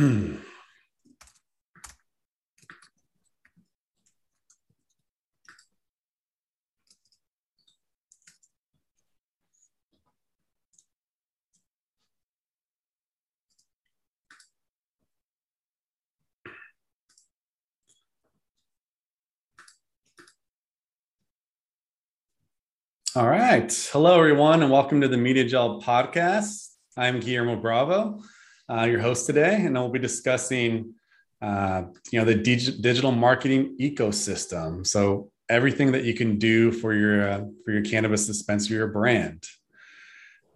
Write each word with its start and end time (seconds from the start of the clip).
All 23.15 23.29
right. 23.29 23.73
Hello, 23.93 24.19
everyone, 24.19 24.63
and 24.63 24.73
welcome 24.73 25.01
to 25.01 25.07
the 25.07 25.17
MediaJel 25.17 25.85
podcast. 25.85 26.71
I'm 26.97 27.21
Guillermo 27.21 27.55
Bravo, 27.55 28.21
uh, 28.71 28.85
your 28.85 29.01
host 29.01 29.27
today, 29.27 29.65
and 29.65 29.77
I'll 29.77 29.89
be 29.89 29.99
discussing, 29.99 30.95
uh, 31.43 31.85
you 32.11 32.19
know, 32.19 32.25
the 32.25 32.37
dig- 32.37 32.81
digital 32.81 33.11
marketing 33.11 33.77
ecosystem. 33.81 34.87
So 34.87 35.31
everything 35.49 35.93
that 35.93 36.05
you 36.05 36.15
can 36.15 36.39
do 36.39 36.71
for 36.71 36.95
your 36.95 37.29
uh, 37.29 37.45
for 37.65 37.73
your 37.73 37.83
cannabis 37.83 38.27
dispensary 38.27 38.79
or 38.79 38.87
brand. 38.87 39.45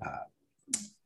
Uh, 0.05 0.19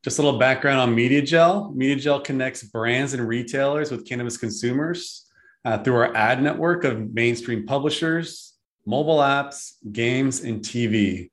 just 0.05 0.19
a 0.19 0.23
little 0.23 0.39
background 0.39 0.81
on 0.81 0.95
MediaJel. 0.95 1.75
Media 1.75 1.97
Gel 1.97 2.21
connects 2.21 2.63
brands 2.63 3.15
and 3.15 3.27
retailers 3.27 3.91
with 3.91 4.07
cannabis 4.07 4.37
consumers 4.37 5.27
uh, 5.65 5.79
through 5.79 5.97
our 5.97 6.15
ad 6.15 6.43
network 6.43 6.85
of 6.85 7.13
mainstream 7.13 7.67
publishers, 7.67 8.55
mobile 8.87 9.19
apps, 9.19 9.73
games, 9.91 10.41
and 10.41 10.61
TV. 10.61 11.31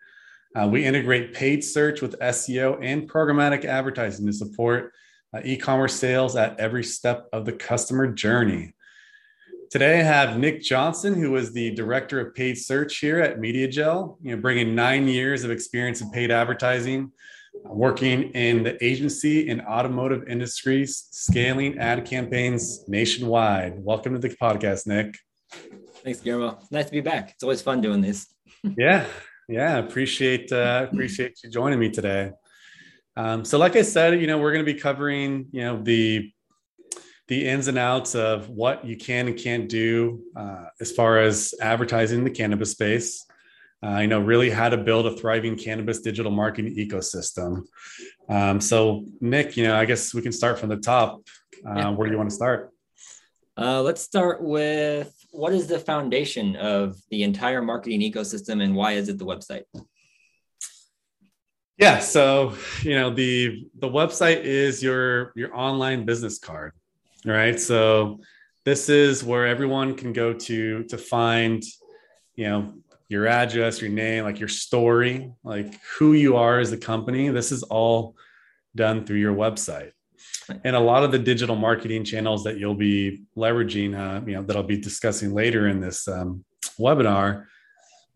Uh, 0.55 0.67
we 0.67 0.85
integrate 0.85 1.33
paid 1.33 1.63
search 1.63 2.01
with 2.01 2.17
SEO 2.19 2.79
and 2.81 3.09
programmatic 3.09 3.65
advertising 3.65 4.25
to 4.25 4.31
support 4.31 4.93
uh, 5.35 5.41
e-commerce 5.43 5.95
sales 5.95 6.35
at 6.35 6.59
every 6.59 6.83
step 6.83 7.27
of 7.33 7.45
the 7.45 7.51
customer 7.51 8.07
journey. 8.07 8.73
Today, 9.69 9.99
I 9.99 10.03
have 10.03 10.37
Nick 10.37 10.61
Johnson, 10.61 11.15
who 11.15 11.35
is 11.35 11.51
the 11.51 11.71
director 11.71 12.19
of 12.19 12.35
paid 12.35 12.57
search 12.57 12.97
here 12.99 13.19
at 13.19 13.39
MediaJel, 13.39 14.17
you 14.21 14.35
know, 14.35 14.41
bringing 14.41 14.75
nine 14.75 15.07
years 15.07 15.43
of 15.43 15.51
experience 15.51 16.01
in 16.01 16.11
paid 16.11 16.31
advertising, 16.31 17.11
uh, 17.65 17.73
working 17.73 18.29
in 18.31 18.63
the 18.63 18.81
agency 18.85 19.49
and 19.49 19.61
automotive 19.61 20.27
industries, 20.29 21.07
scaling 21.11 21.79
ad 21.79 22.05
campaigns 22.05 22.87
nationwide. 22.87 23.73
Welcome 23.77 24.13
to 24.13 24.19
the 24.19 24.29
podcast, 24.29 24.87
Nick. 24.87 25.17
Thanks, 26.03 26.21
Guillermo. 26.21 26.59
Nice 26.71 26.85
to 26.85 26.91
be 26.91 27.01
back. 27.01 27.31
It's 27.31 27.43
always 27.43 27.61
fun 27.61 27.81
doing 27.81 28.01
this. 28.01 28.27
yeah, 28.77 29.05
yeah, 29.49 29.77
appreciate 29.79 30.51
uh, 30.51 30.87
appreciate 30.89 31.43
you 31.43 31.49
joining 31.49 31.79
me 31.79 31.89
today. 31.89 32.31
Um, 33.17 33.45
so, 33.45 33.57
like 33.57 33.75
I 33.75 33.81
said, 33.81 34.19
you 34.19 34.27
know, 34.27 34.37
we're 34.37 34.51
going 34.51 34.65
to 34.65 34.73
be 34.73 34.79
covering, 34.79 35.47
you 35.51 35.61
know, 35.61 35.81
the 35.81 36.31
the 37.27 37.47
ins 37.47 37.67
and 37.67 37.77
outs 37.77 38.13
of 38.13 38.49
what 38.49 38.85
you 38.85 38.95
can 38.95 39.27
and 39.27 39.37
can't 39.37 39.67
do 39.67 40.21
uh, 40.35 40.65
as 40.79 40.91
far 40.91 41.19
as 41.19 41.55
advertising 41.59 42.23
the 42.23 42.29
cannabis 42.29 42.71
space. 42.71 43.25
Uh, 43.83 43.99
you 43.99 44.07
know, 44.07 44.19
really 44.19 44.49
how 44.49 44.69
to 44.69 44.77
build 44.77 45.05
a 45.05 45.11
thriving 45.15 45.55
cannabis 45.55 46.01
digital 46.01 46.31
marketing 46.31 46.75
ecosystem. 46.75 47.63
Um, 48.29 48.59
so, 48.59 49.05
Nick, 49.21 49.57
you 49.57 49.63
know, 49.63 49.75
I 49.75 49.85
guess 49.85 50.13
we 50.13 50.21
can 50.21 50.31
start 50.31 50.59
from 50.59 50.69
the 50.69 50.77
top. 50.77 51.21
Uh, 51.67 51.73
yeah. 51.75 51.89
Where 51.89 52.07
do 52.07 52.11
you 52.11 52.17
want 52.17 52.29
to 52.29 52.35
start? 52.35 52.71
Uh, 53.57 53.81
let's 53.81 54.01
start 54.01 54.41
with 54.41 55.13
what 55.31 55.53
is 55.53 55.67
the 55.67 55.79
foundation 55.79 56.55
of 56.55 56.95
the 57.09 57.23
entire 57.23 57.61
marketing 57.61 58.01
ecosystem 58.01 58.63
and 58.63 58.75
why 58.75 58.93
is 58.93 59.07
it 59.07 59.17
the 59.17 59.25
website? 59.25 59.63
Yeah, 61.77 61.99
so 61.99 62.53
you 62.81 62.95
know 62.95 63.09
the 63.09 63.67
the 63.79 63.89
website 63.89 64.43
is 64.43 64.81
your 64.81 65.33
your 65.35 65.55
online 65.55 66.05
business 66.05 66.39
card, 66.39 66.71
right? 67.25 67.59
So 67.59 68.21
this 68.63 68.87
is 68.89 69.23
where 69.23 69.45
everyone 69.45 69.95
can 69.95 70.13
go 70.13 70.33
to 70.33 70.83
to 70.83 70.97
find, 70.97 71.63
you 72.35 72.47
know, 72.47 72.73
your 73.09 73.27
address, 73.27 73.81
your 73.81 73.91
name, 73.91 74.23
like 74.23 74.39
your 74.39 74.49
story, 74.49 75.31
like 75.43 75.79
who 75.97 76.13
you 76.13 76.37
are 76.37 76.59
as 76.59 76.71
a 76.71 76.77
company. 76.77 77.27
This 77.29 77.51
is 77.51 77.63
all 77.63 78.15
done 78.75 79.05
through 79.05 79.19
your 79.19 79.35
website 79.35 79.91
and 80.63 80.75
a 80.75 80.79
lot 80.79 81.03
of 81.03 81.11
the 81.11 81.19
digital 81.19 81.55
marketing 81.55 82.03
channels 82.03 82.43
that 82.43 82.57
you'll 82.57 82.75
be 82.75 83.23
leveraging, 83.37 83.97
uh, 83.97 84.23
you 84.25 84.35
know, 84.35 84.43
that 84.43 84.55
I'll 84.55 84.63
be 84.63 84.77
discussing 84.77 85.33
later 85.33 85.67
in 85.67 85.79
this 85.79 86.07
um, 86.07 86.43
webinar, 86.79 87.45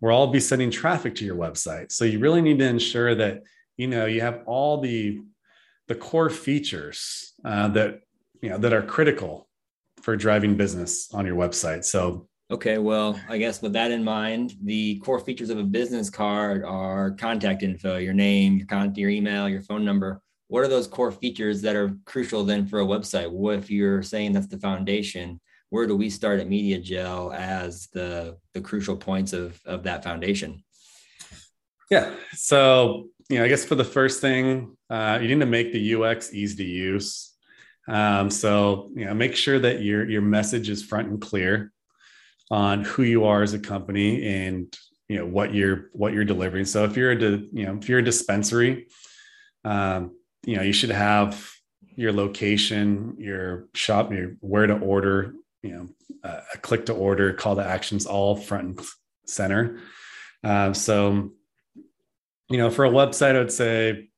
will 0.02 0.12
all 0.12 0.28
be 0.28 0.40
sending 0.40 0.72
traffic 0.72 1.16
to 1.16 1.26
your 1.26 1.36
website. 1.36 1.92
So 1.92 2.06
you 2.06 2.20
really 2.20 2.42
need 2.42 2.60
to 2.60 2.68
ensure 2.68 3.16
that 3.16 3.44
you 3.78 3.88
know 3.88 4.06
you 4.06 4.22
have 4.22 4.42
all 4.46 4.82
the 4.82 5.22
the 5.88 5.96
core 5.96 6.30
features 6.30 7.34
uh, 7.44 7.70
that 7.70 8.02
you 8.42 8.50
know 8.50 8.58
that 8.58 8.74
are 8.74 8.84
critical 8.84 9.48
for 10.02 10.16
driving 10.16 10.56
business 10.56 11.12
on 11.14 11.26
your 11.26 11.36
website. 11.36 11.84
So 11.86 12.28
Okay, 12.52 12.80
well, 12.80 13.20
I 13.30 13.38
guess 13.38 13.62
with 13.62 13.74
that 13.74 13.92
in 13.92 14.04
mind, 14.04 14.56
the 14.64 14.98
core 15.00 15.20
features 15.20 15.52
of 15.52 15.60
a 15.60 15.64
business 15.64 16.10
card 16.10 16.66
are 16.66 17.12
contact 17.12 17.62
info, 17.62 17.98
your 17.98 18.16
name, 18.16 18.58
your 18.58 18.66
contact, 18.66 18.98
your 18.98 19.12
email, 19.12 19.48
your 19.48 19.62
phone 19.62 19.86
number 19.86 20.24
what 20.50 20.64
are 20.64 20.68
those 20.68 20.88
core 20.88 21.12
features 21.12 21.62
that 21.62 21.76
are 21.76 21.96
crucial 22.06 22.44
then 22.44 22.66
for 22.66 22.82
a 22.82 22.86
website? 22.86 23.32
What 23.32 23.60
if 23.60 23.72
you're 23.72 24.04
saying 24.04 24.34
that's 24.34 24.48
the 24.48 24.58
foundation? 24.58 25.40
Where 25.70 25.88
do 25.88 25.96
we 25.96 26.10
start 26.10 26.40
at 26.40 26.50
MediaJel 26.50 27.36
as 27.36 27.88
the 27.94 28.38
the 28.54 28.62
crucial 28.62 28.98
points 28.98 29.34
of 29.34 29.60
of 29.66 29.84
that 29.84 30.04
foundation? 30.04 30.64
Yeah. 31.90 32.14
So 32.34 33.10
you 33.30 33.38
know, 33.38 33.46
I 33.46 33.48
guess 33.48 33.66
for 33.66 33.76
the 33.76 33.84
first 33.84 34.22
thing, 34.22 34.76
uh, 34.90 35.20
you 35.22 35.28
need 35.28 35.40
to 35.40 35.46
make 35.46 35.72
the 35.72 35.96
UX 35.96 36.34
easy 36.34 36.64
to 36.64 36.70
use. 36.70 37.32
Um, 37.88 38.30
so 38.30 38.90
you 38.96 39.06
know, 39.06 39.14
make 39.14 39.36
sure 39.36 39.60
that 39.60 39.82
your 39.82 40.10
your 40.10 40.22
message 40.22 40.70
is 40.70 40.84
front 40.84 41.10
and 41.10 41.22
clear 41.22 41.72
on 42.52 42.84
who 42.84 43.04
you 43.04 43.26
are 43.26 43.44
as 43.44 43.54
a 43.54 43.60
company 43.60 44.26
and 44.28 44.76
you 45.08 45.18
know 45.18 45.26
what 45.26 45.54
you're 45.54 45.90
what 45.94 46.14
you're 46.14 46.26
delivering. 46.26 46.66
So 46.66 46.84
if 46.86 46.98
you're 46.98 47.12
a 47.12 47.16
you 47.18 47.66
know 47.66 47.78
if 47.82 47.90
you're 47.90 48.00
a 48.00 48.04
dispensary, 48.04 48.88
um, 49.64 50.16
you 50.46 50.56
know 50.56 50.64
you 50.64 50.74
should 50.74 50.92
have 50.92 51.52
your 51.96 52.14
location 52.14 53.16
your 53.18 53.68
shop 53.74 54.12
your 54.14 54.36
where 54.40 54.66
to 54.66 54.78
order 54.78 55.34
you 55.64 55.72
know 55.72 55.88
uh, 56.24 56.42
a 56.54 56.58
click 56.58 56.86
to 56.86 56.94
order 56.94 57.34
call 57.34 57.56
to 57.56 57.66
actions 57.66 58.06
all 58.06 58.36
front 58.36 58.68
and 58.68 58.88
center. 59.26 59.80
Uh, 60.44 60.74
so 60.74 61.32
you 62.50 62.58
know 62.58 62.70
for 62.70 62.86
a 62.86 62.90
website 62.90 63.36
i 63.36 63.40
would 63.40 63.52
say 63.52 64.10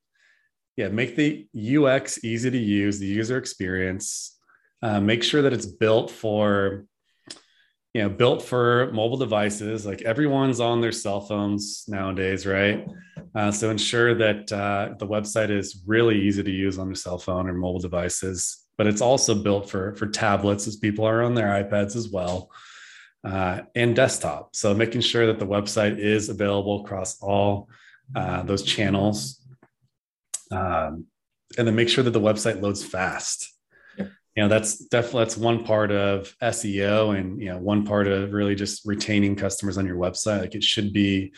yeah 0.78 0.88
make 0.88 1.16
the 1.16 1.48
ux 1.78 2.24
easy 2.24 2.50
to 2.50 2.58
use 2.58 3.00
the 3.00 3.08
user 3.08 3.38
experience. 3.38 4.38
Uh, 4.84 5.00
make 5.00 5.22
sure 5.22 5.44
that 5.44 5.54
it's 5.54 5.68
built 5.68 6.10
for 6.10 6.86
you 7.94 8.02
know 8.02 8.10
built 8.10 8.42
for 8.42 8.92
mobile 8.94 9.18
devices. 9.18 9.86
Like 9.86 10.02
everyone's 10.02 10.60
on 10.60 10.82
their 10.82 10.92
cell 10.92 11.22
phones 11.22 11.86
nowadays 11.88 12.46
right? 12.46 12.88
Uh, 13.36 13.52
so 13.52 13.70
ensure 13.70 14.16
that 14.16 14.52
uh, 14.52 14.94
the 14.98 15.08
website 15.08 15.50
is 15.50 15.84
really 15.86 16.20
easy 16.20 16.44
to 16.44 16.52
use 16.52 16.78
on 16.78 16.88
your 16.88 16.96
cell 16.96 17.18
phone 17.18 17.48
or 17.48 17.54
mobile 17.54 17.80
devices 17.80 18.66
but 18.82 18.88
it's 18.88 19.00
also 19.00 19.36
built 19.36 19.70
for 19.70 19.94
for 19.96 20.08
tablets 20.08 20.66
as 20.66 20.76
people 20.76 21.06
are 21.06 21.22
on 21.22 21.36
their 21.36 21.64
ipads 21.64 21.96
as 21.96 22.10
well 22.10 22.50
uh, 23.24 23.60
and 23.76 23.96
desktop. 23.96 24.56
So 24.56 24.74
making 24.74 25.02
sure 25.02 25.28
that 25.28 25.38
the 25.38 25.46
website 25.46 26.00
is 26.00 26.30
available 26.30 26.84
across 26.84 27.22
all 27.22 27.70
uh, 28.16 28.42
those 28.42 28.64
channels 28.64 29.40
um, 30.50 31.06
and 31.60 31.68
then 31.68 31.76
make 31.76 31.90
sure 31.90 32.04
that 32.04 32.10
the 32.10 32.20
website 32.20 32.60
loads 32.60 32.84
fast. 32.84 33.54
You 33.98 34.08
know 34.42 34.48
that's 34.48 34.80
definitely 34.86 35.26
that's 35.26 35.38
one 35.38 35.64
part 35.64 35.92
of 35.92 36.34
seo 36.42 37.16
and 37.16 37.40
you 37.40 37.50
know 37.50 37.60
one 37.60 37.86
part 37.86 38.08
of 38.08 38.34
really 38.34 38.56
just 38.56 38.84
retaining 38.84 39.36
customers 39.36 39.78
on 39.78 39.86
your 39.86 39.98
website. 39.98 40.40
Like 40.40 40.56
it 40.56 40.64
should 40.64 40.92
be 40.92 41.34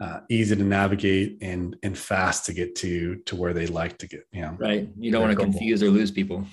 uh, 0.00 0.20
easy 0.30 0.56
to 0.56 0.64
navigate 0.64 1.36
and 1.42 1.76
and 1.82 1.98
fast 1.98 2.46
to 2.46 2.54
get 2.54 2.76
to 2.76 3.16
to 3.26 3.36
where 3.36 3.52
they 3.52 3.66
like 3.66 3.98
to 3.98 4.08
get 4.08 4.26
you 4.32 4.40
know. 4.40 4.56
Right. 4.58 4.88
You 4.98 5.12
don't 5.12 5.20
want 5.20 5.36
to 5.36 5.44
confuse 5.44 5.82
or 5.82 5.90
lose 5.90 6.10
people 6.10 6.46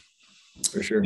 for 0.72 0.82
sure 0.82 1.04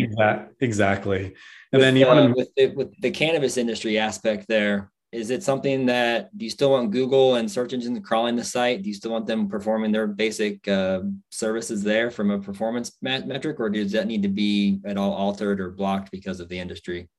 exactly 0.59 1.25
and 1.25 1.33
with, 1.73 1.81
then 1.81 1.95
you 1.95 2.05
uh, 2.05 2.15
want 2.15 2.27
to 2.27 2.33
with 2.33 2.55
the, 2.55 2.67
with 2.75 3.01
the 3.01 3.11
cannabis 3.11 3.57
industry 3.57 3.97
aspect 3.97 4.47
there 4.47 4.91
is 5.11 5.31
it 5.31 5.41
something 5.41 5.87
that 5.87 6.35
do 6.37 6.45
you 6.45 6.51
still 6.51 6.71
want 6.71 6.91
Google 6.91 7.35
and 7.35 7.49
search 7.49 7.73
engines 7.73 7.99
crawling 8.05 8.35
the 8.35 8.43
site? 8.43 8.83
Do 8.83 8.89
you 8.89 8.93
still 8.93 9.11
want 9.11 9.25
them 9.25 9.49
performing 9.49 9.91
their 9.91 10.05
basic 10.05 10.67
uh, 10.67 11.01
services 11.31 11.81
there 11.81 12.11
from 12.11 12.29
a 12.29 12.39
performance 12.39 12.91
mat- 13.01 13.27
metric, 13.27 13.59
or 13.59 13.69
does 13.69 13.91
that 13.93 14.05
need 14.05 14.21
to 14.21 14.29
be 14.29 14.79
at 14.85 14.97
all 14.97 15.13
altered 15.13 15.59
or 15.59 15.71
blocked 15.71 16.11
because 16.11 16.39
of 16.39 16.47
the 16.47 16.59
industry? 16.59 17.09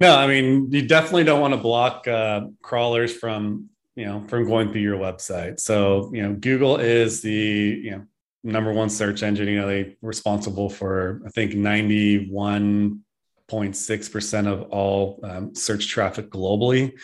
No, 0.00 0.14
I 0.14 0.26
mean 0.26 0.70
you 0.70 0.86
definitely 0.86 1.24
don't 1.24 1.40
want 1.40 1.54
to 1.54 1.60
block 1.60 2.06
uh, 2.06 2.42
crawlers 2.60 3.14
from 3.14 3.70
you 3.96 4.04
know 4.04 4.26
from 4.28 4.44
going 4.44 4.70
through 4.70 4.82
your 4.82 4.98
website. 4.98 5.60
So 5.60 6.10
you 6.12 6.22
know 6.22 6.34
Google 6.34 6.76
is 6.76 7.22
the 7.22 7.32
you 7.32 7.90
know 7.92 8.06
number 8.44 8.72
one 8.72 8.90
search 8.90 9.22
engine. 9.22 9.48
You 9.48 9.60
know 9.60 9.66
they 9.66 9.96
responsible 10.02 10.70
for 10.70 11.22
I 11.26 11.30
think 11.30 11.54
ninety 11.54 12.30
one 12.30 13.04
0.6% 13.50 14.46
of 14.46 14.62
all 14.70 15.20
um, 15.22 15.54
search 15.54 15.88
traffic 15.88 16.30
globally. 16.30 16.98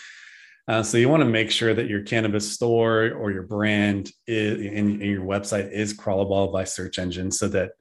Uh, 0.69 0.83
so 0.83 0.97
you 0.99 1.09
want 1.09 1.21
to 1.21 1.29
make 1.29 1.51
sure 1.51 1.75
that 1.75 1.89
your 1.89 2.03
cannabis 2.03 2.51
store 2.53 3.11
or 3.11 3.33
your 3.33 3.43
brand 3.43 4.11
is, 4.27 4.59
and, 4.59 5.03
and 5.03 5.03
your 5.03 5.25
website 5.25 5.71
is 5.73 5.93
crawlable 5.97 6.53
by 6.53 6.65
search 6.65 6.99
engines 6.99 7.39
so 7.39 7.49
that 7.49 7.73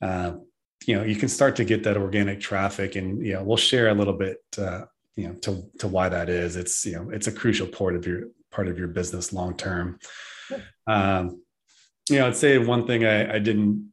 uh, 0.00 0.32
you 0.86 0.96
know 0.96 1.04
you 1.04 1.14
can 1.14 1.28
start 1.28 1.56
to 1.56 1.64
get 1.64 1.84
that 1.84 1.96
organic 1.96 2.40
traffic 2.40 2.96
and 2.96 3.24
you 3.24 3.34
know 3.34 3.44
we'll 3.44 3.56
share 3.56 3.88
a 3.88 3.94
little 3.94 4.14
bit 4.14 4.38
uh, 4.58 4.82
you 5.14 5.28
know 5.28 5.34
to 5.34 5.62
to 5.78 5.86
why 5.86 6.08
that 6.08 6.28
is 6.28 6.56
it's 6.56 6.84
you 6.84 6.94
know 6.94 7.10
it's 7.10 7.28
a 7.28 7.32
crucial 7.32 7.68
part 7.68 7.94
of 7.94 8.06
your 8.06 8.24
part 8.50 8.66
of 8.66 8.76
your 8.76 8.88
business 8.88 9.32
long 9.32 9.56
term 9.56 9.98
um 10.88 11.40
you 12.08 12.18
know 12.18 12.26
i'd 12.26 12.36
say 12.36 12.58
one 12.58 12.86
thing 12.86 13.04
i 13.04 13.34
i 13.34 13.38
didn't 13.38 13.92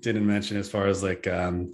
didn't 0.00 0.26
mention 0.26 0.56
as 0.56 0.68
far 0.68 0.86
as 0.86 1.02
like 1.02 1.26
um 1.26 1.70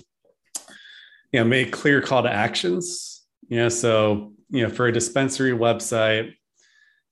you 1.33 1.41
know 1.41 1.45
make 1.45 1.73
clear 1.73 2.01
call 2.01 2.23
to 2.23 2.33
actions. 2.33 3.23
You 3.49 3.59
know 3.59 3.69
so 3.69 4.33
you 4.51 4.63
know 4.63 4.71
for 4.71 4.87
a 4.87 4.93
dispensary 4.93 5.53
website 5.53 6.33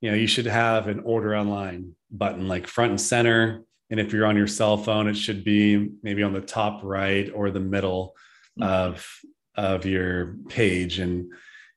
you 0.01 0.11
know 0.11 0.17
you 0.17 0.27
should 0.27 0.47
have 0.47 0.89
an 0.89 1.01
order 1.01 1.37
online 1.37 1.95
button 2.11 2.49
like 2.49 2.67
front 2.67 2.91
and 2.91 3.01
center. 3.01 3.63
And 3.89 4.01
if 4.01 4.13
you're 4.13 4.27
on 4.27 4.37
your 4.37 4.49
cell 4.49 4.77
phone, 4.77 5.07
it 5.07 5.17
should 5.17 5.45
be 5.45 5.91
maybe 6.03 6.25
on 6.25 6.33
the 6.33 6.41
top 6.41 6.81
right 6.83 7.31
or 7.33 7.51
the 7.51 7.61
middle 7.61 8.15
of 8.61 9.07
of 9.55 9.87
your 9.87 10.37
page. 10.49 10.99
And 10.99 11.33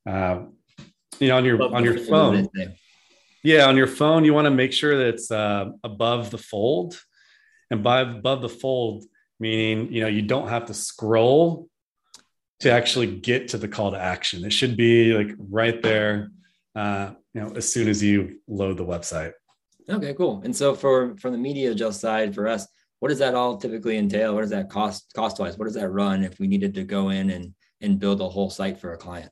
uh, 0.07 0.41
you 1.19 1.27
know, 1.27 1.37
on 1.37 1.45
your 1.45 1.61
on 1.75 1.83
your 1.83 1.97
phone, 1.99 2.49
yeah, 3.43 3.65
on 3.65 3.77
your 3.77 3.87
phone, 3.87 4.25
you 4.25 4.33
want 4.33 4.45
to 4.45 4.51
make 4.51 4.73
sure 4.73 4.97
that 4.97 5.07
it's 5.07 5.31
uh, 5.31 5.71
above 5.83 6.31
the 6.31 6.37
fold. 6.37 6.99
And 7.71 7.83
by 7.83 8.01
above 8.01 8.41
the 8.41 8.49
fold, 8.49 9.05
meaning 9.39 9.93
you 9.93 10.01
know 10.01 10.07
you 10.07 10.21
don't 10.21 10.49
have 10.49 10.65
to 10.65 10.73
scroll 10.73 11.69
to 12.61 12.71
actually 12.71 13.07
get 13.07 13.49
to 13.49 13.57
the 13.57 13.67
call 13.67 13.91
to 13.91 13.99
action. 13.99 14.43
It 14.43 14.51
should 14.51 14.75
be 14.75 15.13
like 15.13 15.29
right 15.37 15.81
there, 15.81 16.31
uh, 16.75 17.11
you 17.33 17.41
know, 17.41 17.53
as 17.55 17.71
soon 17.71 17.87
as 17.87 18.03
you 18.03 18.39
load 18.47 18.77
the 18.77 18.85
website. 18.85 19.31
Okay, 19.89 20.13
cool. 20.13 20.41
And 20.43 20.55
so 20.55 20.75
for 20.75 21.15
from 21.17 21.31
the 21.31 21.39
MediaJel 21.39 21.93
side 21.93 22.35
for 22.35 22.47
us, 22.47 22.67
what 22.99 23.09
does 23.09 23.19
that 23.19 23.33
all 23.33 23.57
typically 23.57 23.97
entail? 23.97 24.35
What 24.35 24.41
does 24.41 24.49
that 24.49 24.69
cost 24.69 25.11
cost 25.15 25.39
wise? 25.39 25.57
What 25.57 25.65
does 25.65 25.75
that 25.75 25.89
run 25.89 26.23
if 26.23 26.39
we 26.39 26.47
needed 26.47 26.73
to 26.75 26.83
go 26.83 27.09
in 27.09 27.29
and 27.29 27.53
and 27.81 27.99
build 27.99 28.21
a 28.21 28.27
whole 28.27 28.49
site 28.49 28.79
for 28.79 28.93
a 28.93 28.97
client? 28.97 29.31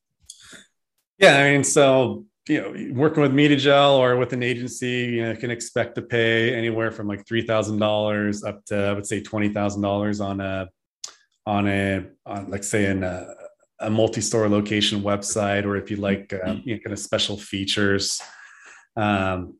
Yeah, 1.18 1.38
I 1.38 1.52
mean, 1.52 1.64
so 1.64 2.26
you 2.48 2.62
know, 2.62 2.94
working 2.94 3.22
with 3.22 3.34
MediaJel 3.34 3.98
or 3.98 4.18
with 4.18 4.34
an 4.34 4.44
agency, 4.44 5.06
you 5.16 5.24
know, 5.24 5.36
can 5.36 5.52
expect 5.52 5.96
to 5.96 6.02
pay 6.02 6.54
anywhere 6.54 6.92
from 6.92 7.08
like 7.08 7.28
three 7.28 7.42
thousand 7.42 7.80
dollars 7.80 8.44
up 8.44 8.64
to 8.66 8.76
I 8.76 8.94
would 8.94 9.06
say 9.06 9.22
twenty 9.22 9.50
thousand 9.50 9.82
dollars 9.82 10.22
on 10.22 10.40
a 10.40 10.70
on 11.46 11.68
a 11.68 12.06
on 12.26 12.50
like 12.50 12.64
say 12.64 12.86
in 12.86 13.04
a, 13.04 13.28
a 13.80 13.90
multi-store 13.90 14.50
location 14.50 15.02
website, 15.02 15.66
or 15.66 15.78
if 15.78 15.92
you 15.92 15.98
like 15.98 16.34
um, 16.44 16.62
you 16.66 16.76
know, 16.76 16.82
kind 16.82 16.94
of 16.94 17.00
special 17.00 17.38
features. 17.38 18.22
Um, 18.96 19.56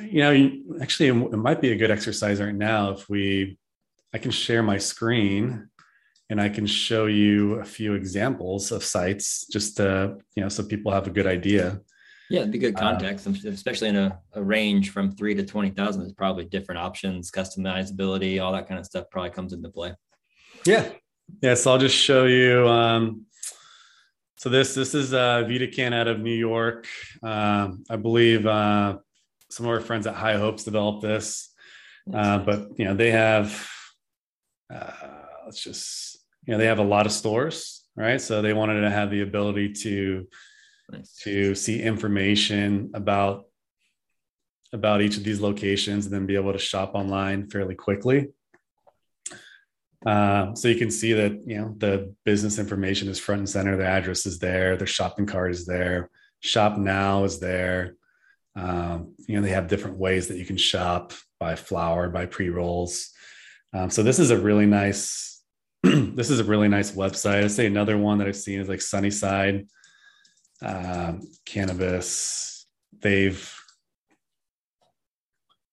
you 0.00 0.20
know, 0.20 0.80
actually, 0.82 1.08
it 1.08 1.36
might 1.36 1.60
be 1.60 1.72
a 1.72 1.76
good 1.76 1.90
exercise 1.90 2.40
right 2.40 2.54
now 2.54 2.90
if 2.90 3.08
we, 3.08 3.58
I 4.12 4.18
can 4.18 4.30
share 4.30 4.62
my 4.62 4.78
screen 4.78 5.68
and 6.28 6.40
I 6.40 6.48
can 6.48 6.66
show 6.66 7.06
you 7.06 7.54
a 7.54 7.64
few 7.64 7.94
examples 7.94 8.72
of 8.72 8.84
sites 8.84 9.46
just 9.46 9.76
to, 9.78 10.16
you 10.34 10.42
know, 10.42 10.48
so 10.48 10.64
people 10.64 10.92
have 10.92 11.06
a 11.06 11.10
good 11.10 11.26
idea. 11.26 11.80
Yeah, 12.30 12.40
it'd 12.40 12.52
be 12.52 12.58
good 12.58 12.76
uh, 12.76 12.80
context, 12.80 13.26
uh, 13.26 13.48
especially 13.48 13.88
in 13.88 13.96
a, 13.96 14.18
a, 14.34 14.42
range 14.42 14.90
from 14.90 15.10
three 15.10 15.34
to 15.34 15.44
20,000. 15.44 16.00
There's 16.00 16.12
probably 16.12 16.44
different 16.44 16.80
options, 16.80 17.30
customizability, 17.30 18.40
all 18.40 18.52
that 18.52 18.68
kind 18.68 18.78
of 18.78 18.86
stuff 18.86 19.06
probably 19.10 19.30
comes 19.30 19.52
into 19.52 19.68
play. 19.68 19.94
Yeah. 20.64 20.90
Yeah. 21.42 21.54
So 21.54 21.72
I'll 21.72 21.78
just 21.78 21.96
show 21.96 22.26
you. 22.26 22.68
Um, 22.68 23.26
so 24.36 24.48
this, 24.48 24.74
this 24.74 24.94
is 24.94 25.12
uh, 25.12 25.42
VidaCann 25.44 25.92
out 25.92 26.06
of 26.06 26.20
New 26.20 26.34
York. 26.34 26.86
Um, 27.22 27.84
I 27.90 27.96
believe 27.96 28.46
uh, 28.46 28.98
some 29.50 29.66
of 29.66 29.72
our 29.72 29.80
friends 29.80 30.06
at 30.06 30.14
High 30.14 30.38
Hopes 30.38 30.64
developed 30.64 31.02
this, 31.02 31.52
uh, 32.14 32.38
but 32.38 32.68
you 32.78 32.84
know 32.84 32.94
they 32.94 33.10
have 33.10 33.68
uh, 34.72 34.92
let's 35.44 35.62
just 35.62 36.18
you 36.46 36.52
know 36.52 36.58
they 36.58 36.66
have 36.66 36.78
a 36.78 36.84
lot 36.84 37.04
of 37.04 37.12
stores, 37.12 37.84
right? 37.96 38.20
So 38.20 38.40
they 38.40 38.52
wanted 38.52 38.80
to 38.80 38.90
have 38.90 39.10
the 39.10 39.20
ability 39.20 39.72
to 39.82 40.26
nice. 40.92 41.16
to 41.22 41.54
see 41.54 41.82
information 41.82 42.90
about 42.94 43.44
about 44.72 45.02
each 45.02 45.16
of 45.16 45.24
these 45.24 45.40
locations 45.40 46.06
and 46.06 46.14
then 46.14 46.26
be 46.26 46.36
able 46.36 46.52
to 46.52 46.58
shop 46.58 46.92
online 46.94 47.48
fairly 47.48 47.74
quickly. 47.74 48.28
Uh, 50.06 50.54
so 50.54 50.68
you 50.68 50.76
can 50.76 50.90
see 50.90 51.12
that 51.12 51.46
you 51.46 51.58
know 51.58 51.74
the 51.76 52.14
business 52.24 52.58
information 52.58 53.08
is 53.08 53.18
front 53.18 53.40
and 53.40 53.48
center. 53.48 53.76
The 53.76 53.86
address 53.86 54.26
is 54.26 54.38
there. 54.38 54.76
The 54.76 54.86
shopping 54.86 55.26
cart 55.26 55.50
is 55.50 55.66
there. 55.66 56.10
Shop 56.40 56.78
now 56.78 57.24
is 57.24 57.38
there. 57.38 57.96
Um, 58.56 59.14
you 59.26 59.36
know, 59.36 59.42
they 59.42 59.50
have 59.50 59.68
different 59.68 59.98
ways 59.98 60.28
that 60.28 60.38
you 60.38 60.46
can 60.46 60.56
shop 60.56 61.12
by 61.38 61.54
flower, 61.54 62.08
by 62.08 62.26
pre 62.26 62.48
rolls. 62.48 63.10
Um, 63.72 63.90
so 63.90 64.02
this 64.02 64.18
is 64.18 64.30
a 64.30 64.38
really 64.38 64.66
nice. 64.66 65.42
this 65.82 66.30
is 66.30 66.40
a 66.40 66.44
really 66.44 66.68
nice 66.68 66.92
website. 66.92 67.44
I'd 67.44 67.50
say 67.50 67.66
another 67.66 67.98
one 67.98 68.18
that 68.18 68.26
I've 68.26 68.36
seen 68.36 68.60
is 68.60 68.68
like 68.68 68.82
Sunnyside 68.82 69.66
um, 70.62 71.28
Cannabis. 71.44 72.66
They've, 73.00 73.54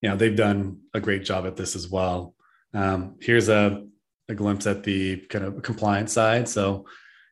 you 0.01 0.09
know, 0.09 0.15
they've 0.15 0.35
done 0.35 0.81
a 0.93 0.99
great 0.99 1.23
job 1.23 1.45
at 1.45 1.55
this 1.55 1.75
as 1.75 1.89
well. 1.89 2.35
Um, 2.73 3.15
here's 3.21 3.49
a, 3.49 3.85
a 4.29 4.35
glimpse 4.35 4.67
at 4.67 4.83
the 4.83 5.17
kind 5.17 5.45
of 5.45 5.61
compliance 5.61 6.13
side. 6.13 6.47
So, 6.47 6.85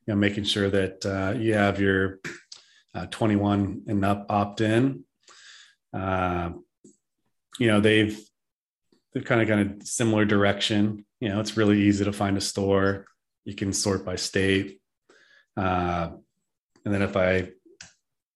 you 0.05 0.13
know, 0.13 0.15
making 0.15 0.45
sure 0.45 0.69
that 0.69 1.05
uh, 1.05 1.37
you 1.37 1.53
have 1.53 1.79
your 1.79 2.19
uh, 2.95 3.05
21 3.07 3.83
and 3.87 4.05
up 4.05 4.25
opt 4.29 4.61
in 4.61 5.03
uh, 5.95 6.49
you 7.59 7.67
know 7.67 7.79
they've 7.79 8.19
they've 9.13 9.25
kind 9.25 9.41
of 9.41 9.47
gone 9.47 9.79
a 9.81 9.85
similar 9.85 10.25
direction 10.25 11.05
you 11.19 11.29
know 11.29 11.39
it's 11.39 11.57
really 11.57 11.81
easy 11.81 12.03
to 12.03 12.13
find 12.13 12.37
a 12.37 12.41
store 12.41 13.05
you 13.45 13.55
can 13.55 13.71
sort 13.71 14.05
by 14.05 14.15
state 14.15 14.81
uh, 15.57 16.09
and 16.85 16.93
then 16.93 17.01
if 17.01 17.17
i 17.17 17.49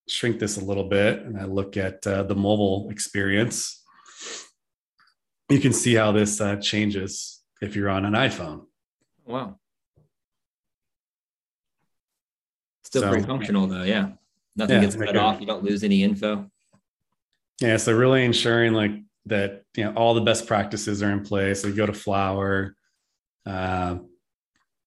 shrink 0.07 0.39
this 0.39 0.57
a 0.57 0.65
little 0.65 0.85
bit 0.85 1.21
and 1.21 1.39
i 1.39 1.45
look 1.45 1.77
at 1.77 2.05
uh, 2.07 2.23
the 2.23 2.35
mobile 2.35 2.89
experience 2.89 3.79
you 5.49 5.59
can 5.59 5.73
see 5.73 5.95
how 5.95 6.11
this 6.11 6.39
uh, 6.39 6.55
changes 6.57 7.41
if 7.61 7.75
you're 7.75 7.89
on 7.89 8.05
an 8.05 8.13
iphone. 8.13 8.65
Wow. 9.25 9.57
Still 12.83 13.01
so, 13.03 13.09
pretty 13.09 13.25
functional 13.25 13.67
though 13.67 13.83
yeah. 13.83 14.11
Nothing 14.55 14.77
yeah, 14.77 14.81
gets 14.81 14.95
cut 14.95 15.17
off. 15.17 15.39
You 15.39 15.47
don't 15.47 15.63
lose 15.63 15.83
any 15.83 16.03
info. 16.03 16.49
Yeah, 17.61 17.77
so 17.77 17.93
really 17.93 18.25
ensuring 18.25 18.73
like 18.73 18.91
that 19.25 19.63
you 19.75 19.83
know 19.83 19.93
all 19.93 20.13
the 20.13 20.21
best 20.21 20.47
practices 20.47 21.03
are 21.03 21.11
in 21.11 21.23
place. 21.23 21.61
So 21.61 21.67
you 21.67 21.75
go 21.75 21.85
to 21.85 21.93
flower, 21.93 22.75
uh, 23.45 23.97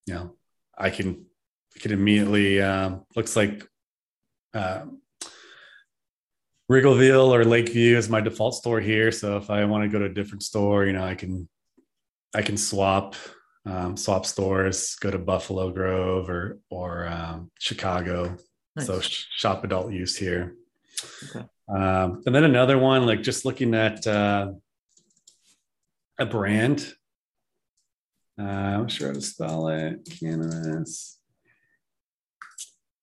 you 0.06 0.14
know, 0.14 0.34
I 0.76 0.90
can 0.90 1.26
I 1.76 1.80
can 1.80 1.92
immediately 1.92 2.60
uh, 2.60 2.96
looks 3.16 3.36
like 3.36 3.66
uh, 4.54 4.82
Wrigleyville 6.70 7.28
or 7.28 7.44
Lakeview 7.44 7.96
is 7.96 8.08
my 8.08 8.20
default 8.20 8.54
store 8.54 8.80
here. 8.80 9.12
So 9.12 9.36
if 9.36 9.50
I 9.50 9.64
want 9.64 9.84
to 9.84 9.88
go 9.88 9.98
to 9.98 10.06
a 10.06 10.14
different 10.14 10.42
store, 10.42 10.84
you 10.86 10.92
know, 10.92 11.04
I 11.04 11.14
can 11.14 11.48
I 12.34 12.42
can 12.42 12.56
swap 12.56 13.16
um, 13.64 13.96
swap 13.96 14.26
stores, 14.26 14.96
go 14.96 15.10
to 15.10 15.18
Buffalo 15.18 15.70
Grove 15.70 16.28
or 16.28 16.58
or 16.70 17.06
um, 17.08 17.50
Chicago. 17.58 18.36
Nice. 18.76 18.86
So 18.86 19.00
shop 19.00 19.64
adult 19.64 19.92
use 19.92 20.16
here. 20.16 20.54
Okay. 21.28 21.46
Um, 21.68 22.22
and 22.26 22.34
then 22.34 22.44
another 22.44 22.78
one, 22.78 23.06
like 23.06 23.22
just 23.22 23.44
looking 23.44 23.74
at 23.74 24.06
uh, 24.06 24.52
a 26.18 26.26
brand. 26.26 26.92
Uh, 28.38 28.44
I'm 28.44 28.88
sure 28.88 29.08
how 29.08 29.14
to 29.14 29.20
spell 29.20 29.68
it. 29.68 30.08
Cannabis. 30.18 31.18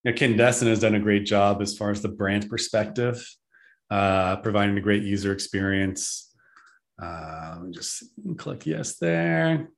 Yeah, 0.04 0.14
Canndescent 0.14 0.68
has 0.68 0.80
done 0.80 0.96
a 0.96 1.00
great 1.00 1.26
job 1.26 1.62
as 1.62 1.78
far 1.78 1.92
as 1.92 2.02
the 2.02 2.08
brand 2.08 2.50
perspective, 2.50 3.28
uh, 3.92 4.38
providing 4.38 4.78
a 4.78 4.82
great 4.82 5.04
user 5.04 5.34
experience. 5.34 6.34
Uh, 7.02 7.60
just 7.72 8.04
click 8.38 8.66
yes 8.66 8.96
there. 8.96 9.70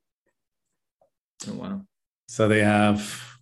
Oh 1.49 1.53
wow! 1.53 1.81
So 2.27 2.47
they 2.47 2.61
have, 2.63 3.39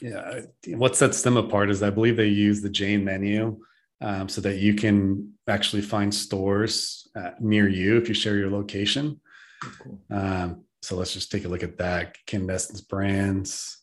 yeah. 0.00 0.40
What 0.68 0.96
sets 0.96 1.22
them 1.22 1.36
apart 1.36 1.70
is 1.70 1.82
I 1.82 1.90
believe 1.90 2.16
they 2.16 2.28
use 2.28 2.62
the 2.62 2.70
Jane 2.70 3.04
menu 3.04 3.58
um, 4.00 4.28
so 4.28 4.40
that 4.40 4.56
you 4.56 4.74
can 4.74 5.34
actually 5.46 5.82
find 5.82 6.14
stores 6.14 7.08
uh, 7.14 7.32
near 7.40 7.68
you 7.68 7.98
if 7.98 8.08
you 8.08 8.14
share 8.14 8.36
your 8.36 8.50
location. 8.50 9.20
Cool. 9.60 10.00
Um, 10.10 10.64
so 10.80 10.96
let's 10.96 11.12
just 11.12 11.30
take 11.30 11.44
a 11.44 11.48
look 11.48 11.62
at 11.62 11.78
that. 11.78 12.16
Canndescent's 12.26 12.80
brands. 12.80 13.81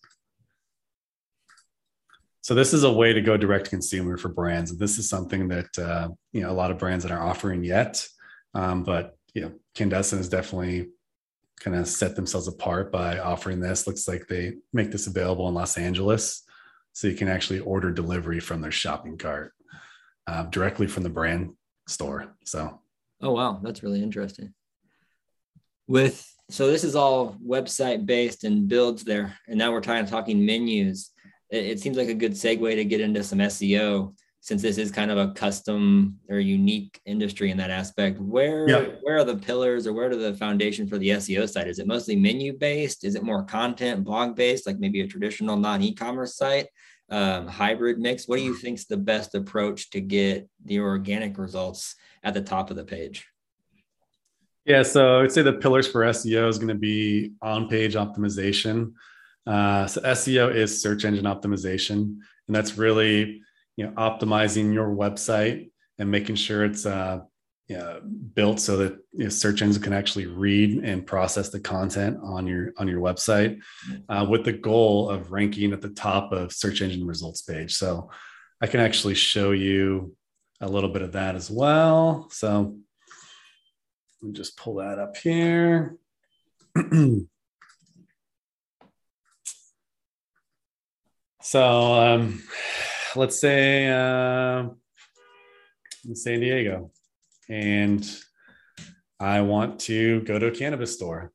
So 2.50 2.56
this 2.56 2.74
is 2.74 2.84
a 2.84 2.92
way 2.92 3.14
to 3.14 3.22
go 3.22 3.38
direct 3.38 3.66
to 3.66 3.70
consumer 3.70 4.18
for 4.18 4.30
brands, 4.30 4.72
and 4.72 4.80
this 4.80 4.98
is 4.98 5.08
something 5.08 5.50
that 5.50 5.78
uh, 5.78 6.10
you 6.34 6.42
know 6.42 6.50
a 6.50 6.52
lot 6.52 6.72
of 6.72 6.80
brands 6.80 7.04
that 7.04 7.12
aren't 7.12 7.30
offering 7.30 7.64
yet. 7.64 8.04
Um, 8.56 8.84
but 8.84 9.16
you 9.36 9.44
know, 9.44 9.52
Canndescent 9.76 10.18
has 10.18 10.30
definitely 10.30 10.88
kind 11.60 11.78
of 11.78 11.88
set 11.88 12.16
themselves 12.16 12.48
apart 12.48 12.92
by 12.92 13.20
offering 13.20 13.60
this. 13.60 13.86
Looks 13.86 14.08
like 14.08 14.26
they 14.26 14.54
make 14.74 14.90
this 14.90 15.06
available 15.06 15.48
in 15.48 15.54
Los 15.54 15.78
Angeles, 15.78 16.42
so 16.92 17.08
you 17.08 17.14
can 17.14 17.28
actually 17.28 17.60
order 17.60 17.92
delivery 17.92 18.40
from 18.40 18.62
their 18.62 18.72
shopping 18.72 19.20
cart 19.20 19.54
uh, 20.26 20.46
directly 20.46 20.88
from 20.88 21.04
the 21.04 21.10
brand 21.12 21.54
store. 21.88 22.36
So, 22.46 22.82
oh 23.22 23.34
wow, 23.34 23.60
that's 23.62 23.84
really 23.84 24.02
interesting. 24.02 24.56
With 25.86 26.28
so 26.50 26.66
this 26.66 26.84
is 26.84 26.96
all 26.96 27.38
website 27.48 28.08
based 28.08 28.44
and 28.44 28.68
builds 28.68 29.04
there. 29.04 29.38
And 29.48 29.60
now 29.60 29.72
we're 29.72 29.82
talking 29.82 30.08
talking 30.08 30.44
menus. 30.44 31.12
It, 31.50 31.66
it 31.66 31.80
seems 31.80 31.98
like 31.98 32.10
a 32.10 32.14
good 32.14 32.34
segue 32.34 32.76
to 32.76 32.86
get 32.86 33.02
into 33.02 33.24
some 33.24 33.40
SEO 33.40 34.14
since 34.42 34.62
this 34.62 34.78
is 34.78 34.92
kind 34.92 35.12
of 35.12 35.18
a 35.18 35.34
custom 35.34 36.18
or 36.30 36.40
unique 36.40 37.00
industry 37.06 37.52
in 37.52 37.58
that 37.58 37.72
aspect. 37.72 38.20
Where 38.20 38.68
where 39.02 39.18
are 39.18 39.26
the 39.26 39.36
pillars 39.36 39.86
or 39.86 39.94
where 39.94 40.10
are 40.10 40.16
the 40.16 40.34
foundation 40.34 40.88
for 40.88 40.98
the 40.98 41.10
SEO 41.10 41.50
side? 41.50 41.68
Is 41.68 41.80
it 41.80 41.88
mostly 41.88 42.16
menu 42.16 42.58
based? 42.58 43.04
Is 43.04 43.16
it 43.16 43.24
more 43.24 43.44
content 43.44 44.04
blog 44.04 44.36
based, 44.36 44.66
like 44.66 44.80
maybe 44.80 45.02
a 45.02 45.08
traditional 45.08 45.58
non 45.58 45.82
e-commerce 45.82 46.36
site? 46.36 46.68
Um, 47.10 47.48
hybrid 47.48 47.98
mix. 47.98 48.28
What 48.28 48.38
do 48.38 48.44
you 48.44 48.56
think 48.56 48.78
is 48.78 48.86
the 48.86 48.98
best 48.98 49.34
approach 49.34 49.90
to 49.92 50.00
get 50.00 50.48
the 50.64 50.80
organic 50.80 51.38
results 51.38 51.96
at 52.24 52.34
the 52.34 52.42
top 52.42 52.70
of 52.70 52.78
the 52.78 52.84
page? 52.84 53.28
Yeah, 54.66 54.84
so 54.84 55.18
I 55.18 55.22
would 55.22 55.32
say 55.32 55.42
the 55.42 55.54
pillars 55.54 55.88
for 55.88 56.02
SEO 56.04 56.48
is 56.48 56.60
going 56.60 56.68
to 56.68 56.76
be 56.76 57.32
on 57.42 57.68
page 57.68 57.96
optimization. 57.96 58.94
Uh, 59.46 59.88
so 59.88 60.02
SEO 60.02 60.54
is 60.54 60.82
search 60.82 61.06
engine 61.06 61.26
optimization, 61.26 62.18
and 62.48 62.56
that's 62.56 62.78
really 62.78 63.42
you 63.76 63.86
know 63.86 63.92
optimizing 63.92 64.74
your 64.74 64.90
website 64.90 65.72
and 65.98 66.10
making 66.10 66.36
sure 66.36 66.64
it's 66.64 66.86
uh, 66.86 67.20
built 68.34 68.60
so 68.60 68.78
that 68.78 68.98
you 69.14 69.26
know, 69.26 69.30
search 69.30 69.62
engines 69.62 69.78
can 69.78 69.94
actually 69.94 70.26
read 70.26 70.84
and 70.84 71.06
process 71.06 71.50
the 71.50 71.60
content 71.60 72.18
on 72.24 72.48
your 72.48 72.74
on 72.78 72.88
your 72.88 73.00
website, 73.00 73.60
uh, 74.10 74.26
with 74.28 74.44
the 74.44 74.54
goal 74.54 75.10
of 75.10 75.32
ranking 75.32 75.72
at 75.72 75.82
the 75.82 75.90
top 75.90 76.32
of 76.32 76.52
search 76.52 76.82
engine 76.82 77.06
results 77.06 77.42
page. 77.44 77.76
So 77.76 78.10
I 78.62 78.68
can 78.68 78.80
actually 78.80 79.16
show 79.16 79.52
you 79.52 80.16
a 80.62 80.68
little 80.68 80.90
bit 80.90 81.04
of 81.04 81.14
that 81.14 81.36
as 81.36 81.50
well. 81.50 82.28
So 82.32 82.78
let 84.22 84.28
me 84.28 84.34
just 84.34 84.58
pull 84.58 84.76
that 84.76 85.00
up 85.00 85.16
here. 85.16 85.98
so 91.42 91.94
um, 91.94 92.44
let's 93.16 93.40
say 93.40 93.88
uh, 93.88 94.70
in 96.06 96.16
San 96.16 96.40
Diego, 96.40 96.92
and 97.48 98.06
I 99.20 99.42
want 99.42 99.80
to 99.82 100.22
go 100.22 100.40
to 100.40 100.48
a 100.48 100.52
cannabis 100.52 100.94
store. 100.94 101.32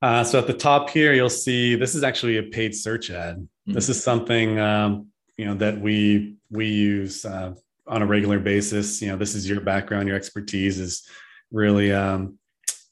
Uh, 0.00 0.22
so 0.22 0.38
at 0.38 0.46
the 0.46 0.54
top 0.54 0.90
here, 0.90 1.12
you'll 1.12 1.28
see 1.28 1.74
this 1.74 1.94
is 1.94 2.04
actually 2.04 2.36
a 2.36 2.42
paid 2.42 2.74
search 2.74 3.10
ad. 3.10 3.36
Mm-hmm. 3.36 3.72
This 3.72 3.88
is 3.88 4.02
something 4.02 4.58
um, 4.58 5.08
you 5.36 5.44
know 5.44 5.54
that 5.54 5.80
we 5.80 6.36
we 6.50 6.66
use 6.66 7.24
uh, 7.24 7.54
on 7.86 8.02
a 8.02 8.06
regular 8.06 8.38
basis. 8.38 9.00
You 9.02 9.08
know, 9.08 9.16
this 9.16 9.34
is 9.34 9.48
your 9.48 9.60
background, 9.60 10.08
your 10.08 10.16
expertise 10.16 10.78
is 10.78 11.06
really 11.50 11.92
um, 11.92 12.38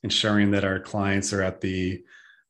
ensuring 0.02 0.50
that 0.52 0.64
our 0.64 0.80
clients 0.80 1.32
are 1.32 1.42
at 1.42 1.60
the 1.60 2.02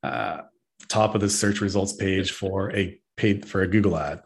uh, 0.02 0.42
top 0.88 1.14
of 1.14 1.20
the 1.20 1.28
search 1.28 1.60
results 1.60 1.92
page 1.92 2.32
for 2.32 2.74
a 2.74 2.98
paid 3.16 3.46
for 3.46 3.62
a 3.62 3.68
Google 3.68 3.96
ad. 3.96 4.22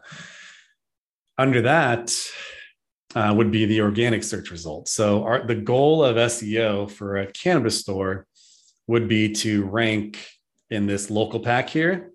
Under 1.37 1.61
that 1.61 2.13
uh, 3.15 3.33
would 3.35 3.51
be 3.51 3.65
the 3.65 3.81
organic 3.81 4.23
search 4.23 4.51
results. 4.51 4.91
So 4.91 5.23
our, 5.23 5.45
the 5.45 5.55
goal 5.55 6.03
of 6.03 6.15
SEO 6.15 6.89
for 6.89 7.17
a 7.17 7.31
cannabis 7.31 7.79
store 7.79 8.27
would 8.87 9.07
be 9.07 9.31
to 9.33 9.65
rank 9.65 10.25
in 10.69 10.85
this 10.85 11.09
local 11.09 11.39
pack 11.39 11.69
here. 11.69 12.11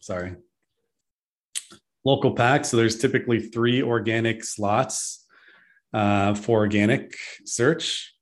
Sorry. 0.00 0.36
Local 2.04 2.32
pack. 2.32 2.64
So 2.64 2.76
there's 2.76 2.98
typically 2.98 3.40
three 3.40 3.82
organic 3.82 4.44
slots 4.44 5.26
uh, 5.92 6.34
for 6.34 6.58
organic 6.58 7.14
search. 7.44 8.14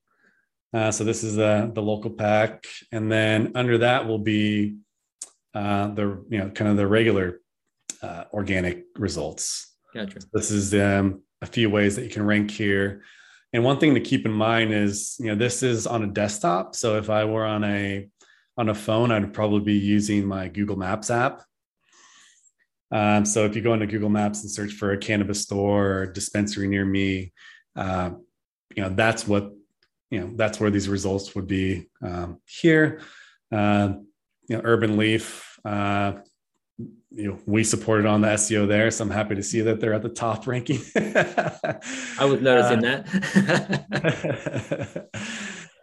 Uh, 0.72 0.90
so 0.90 1.04
this 1.04 1.25
is 1.25 1.36
the, 1.36 1.70
the 1.75 1.82
local 1.82 2.10
pack. 2.10 2.64
And 2.92 3.10
then 3.10 3.52
under 3.54 3.78
that 3.78 4.06
will 4.06 4.18
be 4.18 4.76
uh, 5.56 5.88
the, 5.88 6.22
you 6.28 6.38
know, 6.38 6.50
kind 6.50 6.70
of 6.70 6.76
the 6.76 6.86
regular 6.86 7.40
uh, 8.02 8.25
organic 8.30 8.84
results. 8.96 9.75
Gotcha. 9.94 10.18
This 10.34 10.50
is 10.50 10.75
um, 10.75 11.22
a 11.40 11.46
few 11.46 11.70
ways 11.70 11.96
that 11.96 12.02
you 12.02 12.10
can 12.10 12.26
rank 12.26 12.50
here. 12.50 13.02
And 13.54 13.64
one 13.64 13.78
thing 13.78 13.94
to 13.94 14.00
keep 14.00 14.26
in 14.26 14.32
mind 14.32 14.75
is, 14.75 15.16
you 15.18 15.26
know, 15.26 15.34
this 15.34 15.62
is 15.62 15.86
on 15.86 16.04
a 16.04 16.08
desktop. 16.08 16.75
So 16.75 16.98
if 16.98 17.08
I 17.08 17.25
were 17.25 17.46
on 17.46 17.64
a 17.64 18.06
on 18.58 18.68
a 18.68 18.75
phone, 18.75 19.10
I'd 19.10 19.32
probably 19.32 19.60
be 19.60 19.78
using 19.78 20.26
my 20.26 20.48
Google 20.48 20.76
Maps 20.76 21.10
app. 21.10 21.42
Um, 22.90 23.25
so 23.25 23.46
if 23.46 23.56
you 23.56 23.62
go 23.62 23.72
into 23.72 23.86
Google 23.86 24.10
Maps 24.10 24.42
and 24.42 24.50
search 24.50 24.72
for 24.72 24.92
a 24.92 24.98
cannabis 24.98 25.40
store 25.40 25.86
or 25.86 26.06
dispensary 26.06 26.68
near 26.68 26.84
me, 26.84 27.32
uh, 27.76 28.10
you 28.75 28.82
know 28.82 28.90
that's 28.90 29.26
what 29.26 29.52
you 30.10 30.20
know 30.20 30.32
that's 30.36 30.60
where 30.60 30.70
these 30.70 30.88
results 30.90 31.34
would 31.34 31.46
be 31.46 31.88
um, 32.02 32.40
here 32.44 33.00
uh, 33.52 33.94
you 34.49 34.57
know 34.57 34.62
urban 34.65 34.97
leaf 34.97 35.59
uh, 35.65 36.12
you 37.11 37.31
know 37.31 37.38
we 37.47 37.65
supported 37.65 38.07
on 38.07 38.21
the 38.21 38.29
seo 38.29 38.67
there 38.67 38.91
so 38.91 39.05
i'm 39.05 39.11
happy 39.11 39.35
to 39.35 39.43
see 39.43 39.61
that 39.61 39.81
they're 39.81 39.95
at 39.95 40.03
the 40.03 40.09
top 40.09 40.47
ranking 40.47 40.81
i 42.19 42.25
was 42.25 42.41
noticing 42.41 42.85
uh, 42.85 43.03
that 43.88 45.09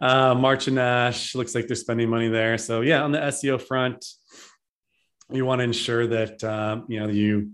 uh, 0.00 0.34
march 0.34 0.68
and 0.68 0.78
ash 0.78 1.34
looks 1.34 1.54
like 1.54 1.66
they're 1.66 1.76
spending 1.76 2.08
money 2.08 2.28
there 2.28 2.56
so 2.58 2.80
yeah 2.80 3.02
on 3.02 3.12
the 3.12 3.18
seo 3.18 3.60
front 3.60 4.06
you 5.30 5.44
want 5.44 5.58
to 5.58 5.64
ensure 5.64 6.06
that 6.06 6.44
um, 6.44 6.84
you 6.88 7.00
know 7.00 7.08
you 7.08 7.50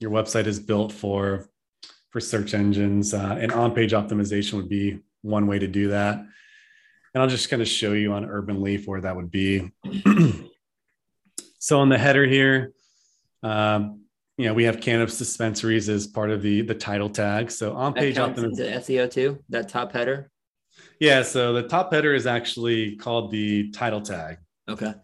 your 0.00 0.10
website 0.10 0.46
is 0.46 0.60
built 0.60 0.92
for 0.92 1.48
for 2.10 2.20
search 2.20 2.54
engines. 2.54 3.14
Uh, 3.14 3.36
and 3.40 3.52
on 3.52 3.74
page 3.74 3.92
optimization 3.92 4.54
would 4.54 4.68
be 4.68 4.98
one 5.22 5.46
way 5.46 5.58
to 5.58 5.66
do 5.66 5.88
that. 5.88 6.24
And 7.14 7.22
I'll 7.22 7.28
just 7.28 7.48
kind 7.48 7.62
of 7.62 7.68
show 7.68 7.92
you 7.92 8.12
on 8.12 8.24
Urban 8.24 8.62
Leaf 8.62 8.86
where 8.86 9.00
that 9.00 9.16
would 9.16 9.30
be. 9.30 9.70
so 11.58 11.80
on 11.80 11.88
the 11.88 11.98
header 11.98 12.26
here, 12.26 12.72
um, 13.42 14.02
you 14.36 14.46
know, 14.46 14.54
we 14.54 14.64
have 14.64 14.80
cannabis 14.80 15.18
dispensaries 15.18 15.88
as 15.88 16.06
part 16.06 16.30
of 16.30 16.42
the 16.42 16.62
the 16.62 16.74
title 16.74 17.10
tag. 17.10 17.50
So 17.50 17.74
on 17.74 17.92
page 17.92 18.16
optimization 18.16 18.76
SEO 18.76 19.10
too, 19.10 19.44
that 19.48 19.68
top 19.68 19.92
header. 19.92 20.30
Yeah, 21.00 21.22
so 21.22 21.52
the 21.52 21.64
top 21.64 21.92
header 21.92 22.14
is 22.14 22.26
actually 22.26 22.96
called 22.96 23.30
the 23.30 23.70
title 23.70 24.00
tag. 24.00 24.38
Okay. 24.68 24.94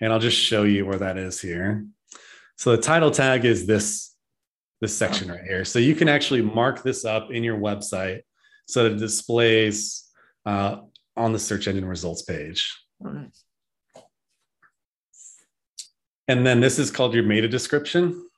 And 0.00 0.12
I'll 0.12 0.18
just 0.18 0.38
show 0.38 0.62
you 0.62 0.86
where 0.86 0.98
that 0.98 1.16
is 1.16 1.40
here. 1.40 1.86
So 2.56 2.74
the 2.76 2.82
title 2.82 3.10
tag 3.10 3.44
is 3.44 3.66
this 3.66 4.14
this 4.80 4.96
section 4.96 5.30
right 5.30 5.42
here. 5.42 5.64
So 5.64 5.78
you 5.78 5.94
can 5.94 6.08
actually 6.08 6.42
mark 6.42 6.82
this 6.82 7.04
up 7.04 7.30
in 7.30 7.42
your 7.42 7.58
website 7.58 8.20
so 8.66 8.84
that 8.84 8.92
it 8.92 8.98
displays 8.98 10.04
uh, 10.46 10.82
on 11.18 11.32
the 11.32 11.38
search 11.38 11.66
engine 11.68 11.84
results 11.84 12.22
page. 12.22 12.74
Oh, 13.04 13.10
nice. 13.10 13.44
And 16.28 16.46
then 16.46 16.60
this 16.60 16.78
is 16.78 16.90
called 16.90 17.14
your 17.14 17.24
meta 17.24 17.48
description. 17.48 18.28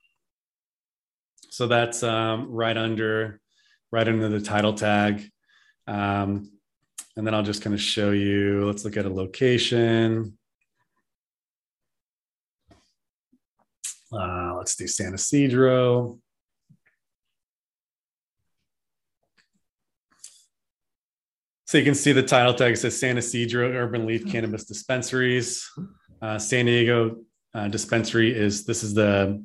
So 1.50 1.66
that's 1.66 2.02
um, 2.02 2.50
right 2.50 2.76
under 2.76 3.40
right 3.92 4.06
under 4.06 4.28
the 4.28 4.40
title 4.40 4.72
tag. 4.72 5.28
Um, 5.87 6.52
and 7.16 7.26
then 7.26 7.34
I'll 7.34 7.42
just 7.42 7.62
kind 7.62 7.75
of 7.75 7.80
show 7.80 8.12
you. 8.12 8.64
Let's 8.66 8.84
look 8.84 8.96
at 8.96 9.04
a 9.04 9.10
location. 9.10 10.38
Uh, 14.12 14.54
let's 14.56 14.76
do 14.76 14.87
San 14.87 15.14
Ysidro. 15.14 16.18
So 21.70 21.78
you 21.78 21.84
can 21.84 21.94
see 21.94 22.10
the 22.10 22.24
title 22.24 22.52
tag 22.52 22.76
says 22.76 22.98
San 22.98 23.16
Ysidro 23.16 23.70
Urban 23.70 24.04
Leaf 24.04 24.26
Cannabis 24.26 24.64
Dispensaries. 24.64 25.70
Uh, 26.20 26.36
San 26.36 26.66
Diego 26.66 27.18
uh, 27.54 27.68
dispensary 27.68 28.36
is 28.36 28.64
this 28.64 28.82
is 28.82 28.92
the 28.92 29.40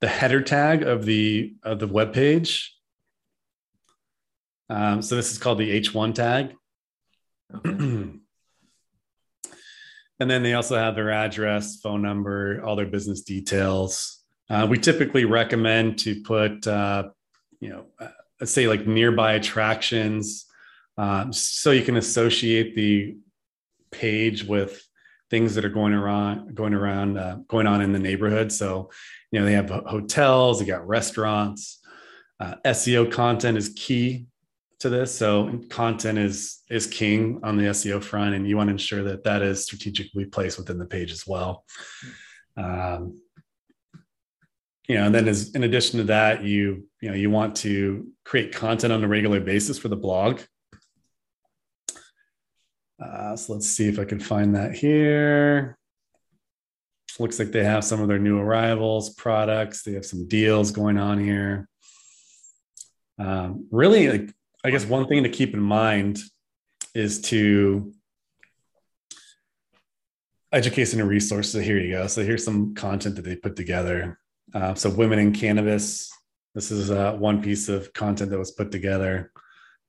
the 0.00 0.08
header 0.08 0.42
tag 0.42 0.82
of 0.82 1.04
the 1.04 1.54
of 1.62 1.78
the 1.78 1.86
web 1.86 2.12
page. 2.12 2.76
Um, 4.68 5.00
so 5.00 5.14
this 5.14 5.30
is 5.30 5.38
called 5.38 5.58
the 5.58 5.80
H1 5.80 6.12
tag. 6.12 6.56
Okay. 7.54 7.70
and 7.70 8.20
then 10.18 10.42
they 10.42 10.54
also 10.54 10.76
have 10.76 10.96
their 10.96 11.12
address, 11.12 11.76
phone 11.76 12.02
number, 12.02 12.60
all 12.64 12.74
their 12.74 12.86
business 12.86 13.20
details. 13.20 14.24
Uh, 14.50 14.66
we 14.68 14.76
typically 14.76 15.24
recommend 15.24 16.00
to 16.00 16.20
put, 16.22 16.66
uh, 16.66 17.10
you 17.60 17.68
know, 17.68 17.86
uh, 18.00 18.08
let's 18.40 18.50
say 18.50 18.66
like 18.66 18.88
nearby 18.88 19.34
attractions, 19.34 20.46
um, 20.98 21.32
so 21.32 21.70
you 21.70 21.82
can 21.82 21.96
associate 21.96 22.74
the 22.74 23.16
page 23.90 24.44
with 24.44 24.82
things 25.30 25.54
that 25.54 25.64
are 25.64 25.70
going 25.70 25.92
around 25.92 26.54
going 26.54 26.74
around 26.74 27.16
uh, 27.16 27.36
going 27.48 27.66
on 27.66 27.80
in 27.80 27.92
the 27.92 27.98
neighborhood. 27.98 28.52
So 28.52 28.90
you 29.30 29.38
know 29.38 29.46
they 29.46 29.52
have 29.52 29.70
hotels 29.70 30.58
they 30.58 30.66
got 30.66 30.86
restaurants. 30.86 31.78
Uh, 32.38 32.54
seo 32.66 33.10
content 33.10 33.56
is 33.56 33.70
key 33.76 34.26
to 34.80 34.88
this. 34.88 35.14
So 35.14 35.60
content 35.70 36.18
is 36.18 36.62
is 36.68 36.86
king 36.86 37.40
on 37.42 37.56
the 37.56 37.64
seo 37.64 38.02
front 38.02 38.34
and 38.34 38.48
you 38.48 38.56
want 38.56 38.68
to 38.68 38.72
ensure 38.72 39.04
that 39.04 39.24
that 39.24 39.42
is 39.42 39.64
strategically 39.64 40.24
placed 40.24 40.58
within 40.58 40.78
the 40.78 40.86
page 40.86 41.12
as 41.12 41.26
well. 41.26 41.64
Um, 42.56 43.20
you 44.88 44.96
know 44.96 45.06
and 45.06 45.14
then 45.14 45.28
as 45.28 45.54
in 45.54 45.62
addition 45.62 45.98
to 45.98 46.04
that 46.04 46.42
you 46.42 46.88
you 47.00 47.08
know 47.08 47.14
you 47.14 47.30
want 47.30 47.54
to 47.54 48.08
create 48.24 48.52
content 48.52 48.92
on 48.92 49.04
a 49.04 49.08
regular 49.08 49.38
basis 49.38 49.78
for 49.78 49.86
the 49.88 49.96
blog 49.96 50.40
Uh, 53.02 53.34
so 53.36 53.54
let's 53.54 53.68
see 53.68 53.88
if 53.88 53.98
I 53.98 54.04
can 54.04 54.20
find 54.20 54.54
that 54.54 54.74
here. 54.74 55.78
Looks 57.18 57.38
like 57.38 57.52
they 57.52 57.64
have 57.64 57.84
some 57.84 58.00
of 58.00 58.08
their 58.08 58.18
new 58.18 58.38
arrivals, 58.38 59.10
products. 59.14 59.82
They 59.82 59.92
have 59.92 60.06
some 60.06 60.26
deals 60.26 60.70
going 60.70 60.96
on 60.96 61.18
here. 61.18 61.68
Um, 63.18 63.66
really, 63.70 64.08
like, 64.08 64.34
I 64.64 64.70
guess 64.70 64.86
one 64.86 65.06
thing 65.06 65.24
to 65.24 65.28
keep 65.28 65.52
in 65.52 65.60
mind 65.60 66.18
is 66.94 67.20
to 67.22 67.92
education 70.52 71.00
and 71.00 71.08
resources. 71.08 71.52
So 71.52 71.60
here 71.60 71.78
you 71.78 71.92
go. 71.92 72.06
So 72.06 72.24
here's 72.24 72.44
some 72.44 72.74
content 72.74 73.16
that 73.16 73.24
they 73.24 73.36
put 73.36 73.56
together. 73.56 74.18
Uh, 74.54 74.74
so 74.74 74.90
women 74.90 75.18
in 75.18 75.32
cannabis. 75.32 76.10
This 76.54 76.70
is 76.70 76.90
uh, 76.90 77.12
one 77.12 77.42
piece 77.42 77.68
of 77.68 77.92
content 77.92 78.30
that 78.30 78.38
was 78.38 78.50
put 78.50 78.72
together. 78.72 79.30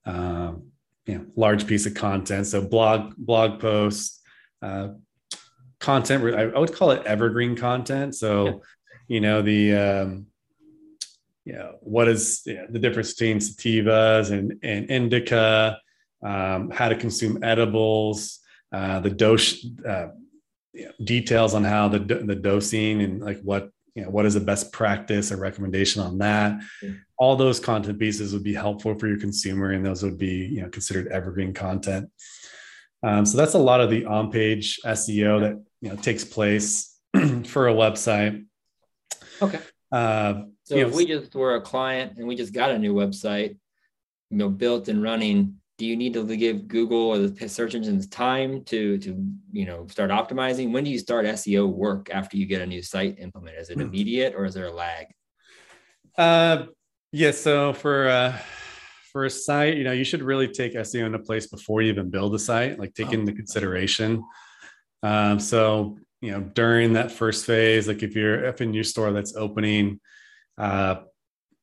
Um, 0.05 0.71
you 1.05 1.15
know, 1.15 1.25
large 1.35 1.67
piece 1.67 1.85
of 1.85 1.93
content. 1.93 2.47
So 2.47 2.61
blog 2.61 3.15
blog 3.17 3.59
posts, 3.59 4.21
uh, 4.61 4.89
content. 5.79 6.35
I, 6.35 6.59
would 6.59 6.73
call 6.73 6.91
it 6.91 7.05
evergreen 7.05 7.55
content. 7.55 8.15
So, 8.15 8.45
yeah. 8.45 8.53
you 9.07 9.21
know, 9.21 9.41
the 9.41 9.73
um, 9.75 10.27
you 11.43 11.53
know, 11.53 11.75
what 11.81 12.07
is 12.07 12.43
you 12.45 12.55
know, 12.55 12.67
the 12.69 12.79
difference 12.79 13.13
between 13.13 13.37
sativas 13.39 14.31
and 14.31 14.53
and 14.63 14.89
indica? 14.89 15.79
Um, 16.23 16.69
how 16.69 16.87
to 16.87 16.95
consume 16.95 17.43
edibles, 17.43 18.41
uh, 18.71 18.99
the 18.99 19.09
dose 19.09 19.65
uh, 19.87 20.09
you 20.71 20.85
know, 20.85 20.91
details 21.03 21.55
on 21.55 21.63
how 21.63 21.87
the 21.87 21.99
the 21.99 22.35
dosing 22.35 23.01
and 23.01 23.21
like 23.21 23.41
what 23.41 23.71
you 23.95 24.03
know 24.03 24.09
what 24.09 24.25
is 24.25 24.33
the 24.33 24.39
best 24.39 24.71
practice 24.71 25.31
or 25.31 25.37
recommendation 25.37 26.01
on 26.01 26.17
that? 26.19 26.61
Yeah. 26.81 26.91
all 27.17 27.35
those 27.35 27.59
content 27.59 27.99
pieces 27.99 28.33
would 28.33 28.43
be 28.43 28.53
helpful 28.53 28.97
for 28.97 29.07
your 29.07 29.19
consumer 29.19 29.71
and 29.71 29.85
those 29.85 30.03
would 30.03 30.17
be 30.17 30.47
you 30.47 30.61
know 30.61 30.69
considered 30.69 31.07
evergreen 31.07 31.53
content. 31.53 32.09
Um, 33.03 33.25
so 33.25 33.37
that's 33.37 33.55
a 33.55 33.59
lot 33.59 33.81
of 33.81 33.89
the 33.89 34.05
on 34.05 34.31
page 34.31 34.79
seo 34.85 35.41
that 35.41 35.63
you 35.81 35.89
know 35.89 35.95
takes 35.95 36.23
place 36.23 36.97
for 37.45 37.67
a 37.67 37.73
website. 37.73 38.45
Okay. 39.41 39.59
Uh, 39.91 40.43
so 40.63 40.75
if 40.75 40.91
know, 40.91 40.95
we 40.95 41.05
just 41.05 41.35
were 41.35 41.55
a 41.55 41.61
client 41.61 42.17
and 42.17 42.27
we 42.27 42.35
just 42.35 42.53
got 42.53 42.71
a 42.71 42.79
new 42.79 42.93
website 42.93 43.57
you 44.29 44.37
know 44.37 44.49
built 44.49 44.87
and 44.87 45.03
running 45.03 45.60
do 45.81 45.87
you 45.87 45.97
need 45.97 46.13
to 46.13 46.23
give 46.37 46.67
Google 46.67 47.07
or 47.07 47.17
the 47.17 47.49
search 47.49 47.73
engines 47.73 48.05
time 48.05 48.63
to 48.65 48.99
to 48.99 49.09
you 49.51 49.65
know 49.65 49.87
start 49.87 50.11
optimizing? 50.11 50.71
When 50.71 50.83
do 50.83 50.91
you 50.91 50.99
start 50.99 51.25
SEO 51.25 51.67
work 51.67 52.11
after 52.13 52.37
you 52.37 52.45
get 52.45 52.61
a 52.61 52.67
new 52.67 52.83
site 52.83 53.17
implemented? 53.17 53.61
Is 53.61 53.71
it 53.71 53.77
hmm. 53.77 53.81
immediate 53.81 54.35
or 54.35 54.45
is 54.45 54.53
there 54.53 54.67
a 54.67 54.71
lag? 54.71 55.07
Uh, 56.15 56.65
yeah. 57.11 57.31
So 57.31 57.73
for 57.73 58.07
uh, 58.09 58.37
for 59.11 59.25
a 59.25 59.29
site, 59.31 59.75
you 59.75 59.83
know, 59.83 59.91
you 59.91 60.03
should 60.03 60.21
really 60.21 60.47
take 60.47 60.75
SEO 60.75 61.07
into 61.07 61.17
place 61.17 61.47
before 61.47 61.81
you 61.81 61.91
even 61.91 62.11
build 62.11 62.35
a 62.35 62.39
site, 62.39 62.77
like 62.77 62.93
take 62.93 63.09
oh. 63.09 63.13
into 63.13 63.33
consideration. 63.33 64.23
Um, 65.01 65.39
so 65.39 65.97
you 66.21 66.29
know, 66.29 66.41
during 66.41 66.93
that 66.93 67.11
first 67.11 67.47
phase, 67.47 67.87
like 67.87 68.03
if 68.03 68.15
you're 68.15 68.45
if 68.45 68.61
a 68.61 68.67
new 68.67 68.83
store 68.83 69.11
that's 69.13 69.35
opening, 69.35 69.99
uh, 70.59 70.97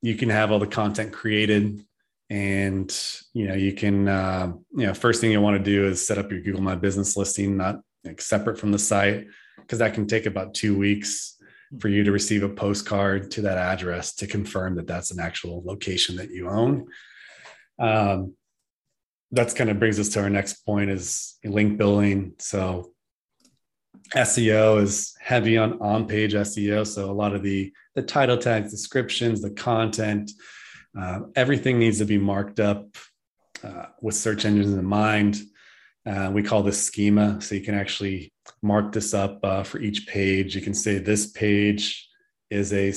you 0.01 0.15
can 0.15 0.27
have 0.27 0.51
all 0.51 0.59
the 0.59 0.67
content 0.67 1.13
created 1.13 1.85
and 2.29 2.95
you 3.33 3.47
know 3.47 3.55
you 3.55 3.73
can 3.73 4.07
uh, 4.07 4.51
you 4.75 4.85
know 4.85 4.93
first 4.93 5.19
thing 5.19 5.31
you 5.31 5.41
want 5.41 5.57
to 5.57 5.63
do 5.63 5.87
is 5.87 6.05
set 6.05 6.17
up 6.17 6.31
your 6.31 6.41
google 6.41 6.61
my 6.61 6.75
business 6.75 7.17
listing 7.17 7.57
not 7.57 7.81
like, 8.03 8.21
separate 8.21 8.59
from 8.59 8.71
the 8.71 8.79
site 8.79 9.25
because 9.57 9.79
that 9.79 9.93
can 9.93 10.07
take 10.07 10.25
about 10.25 10.53
two 10.53 10.77
weeks 10.77 11.35
for 11.79 11.87
you 11.87 12.03
to 12.03 12.11
receive 12.11 12.43
a 12.43 12.49
postcard 12.49 13.29
to 13.31 13.41
that 13.41 13.57
address 13.57 14.15
to 14.15 14.27
confirm 14.27 14.75
that 14.75 14.87
that's 14.87 15.11
an 15.11 15.19
actual 15.19 15.63
location 15.63 16.15
that 16.15 16.31
you 16.31 16.49
own. 16.49 16.87
Um, 17.77 18.33
that's 19.31 19.53
kind 19.53 19.69
of 19.69 19.77
brings 19.77 19.99
us 19.99 20.09
to 20.09 20.21
our 20.21 20.29
next 20.29 20.65
point 20.65 20.89
is 20.89 21.37
link 21.43 21.77
building. 21.77 22.33
So 22.39 22.93
seo 24.15 24.81
is 24.81 25.15
heavy 25.19 25.55
on 25.55 25.79
on 25.81 26.07
page 26.07 26.33
seo 26.33 26.87
so 26.87 27.11
a 27.11 27.13
lot 27.13 27.35
of 27.35 27.43
the 27.43 27.71
the 27.93 28.01
title 28.01 28.37
tags 28.37 28.71
descriptions 28.71 29.39
the 29.39 29.51
content 29.51 30.31
uh, 30.99 31.19
everything 31.35 31.79
needs 31.79 31.99
to 31.99 32.05
be 32.05 32.17
marked 32.17 32.59
up 32.59 32.95
uh, 33.63 33.85
with 34.01 34.15
search 34.15 34.45
engines 34.45 34.73
in 34.73 34.85
mind. 34.85 35.37
Uh, 36.05 36.31
we 36.33 36.43
call 36.43 36.63
this 36.63 36.81
schema. 36.81 37.39
So 37.41 37.55
you 37.55 37.61
can 37.61 37.75
actually 37.75 38.33
mark 38.61 38.91
this 38.91 39.13
up 39.13 39.39
uh, 39.43 39.63
for 39.63 39.79
each 39.79 40.07
page. 40.07 40.55
You 40.55 40.61
can 40.61 40.73
say 40.73 40.97
this 40.97 41.27
page 41.31 42.07
is 42.49 42.73
a 42.73 42.89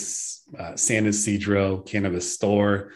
uh, 0.59 0.77
San 0.77 1.07
Ysidro 1.07 1.79
cannabis 1.79 2.33
store. 2.33 2.93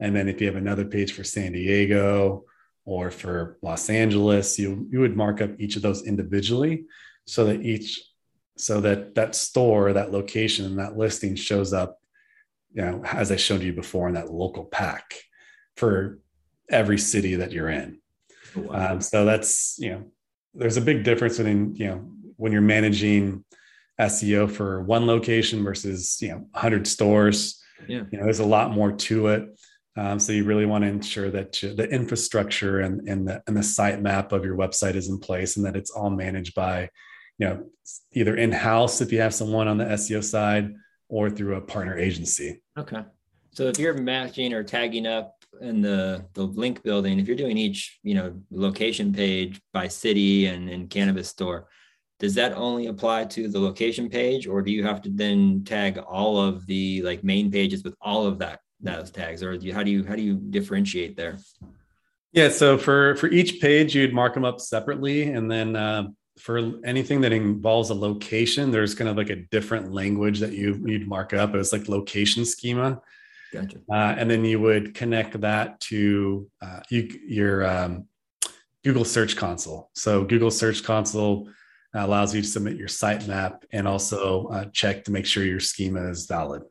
And 0.00 0.14
then 0.14 0.28
if 0.28 0.40
you 0.40 0.46
have 0.46 0.56
another 0.56 0.84
page 0.84 1.12
for 1.12 1.24
San 1.24 1.52
Diego 1.52 2.44
or 2.84 3.10
for 3.10 3.58
Los 3.62 3.88
Angeles, 3.90 4.58
you, 4.58 4.88
you 4.90 5.00
would 5.00 5.16
mark 5.16 5.40
up 5.40 5.50
each 5.58 5.76
of 5.76 5.82
those 5.82 6.06
individually 6.06 6.86
so 7.26 7.44
that 7.44 7.62
each 7.62 8.00
so 8.56 8.80
that 8.80 9.14
that 9.14 9.34
store 9.34 9.92
that 9.92 10.12
location 10.12 10.66
and 10.66 10.78
that 10.78 10.96
listing 10.96 11.34
shows 11.34 11.72
up 11.72 11.99
you 12.72 12.82
know, 12.82 13.02
as 13.04 13.32
I 13.32 13.36
showed 13.36 13.62
you 13.62 13.72
before 13.72 14.08
in 14.08 14.14
that 14.14 14.32
local 14.32 14.64
pack 14.64 15.14
for 15.76 16.18
every 16.70 16.98
city 16.98 17.36
that 17.36 17.52
you're 17.52 17.68
in. 17.68 18.00
Oh, 18.56 18.60
wow. 18.62 18.92
Um, 18.92 19.00
so 19.00 19.24
that's, 19.24 19.76
you 19.78 19.90
know, 19.90 20.04
there's 20.54 20.76
a 20.76 20.82
big 20.82 21.04
difference 21.04 21.38
between, 21.38 21.74
you 21.76 21.86
know, 21.86 22.10
when 22.36 22.52
you're 22.52 22.60
managing 22.60 23.44
SEO 24.00 24.50
for 24.50 24.82
one 24.82 25.06
location 25.06 25.62
versus, 25.62 26.18
you 26.20 26.28
know, 26.28 26.46
100 26.52 26.86
stores. 26.86 27.62
Yeah. 27.86 28.04
You 28.10 28.18
know, 28.18 28.24
there's 28.24 28.40
a 28.40 28.46
lot 28.46 28.72
more 28.72 28.92
to 28.92 29.28
it. 29.28 29.48
Um, 29.96 30.18
so 30.18 30.32
you 30.32 30.44
really 30.44 30.66
want 30.66 30.84
to 30.84 30.88
ensure 30.88 31.30
that 31.30 31.62
you, 31.62 31.74
the 31.74 31.88
infrastructure 31.88 32.80
and, 32.80 33.08
and, 33.08 33.26
the, 33.26 33.42
and 33.46 33.56
the 33.56 33.62
site 33.62 34.00
map 34.00 34.32
of 34.32 34.44
your 34.44 34.56
website 34.56 34.94
is 34.94 35.08
in 35.08 35.18
place 35.18 35.56
and 35.56 35.66
that 35.66 35.76
it's 35.76 35.90
all 35.90 36.10
managed 36.10 36.54
by, 36.54 36.88
you 37.38 37.48
know, 37.48 37.66
either 38.12 38.36
in-house 38.36 39.00
if 39.00 39.12
you 39.12 39.20
have 39.20 39.34
someone 39.34 39.66
on 39.66 39.78
the 39.78 39.84
SEO 39.84 40.22
side 40.22 40.72
or 41.10 41.28
through 41.28 41.56
a 41.56 41.60
partner 41.60 41.98
agency. 41.98 42.62
Okay. 42.78 43.02
So 43.50 43.64
if 43.64 43.78
you're 43.78 43.94
matching 43.94 44.54
or 44.54 44.62
tagging 44.62 45.06
up 45.06 45.34
in 45.60 45.82
the 45.82 46.24
the 46.34 46.44
link 46.44 46.82
building, 46.82 47.18
if 47.18 47.26
you're 47.26 47.36
doing 47.36 47.58
each, 47.58 47.98
you 48.02 48.14
know, 48.14 48.40
location 48.50 49.12
page 49.12 49.60
by 49.72 49.88
city 49.88 50.46
and, 50.46 50.70
and 50.70 50.88
cannabis 50.88 51.28
store, 51.28 51.66
does 52.20 52.34
that 52.36 52.52
only 52.52 52.86
apply 52.86 53.24
to 53.24 53.48
the 53.48 53.58
location 53.58 54.08
page 54.08 54.46
or 54.46 54.62
do 54.62 54.70
you 54.70 54.84
have 54.84 55.02
to 55.02 55.10
then 55.10 55.64
tag 55.64 55.98
all 55.98 56.40
of 56.40 56.64
the 56.66 57.02
like 57.02 57.24
main 57.24 57.50
pages 57.50 57.82
with 57.82 57.94
all 58.00 58.24
of 58.24 58.38
that 58.38 58.60
those 58.80 59.10
tags 59.10 59.42
or 59.42 59.58
do 59.58 59.66
you, 59.66 59.74
how 59.74 59.82
do 59.82 59.90
you 59.90 60.04
how 60.04 60.14
do 60.14 60.22
you 60.22 60.34
differentiate 60.34 61.16
there? 61.16 61.38
Yeah, 62.32 62.50
so 62.50 62.78
for 62.78 63.16
for 63.16 63.26
each 63.26 63.60
page 63.60 63.96
you'd 63.96 64.14
mark 64.14 64.34
them 64.34 64.44
up 64.44 64.60
separately 64.60 65.24
and 65.24 65.50
then 65.50 65.74
uh, 65.74 66.04
for 66.38 66.80
anything 66.84 67.20
that 67.22 67.32
involves 67.32 67.90
a 67.90 67.94
location, 67.94 68.70
there's 68.70 68.94
kind 68.94 69.10
of 69.10 69.16
like 69.16 69.30
a 69.30 69.36
different 69.36 69.92
language 69.92 70.40
that 70.40 70.52
you 70.52 70.82
you'd 70.86 71.08
mark 71.08 71.32
up. 71.32 71.54
It 71.54 71.58
was 71.58 71.72
like 71.72 71.88
location 71.88 72.44
schema. 72.44 73.00
Gotcha. 73.52 73.78
Uh, 73.90 74.14
and 74.16 74.30
then 74.30 74.44
you 74.44 74.60
would 74.60 74.94
connect 74.94 75.40
that 75.40 75.80
to 75.80 76.48
uh, 76.62 76.80
you, 76.88 77.08
your 77.26 77.66
um, 77.66 78.06
Google 78.84 79.04
Search 79.04 79.36
Console. 79.36 79.90
So 79.94 80.24
Google 80.24 80.50
Search 80.50 80.84
Console 80.84 81.48
allows 81.94 82.34
you 82.34 82.42
to 82.42 82.46
submit 82.46 82.76
your 82.76 82.88
sitemap 82.88 83.62
and 83.72 83.88
also 83.88 84.46
uh, 84.48 84.64
check 84.72 85.04
to 85.04 85.10
make 85.10 85.26
sure 85.26 85.44
your 85.44 85.60
schema 85.60 86.08
is 86.08 86.26
valid. 86.26 86.62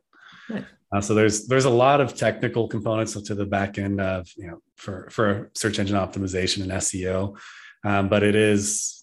Nice. 0.48 0.64
Uh, 0.92 1.00
so 1.00 1.14
there's 1.14 1.46
there's 1.46 1.66
a 1.66 1.70
lot 1.70 2.00
of 2.00 2.16
technical 2.16 2.66
components 2.66 3.12
to 3.12 3.34
the 3.34 3.46
back 3.46 3.78
end 3.78 4.00
of 4.00 4.28
you 4.36 4.48
know 4.48 4.60
for 4.76 5.08
for 5.10 5.50
search 5.54 5.78
engine 5.78 5.96
optimization 5.96 6.62
and 6.62 6.72
SEO, 6.72 7.36
um, 7.84 8.08
but 8.08 8.24
it 8.24 8.34
is 8.34 8.99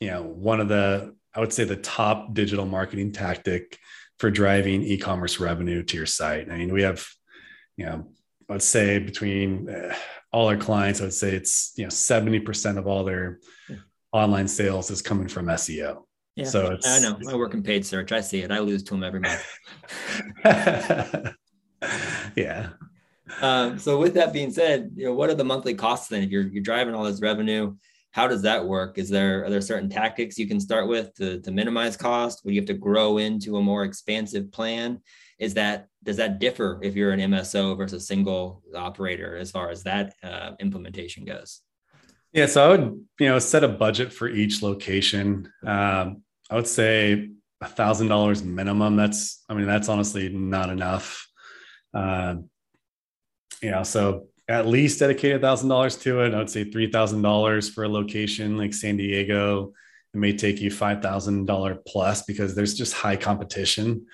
you 0.00 0.10
know 0.10 0.22
one 0.22 0.60
of 0.60 0.68
the 0.68 1.14
i 1.34 1.40
would 1.40 1.52
say 1.52 1.64
the 1.64 1.76
top 1.76 2.34
digital 2.34 2.66
marketing 2.66 3.12
tactic 3.12 3.78
for 4.18 4.30
driving 4.30 4.82
e-commerce 4.82 5.40
revenue 5.40 5.82
to 5.82 5.96
your 5.96 6.06
site 6.06 6.50
i 6.50 6.56
mean 6.56 6.72
we 6.72 6.82
have 6.82 7.06
you 7.76 7.86
know 7.86 8.06
let's 8.48 8.64
say 8.64 8.98
between 8.98 9.68
uh, 9.68 9.94
all 10.32 10.48
our 10.48 10.56
clients 10.56 11.00
i 11.00 11.04
would 11.04 11.12
say 11.12 11.34
it's 11.34 11.72
you 11.76 11.84
know 11.84 11.90
70% 11.90 12.78
of 12.78 12.86
all 12.86 13.04
their 13.04 13.38
yeah. 13.68 13.76
online 14.12 14.48
sales 14.48 14.90
is 14.90 15.02
coming 15.02 15.28
from 15.28 15.46
seo 15.46 16.02
yeah, 16.36 16.46
so 16.46 16.76
I 16.84 16.98
know. 16.98 17.16
I 17.30 17.36
work 17.36 17.54
in 17.54 17.62
paid 17.62 17.86
search. 17.86 18.10
I 18.10 18.20
see 18.20 18.40
it. 18.40 18.50
I 18.50 18.58
lose 18.58 18.82
to 18.84 18.94
them 18.94 19.04
every 19.04 19.20
month. 19.20 19.40
yeah. 22.36 22.70
Um, 23.40 23.78
so 23.78 23.98
with 23.98 24.14
that 24.14 24.32
being 24.32 24.50
said, 24.50 24.90
you 24.96 25.06
know, 25.06 25.14
what 25.14 25.30
are 25.30 25.34
the 25.34 25.44
monthly 25.44 25.74
costs 25.74 26.08
then? 26.08 26.24
If 26.24 26.30
you're 26.30 26.48
you're 26.48 26.62
driving 26.62 26.94
all 26.94 27.04
this 27.04 27.20
revenue, 27.20 27.76
how 28.14 28.28
does 28.28 28.42
that 28.42 28.64
work? 28.64 28.96
Is 28.96 29.08
there 29.08 29.44
are 29.44 29.50
there 29.50 29.60
certain 29.60 29.90
tactics 29.90 30.38
you 30.38 30.46
can 30.46 30.60
start 30.60 30.86
with 30.86 31.12
to, 31.16 31.40
to 31.40 31.50
minimize 31.50 31.96
cost? 31.96 32.44
Would 32.44 32.54
you 32.54 32.60
have 32.60 32.68
to 32.68 32.74
grow 32.74 33.18
into 33.18 33.56
a 33.56 33.60
more 33.62 33.82
expansive 33.82 34.52
plan? 34.52 35.00
Is 35.40 35.54
that 35.54 35.88
does 36.04 36.16
that 36.18 36.38
differ 36.38 36.78
if 36.80 36.94
you're 36.94 37.10
an 37.10 37.18
MSO 37.18 37.76
versus 37.76 38.06
single 38.06 38.62
operator 38.72 39.36
as 39.36 39.50
far 39.50 39.68
as 39.68 39.82
that 39.82 40.14
uh, 40.22 40.52
implementation 40.60 41.24
goes? 41.24 41.62
Yeah, 42.32 42.46
so 42.46 42.64
I 42.64 42.68
would 42.68 43.04
you 43.18 43.28
know 43.28 43.40
set 43.40 43.64
a 43.64 43.68
budget 43.68 44.12
for 44.12 44.28
each 44.28 44.62
location. 44.62 45.52
Um, 45.66 46.22
I 46.48 46.54
would 46.54 46.68
say 46.68 47.30
a 47.60 47.66
thousand 47.66 48.08
dollars 48.08 48.44
minimum. 48.44 48.94
That's 48.94 49.42
I 49.48 49.54
mean 49.54 49.66
that's 49.66 49.88
honestly 49.88 50.28
not 50.28 50.70
enough. 50.70 51.26
Uh, 51.92 52.36
you 53.60 53.72
know, 53.72 53.82
so 53.82 54.28
at 54.48 54.66
least 54.66 54.98
dedicate 54.98 55.36
a 55.36 55.38
thousand 55.38 55.68
dollars 55.68 55.96
to 55.96 56.20
it. 56.20 56.34
I 56.34 56.38
would 56.38 56.50
say 56.50 56.64
three 56.64 56.90
thousand 56.90 57.22
dollars 57.22 57.68
for 57.68 57.84
a 57.84 57.88
location 57.88 58.56
like 58.56 58.74
San 58.74 58.96
Diego. 58.96 59.72
It 60.12 60.18
may 60.18 60.36
take 60.36 60.60
you 60.60 60.70
five 60.70 61.02
thousand 61.02 61.46
dollar 61.46 61.76
plus 61.86 62.22
because 62.22 62.54
there's 62.54 62.74
just 62.74 62.94
high 62.94 63.16
competition. 63.16 64.06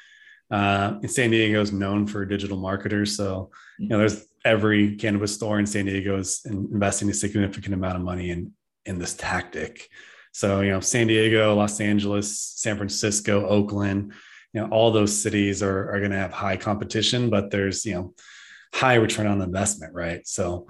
Uh, 0.51 0.99
and 1.03 1.11
San 1.11 1.31
Diego 1.31 1.61
is 1.61 1.73
known 1.73 2.07
for 2.07 2.25
digital 2.25 2.57
marketers, 2.57 3.17
so 3.17 3.51
you 3.79 3.89
know 3.89 3.99
there's 3.99 4.25
every 4.45 4.97
cannabis 4.97 5.35
store 5.35 5.59
in 5.59 5.67
San 5.67 5.85
Diego 5.85 6.19
is 6.19 6.43
investing 6.45 7.11
a 7.11 7.15
significant 7.15 7.75
amount 7.75 7.97
of 7.97 8.03
money 8.03 8.31
in 8.31 8.53
in 8.85 8.99
this 8.99 9.15
tactic. 9.15 9.89
So 10.33 10.61
you 10.61 10.71
know 10.71 10.81
San 10.81 11.09
Diego, 11.09 11.55
Los 11.55 11.81
Angeles, 11.81 12.41
San 12.57 12.77
Francisco, 12.77 13.47
Oakland, 13.47 14.13
you 14.53 14.61
know 14.61 14.69
all 14.69 14.91
those 14.93 15.17
cities 15.17 15.63
are 15.63 15.93
are 15.93 15.99
going 15.99 16.13
to 16.13 16.19
have 16.19 16.33
high 16.33 16.57
competition, 16.57 17.31
but 17.31 17.51
there's 17.51 17.85
you 17.85 17.95
know 17.95 18.15
high 18.73 18.95
return 18.95 19.27
on 19.27 19.43
investment, 19.43 19.95
right? 19.95 20.27
So, 20.27 20.67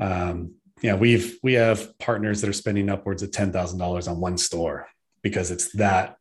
um, 0.00 0.54
yeah, 0.82 0.94
we've 0.94 1.38
we 1.42 1.54
have 1.54 1.98
partners 1.98 2.40
that 2.40 2.50
are 2.50 2.54
spending 2.54 2.88
upwards 2.88 3.22
of 3.22 3.30
ten 3.30 3.52
thousand 3.52 3.78
dollars 3.78 4.08
on 4.08 4.20
one 4.20 4.36
store 4.36 4.88
because 5.22 5.50
it's 5.50 5.72
that 5.72 6.16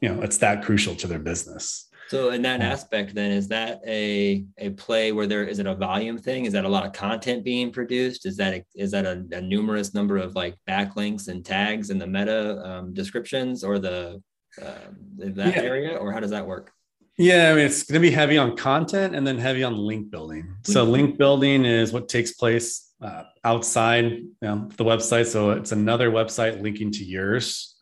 you 0.00 0.08
know 0.08 0.22
it's 0.22 0.38
that 0.38 0.64
crucial 0.64 0.94
to 0.96 1.06
their 1.06 1.18
business. 1.18 1.88
So 2.08 2.30
in 2.30 2.40
that 2.42 2.62
aspect, 2.62 3.14
then 3.14 3.32
is 3.32 3.48
that 3.48 3.82
a 3.86 4.46
a 4.56 4.70
play 4.70 5.12
where 5.12 5.26
there 5.26 5.44
is 5.44 5.58
it 5.58 5.66
a 5.66 5.74
volume 5.74 6.16
thing? 6.16 6.46
Is 6.46 6.54
that 6.54 6.64
a 6.64 6.68
lot 6.68 6.86
of 6.86 6.94
content 6.94 7.44
being 7.44 7.70
produced? 7.70 8.24
Is 8.24 8.38
that 8.38 8.54
a, 8.54 8.64
is 8.74 8.92
that 8.92 9.04
a, 9.04 9.26
a 9.32 9.42
numerous 9.42 9.92
number 9.92 10.16
of 10.16 10.34
like 10.34 10.56
backlinks 10.66 11.28
and 11.28 11.44
tags 11.44 11.90
in 11.90 11.98
the 11.98 12.06
meta 12.06 12.62
um, 12.66 12.94
descriptions 12.94 13.62
or 13.62 13.78
the 13.78 14.22
uh, 14.60 14.88
that 15.18 15.54
yeah. 15.54 15.62
area, 15.62 15.96
or 15.96 16.10
how 16.10 16.20
does 16.20 16.30
that 16.30 16.46
work? 16.46 16.72
Yeah, 17.18 17.50
I 17.50 17.54
mean, 17.56 17.66
it's 17.66 17.82
going 17.82 18.00
to 18.00 18.08
be 18.08 18.14
heavy 18.14 18.38
on 18.38 18.56
content 18.56 19.16
and 19.16 19.26
then 19.26 19.38
heavy 19.38 19.64
on 19.64 19.76
link 19.76 20.08
building. 20.08 20.54
So, 20.62 20.84
link 20.84 21.18
building 21.18 21.64
is 21.64 21.92
what 21.92 22.08
takes 22.08 22.32
place 22.32 22.92
uh, 23.02 23.24
outside 23.42 24.04
you 24.04 24.36
know, 24.40 24.68
the 24.76 24.84
website. 24.84 25.26
So, 25.26 25.50
it's 25.50 25.72
another 25.72 26.12
website 26.12 26.62
linking 26.62 26.92
to 26.92 27.04
yours. 27.04 27.74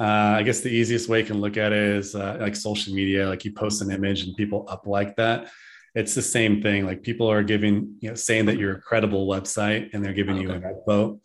Uh, 0.00 0.34
I 0.36 0.42
guess 0.42 0.60
the 0.60 0.68
easiest 0.68 1.08
way 1.08 1.20
you 1.20 1.26
can 1.26 1.40
look 1.40 1.56
at 1.56 1.72
it 1.72 1.78
is 1.78 2.16
uh, 2.16 2.38
like 2.40 2.56
social 2.56 2.92
media, 2.92 3.28
like 3.28 3.44
you 3.44 3.52
post 3.52 3.82
an 3.82 3.92
image 3.92 4.24
and 4.24 4.36
people 4.36 4.66
up 4.68 4.84
like 4.84 5.14
that. 5.14 5.48
It's 5.94 6.16
the 6.16 6.22
same 6.22 6.60
thing. 6.60 6.84
Like 6.84 7.04
people 7.04 7.30
are 7.30 7.44
giving, 7.44 7.96
you 8.00 8.08
know, 8.08 8.14
saying 8.16 8.46
that 8.46 8.58
you're 8.58 8.76
a 8.78 8.80
credible 8.80 9.28
website 9.28 9.90
and 9.92 10.04
they're 10.04 10.12
giving 10.12 10.36
okay. 10.36 10.42
you 10.42 10.50
an 10.50 10.82
vote. 10.84 11.20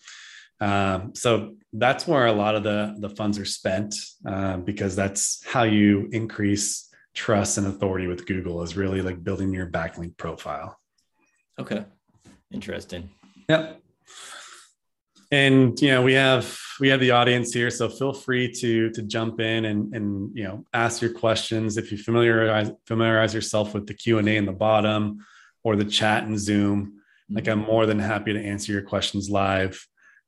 Um, 0.59 1.15
so 1.15 1.55
that's 1.73 2.05
where 2.05 2.27
a 2.27 2.33
lot 2.33 2.55
of 2.55 2.63
the 2.63 2.95
the 2.99 3.09
funds 3.09 3.39
are 3.39 3.45
spent 3.45 3.95
uh, 4.27 4.57
because 4.57 4.95
that's 4.95 5.43
how 5.45 5.63
you 5.63 6.09
increase 6.11 6.86
trust 7.17 7.57
and 7.57 7.65
authority 7.65 8.05
with 8.05 8.27
Google 8.27 8.61
is 8.61 8.77
really 8.77 9.01
like 9.01 9.23
building 9.23 9.51
your 9.51 9.65
backlink 9.65 10.15
profile. 10.17 10.79
Okay. 11.59 11.83
Interesting. 12.53 13.09
Yep. 13.49 13.81
And 15.31 15.81
you 15.81 15.89
know, 15.89 16.03
we 16.03 16.13
have 16.13 16.57
we 16.79 16.89
have 16.89 16.99
the 16.99 17.11
audience 17.11 17.51
here, 17.51 17.71
so 17.71 17.89
feel 17.89 18.13
free 18.13 18.51
to 18.61 18.91
to 18.91 19.01
jump 19.01 19.39
in 19.39 19.65
and 19.65 19.93
and 19.95 20.37
you 20.37 20.43
know 20.43 20.63
ask 20.73 21.01
your 21.01 21.11
questions. 21.11 21.75
If 21.75 21.91
you 21.91 21.97
familiarize 21.97 22.71
familiarize 22.85 23.33
yourself 23.33 23.73
with 23.73 23.87
the 23.87 23.95
Q 23.95 24.19
and 24.19 24.29
A 24.29 24.37
in 24.37 24.45
the 24.45 24.53
bottom 24.53 25.25
or 25.63 25.75
the 25.75 25.85
chat 25.85 26.23
in 26.23 26.37
Zoom, 26.37 26.85
mm-hmm. 26.85 27.35
like 27.35 27.47
I'm 27.49 27.59
more 27.59 27.87
than 27.87 27.99
happy 27.99 28.31
to 28.31 28.39
answer 28.39 28.71
your 28.71 28.83
questions 28.83 29.29
live. 29.29 29.85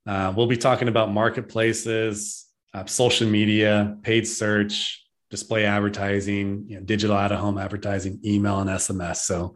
Uh, 0.08 0.34
we'll 0.36 0.48
be 0.48 0.58
talking 0.58 0.88
about 0.88 1.14
marketplaces, 1.14 2.48
uh, 2.74 2.86
social 2.86 3.30
media, 3.30 3.96
paid 4.02 4.28
search, 4.28 5.06
display 5.30 5.66
advertising, 5.66 6.66
you 6.68 6.80
know, 6.80 6.86
digital 6.86 7.16
out 7.16 7.32
of 7.32 7.40
home 7.40 7.58
advertising, 7.58 8.20
email, 8.26 8.60
and 8.60 8.70
SMS. 8.70 9.18
So 9.18 9.56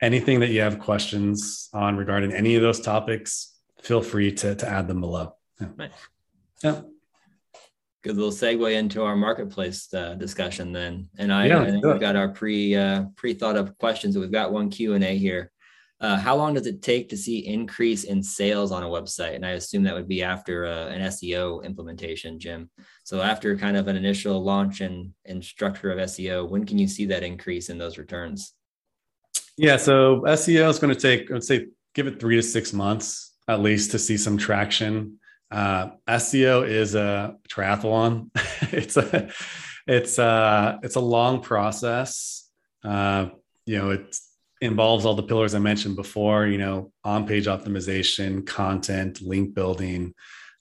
anything 0.00 0.40
that 0.40 0.50
you 0.50 0.60
have 0.60 0.78
questions 0.78 1.68
on 1.72 1.96
regarding 1.96 2.32
any 2.32 2.56
of 2.56 2.62
those 2.62 2.80
topics, 2.80 3.54
feel 3.82 4.02
free 4.02 4.32
to, 4.32 4.54
to 4.54 4.68
add 4.68 4.88
them 4.88 5.00
below. 5.00 5.34
Yeah. 5.60 5.68
Nice. 5.76 5.90
yeah. 6.62 6.80
Good 8.02 8.16
little 8.16 8.32
segue 8.32 8.74
into 8.74 9.02
our 9.02 9.16
marketplace 9.16 9.92
uh, 9.94 10.14
discussion 10.14 10.72
then. 10.72 11.08
And 11.16 11.32
I, 11.32 11.46
yeah, 11.46 11.62
I 11.62 11.70
think 11.70 11.84
we've 11.84 12.00
got 12.00 12.16
our 12.16 12.28
pre 12.28 12.76
uh, 12.76 13.04
pre 13.16 13.32
thought 13.32 13.56
of 13.56 13.78
questions. 13.78 14.18
We've 14.18 14.30
got 14.30 14.52
one 14.52 14.68
Q 14.68 14.92
and 14.92 15.02
A 15.02 15.16
here. 15.16 15.50
Uh, 16.04 16.18
how 16.18 16.36
long 16.36 16.52
does 16.52 16.66
it 16.66 16.82
take 16.82 17.08
to 17.08 17.16
see 17.16 17.46
increase 17.46 18.04
in 18.04 18.22
sales 18.22 18.72
on 18.72 18.82
a 18.82 18.86
website? 18.86 19.36
And 19.36 19.46
I 19.46 19.52
assume 19.52 19.84
that 19.84 19.94
would 19.94 20.06
be 20.06 20.22
after 20.22 20.66
uh, 20.66 20.88
an 20.88 21.00
SEO 21.00 21.64
implementation, 21.64 22.38
Jim. 22.38 22.68
So 23.04 23.22
after 23.22 23.56
kind 23.56 23.74
of 23.74 23.88
an 23.88 23.96
initial 23.96 24.44
launch 24.44 24.82
and, 24.82 25.14
and 25.24 25.42
structure 25.42 25.90
of 25.90 25.98
SEO, 25.98 26.46
when 26.46 26.66
can 26.66 26.76
you 26.76 26.86
see 26.88 27.06
that 27.06 27.22
increase 27.22 27.70
in 27.70 27.78
those 27.78 27.96
returns? 27.96 28.52
Yeah, 29.56 29.78
so 29.78 30.20
SEO 30.26 30.68
is 30.68 30.78
going 30.78 30.94
to 30.94 31.00
take, 31.00 31.30
I 31.30 31.32
would 31.32 31.42
say, 31.42 31.68
give 31.94 32.06
it 32.06 32.20
three 32.20 32.36
to 32.36 32.42
six 32.42 32.74
months 32.74 33.32
at 33.48 33.60
least 33.60 33.92
to 33.92 33.98
see 33.98 34.18
some 34.18 34.36
traction. 34.36 35.20
Uh, 35.50 35.92
SEO 36.06 36.68
is 36.68 36.94
a 36.94 37.36
triathlon. 37.48 38.28
it's 38.74 38.98
a, 38.98 39.30
it's 39.86 40.18
a, 40.18 40.80
it's 40.82 40.96
a 40.96 41.00
long 41.00 41.40
process. 41.40 42.46
Uh, 42.84 43.28
you 43.64 43.78
know, 43.78 43.88
it's 43.88 44.33
involves 44.64 45.04
all 45.04 45.14
the 45.14 45.22
pillars 45.22 45.54
I 45.54 45.58
mentioned 45.58 45.96
before, 45.96 46.46
you 46.46 46.58
know, 46.58 46.92
on 47.04 47.26
page 47.26 47.46
optimization, 47.46 48.46
content, 48.46 49.20
link 49.20 49.54
building, 49.54 50.14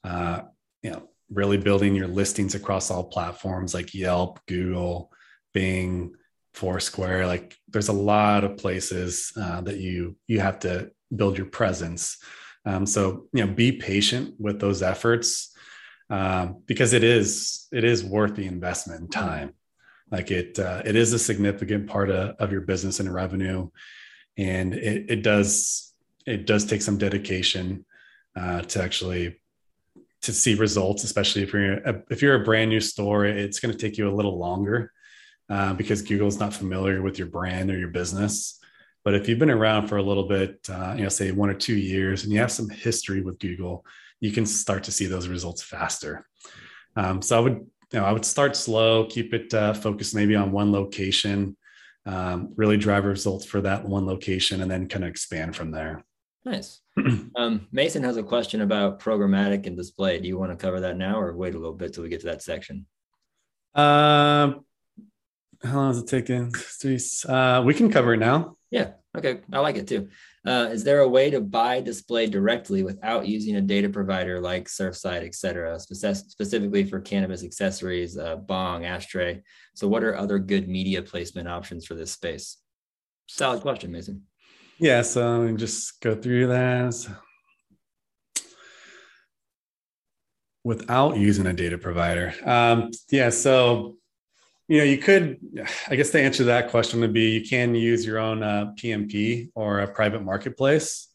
uh, 0.03 0.41
you 0.81 0.91
know, 0.91 1.09
really 1.31 1.57
building 1.57 1.95
your 1.95 2.07
listings 2.07 2.53
across 2.53 2.91
all 2.91 3.05
platforms 3.05 3.73
like 3.73 3.93
Yelp, 3.93 4.39
Google, 4.47 5.11
Bing, 5.53 6.15
Foursquare. 6.53 7.25
Like 7.25 7.55
there's 7.69 7.87
a 7.87 7.93
lot 7.93 8.43
of 8.43 8.57
places 8.57 9.31
uh, 9.39 9.61
that 9.61 9.77
you 9.77 10.17
you 10.27 10.39
have 10.39 10.59
to 10.59 10.91
build 11.15 11.37
your 11.37 11.47
presence. 11.47 12.17
Um, 12.65 12.85
so 12.85 13.27
you 13.33 13.45
know, 13.45 13.51
be 13.51 13.71
patient 13.71 14.35
with 14.37 14.59
those 14.59 14.81
efforts 14.81 15.55
um, 16.09 16.61
because 16.65 16.93
it 16.93 17.03
is 17.03 17.67
it 17.71 17.83
is 17.83 18.03
worth 18.03 18.35
the 18.35 18.45
investment 18.45 19.01
in 19.01 19.07
time. 19.07 19.53
Like 20.13 20.29
it, 20.29 20.59
uh, 20.59 20.83
it 20.85 20.95
is 20.95 21.11
a 21.11 21.17
significant 21.17 21.87
part 21.87 22.11
of, 22.11 22.35
of 22.37 22.51
your 22.51 22.61
business 22.61 22.99
and 22.99 23.11
revenue, 23.11 23.69
and 24.37 24.75
it, 24.75 25.09
it 25.09 25.23
does 25.23 25.91
it 26.27 26.45
does 26.45 26.65
take 26.65 26.83
some 26.83 26.99
dedication 26.99 27.83
uh, 28.35 28.61
to 28.61 28.83
actually 28.83 29.41
to 30.21 30.31
see 30.31 30.53
results, 30.53 31.03
especially 31.03 31.41
if 31.41 31.51
you're 31.51 31.73
a, 31.73 32.03
if 32.11 32.21
you're 32.21 32.39
a 32.39 32.43
brand 32.43 32.69
new 32.69 32.79
store. 32.79 33.25
It's 33.25 33.59
going 33.59 33.71
to 33.71 33.77
take 33.77 33.97
you 33.97 34.07
a 34.07 34.13
little 34.13 34.37
longer 34.37 34.91
uh, 35.49 35.73
because 35.73 36.03
Google's 36.03 36.39
not 36.39 36.53
familiar 36.53 37.01
with 37.01 37.17
your 37.17 37.27
brand 37.27 37.71
or 37.71 37.79
your 37.79 37.89
business. 37.89 38.59
But 39.03 39.15
if 39.15 39.27
you've 39.27 39.39
been 39.39 39.49
around 39.49 39.87
for 39.87 39.97
a 39.97 40.03
little 40.03 40.27
bit, 40.27 40.59
uh, 40.69 40.93
you 40.95 41.01
know, 41.01 41.09
say 41.09 41.31
one 41.31 41.49
or 41.49 41.55
two 41.55 41.75
years, 41.75 42.23
and 42.23 42.31
you 42.31 42.37
have 42.37 42.51
some 42.51 42.69
history 42.69 43.21
with 43.21 43.39
Google, 43.39 43.83
you 44.19 44.31
can 44.31 44.45
start 44.45 44.83
to 44.83 44.91
see 44.91 45.07
those 45.07 45.27
results 45.27 45.63
faster. 45.63 46.27
Um, 46.95 47.23
so 47.23 47.35
I 47.35 47.39
would 47.39 47.65
you 47.93 47.99
know, 47.99 48.05
I 48.05 48.11
would 48.11 48.25
start 48.25 48.55
slow, 48.55 49.05
keep 49.05 49.33
it 49.33 49.53
uh, 49.53 49.73
focused 49.73 50.15
maybe 50.15 50.35
on 50.35 50.51
one 50.51 50.71
location, 50.71 51.55
um, 52.07 52.51
really 52.55 52.75
drive 52.75 53.05
results 53.05 53.45
for 53.45 53.61
that 53.61 53.85
one 53.85 54.07
location, 54.07 54.61
and 54.61 54.69
then 54.69 54.89
kind 54.89 55.03
of 55.03 55.11
expand 55.11 55.55
from 55.55 55.69
there. 55.69 56.03
Nice. 56.43 56.81
um, 57.35 57.67
Mason 57.71 58.03
has 58.03 58.17
a 58.17 58.23
question 58.23 58.61
about 58.61 58.99
programmatic 58.99 59.67
and 59.67 59.77
display. 59.77 60.19
Do 60.19 60.27
you 60.27 60.37
want 60.37 60.51
to 60.51 60.57
cover 60.57 60.79
that 60.81 60.97
now, 60.97 61.19
or 61.19 61.35
wait 61.35 61.53
a 61.53 61.59
little 61.59 61.75
bit 61.75 61.93
till 61.93 62.03
we 62.03 62.09
get 62.09 62.21
to 62.21 62.25
that 62.27 62.41
section? 62.41 62.87
Uh, 63.75 64.53
how 65.63 65.75
long 65.75 65.91
is 65.91 65.99
it 65.99 66.07
taking? 66.07 66.51
Uh, 67.29 67.61
we 67.63 67.73
can 67.75 67.91
cover 67.91 68.15
it 68.15 68.17
now. 68.17 68.57
Yeah. 68.71 68.93
Okay. 69.15 69.41
I 69.51 69.59
like 69.59 69.75
it 69.75 69.87
too. 69.87 70.09
Uh, 70.45 70.69
is 70.71 70.83
there 70.83 71.01
a 71.01 71.07
way 71.07 71.29
to 71.29 71.39
buy 71.39 71.81
display 71.81 72.25
directly 72.25 72.81
without 72.81 73.27
using 73.27 73.55
a 73.55 73.61
data 73.61 73.87
provider 73.87 74.39
like 74.39 74.67
Surfside, 74.67 75.23
et 75.23 75.35
cetera, 75.35 75.79
Spec- 75.79 76.15
specifically 76.15 76.83
for 76.83 76.99
cannabis 76.99 77.43
accessories, 77.43 78.17
uh, 78.17 78.37
bong, 78.37 78.85
ashtray? 78.85 79.43
So, 79.75 79.87
what 79.87 80.03
are 80.03 80.17
other 80.17 80.39
good 80.39 80.67
media 80.67 81.03
placement 81.03 81.47
options 81.47 81.85
for 81.85 81.93
this 81.93 82.11
space? 82.11 82.57
Solid 83.27 83.61
question, 83.61 83.91
Mason. 83.91 84.23
Yeah, 84.79 85.03
so 85.03 85.55
just 85.55 86.01
go 86.01 86.15
through 86.15 86.47
that 86.47 86.95
without 90.63 91.17
using 91.17 91.45
a 91.45 91.53
data 91.53 91.77
provider. 91.77 92.33
Um, 92.43 92.89
yeah, 93.11 93.29
so 93.29 93.97
you 94.67 94.77
know, 94.77 94.83
you 94.83 94.97
could, 94.97 95.39
I 95.89 95.95
guess 95.95 96.11
the 96.11 96.21
answer 96.21 96.39
to 96.39 96.43
that 96.45 96.69
question 96.69 97.01
would 97.01 97.13
be 97.13 97.31
you 97.31 97.47
can 97.47 97.75
use 97.75 98.05
your 98.05 98.19
own 98.19 98.41
uh, 98.43 98.73
PMP 98.77 99.49
or 99.55 99.81
a 99.81 99.87
private 99.87 100.23
marketplace. 100.23 101.09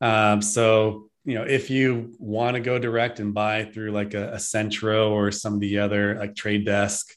Um, 0.00 0.42
so, 0.42 1.08
you 1.24 1.34
know, 1.34 1.44
if 1.44 1.70
you 1.70 2.14
want 2.18 2.54
to 2.54 2.60
go 2.60 2.78
direct 2.78 3.20
and 3.20 3.32
buy 3.32 3.64
through 3.64 3.92
like 3.92 4.14
a, 4.14 4.32
a 4.32 4.40
Centro 4.40 5.12
or 5.12 5.30
some 5.30 5.54
of 5.54 5.60
the 5.60 5.78
other 5.78 6.16
like 6.16 6.34
Trade 6.34 6.66
Desk, 6.66 7.14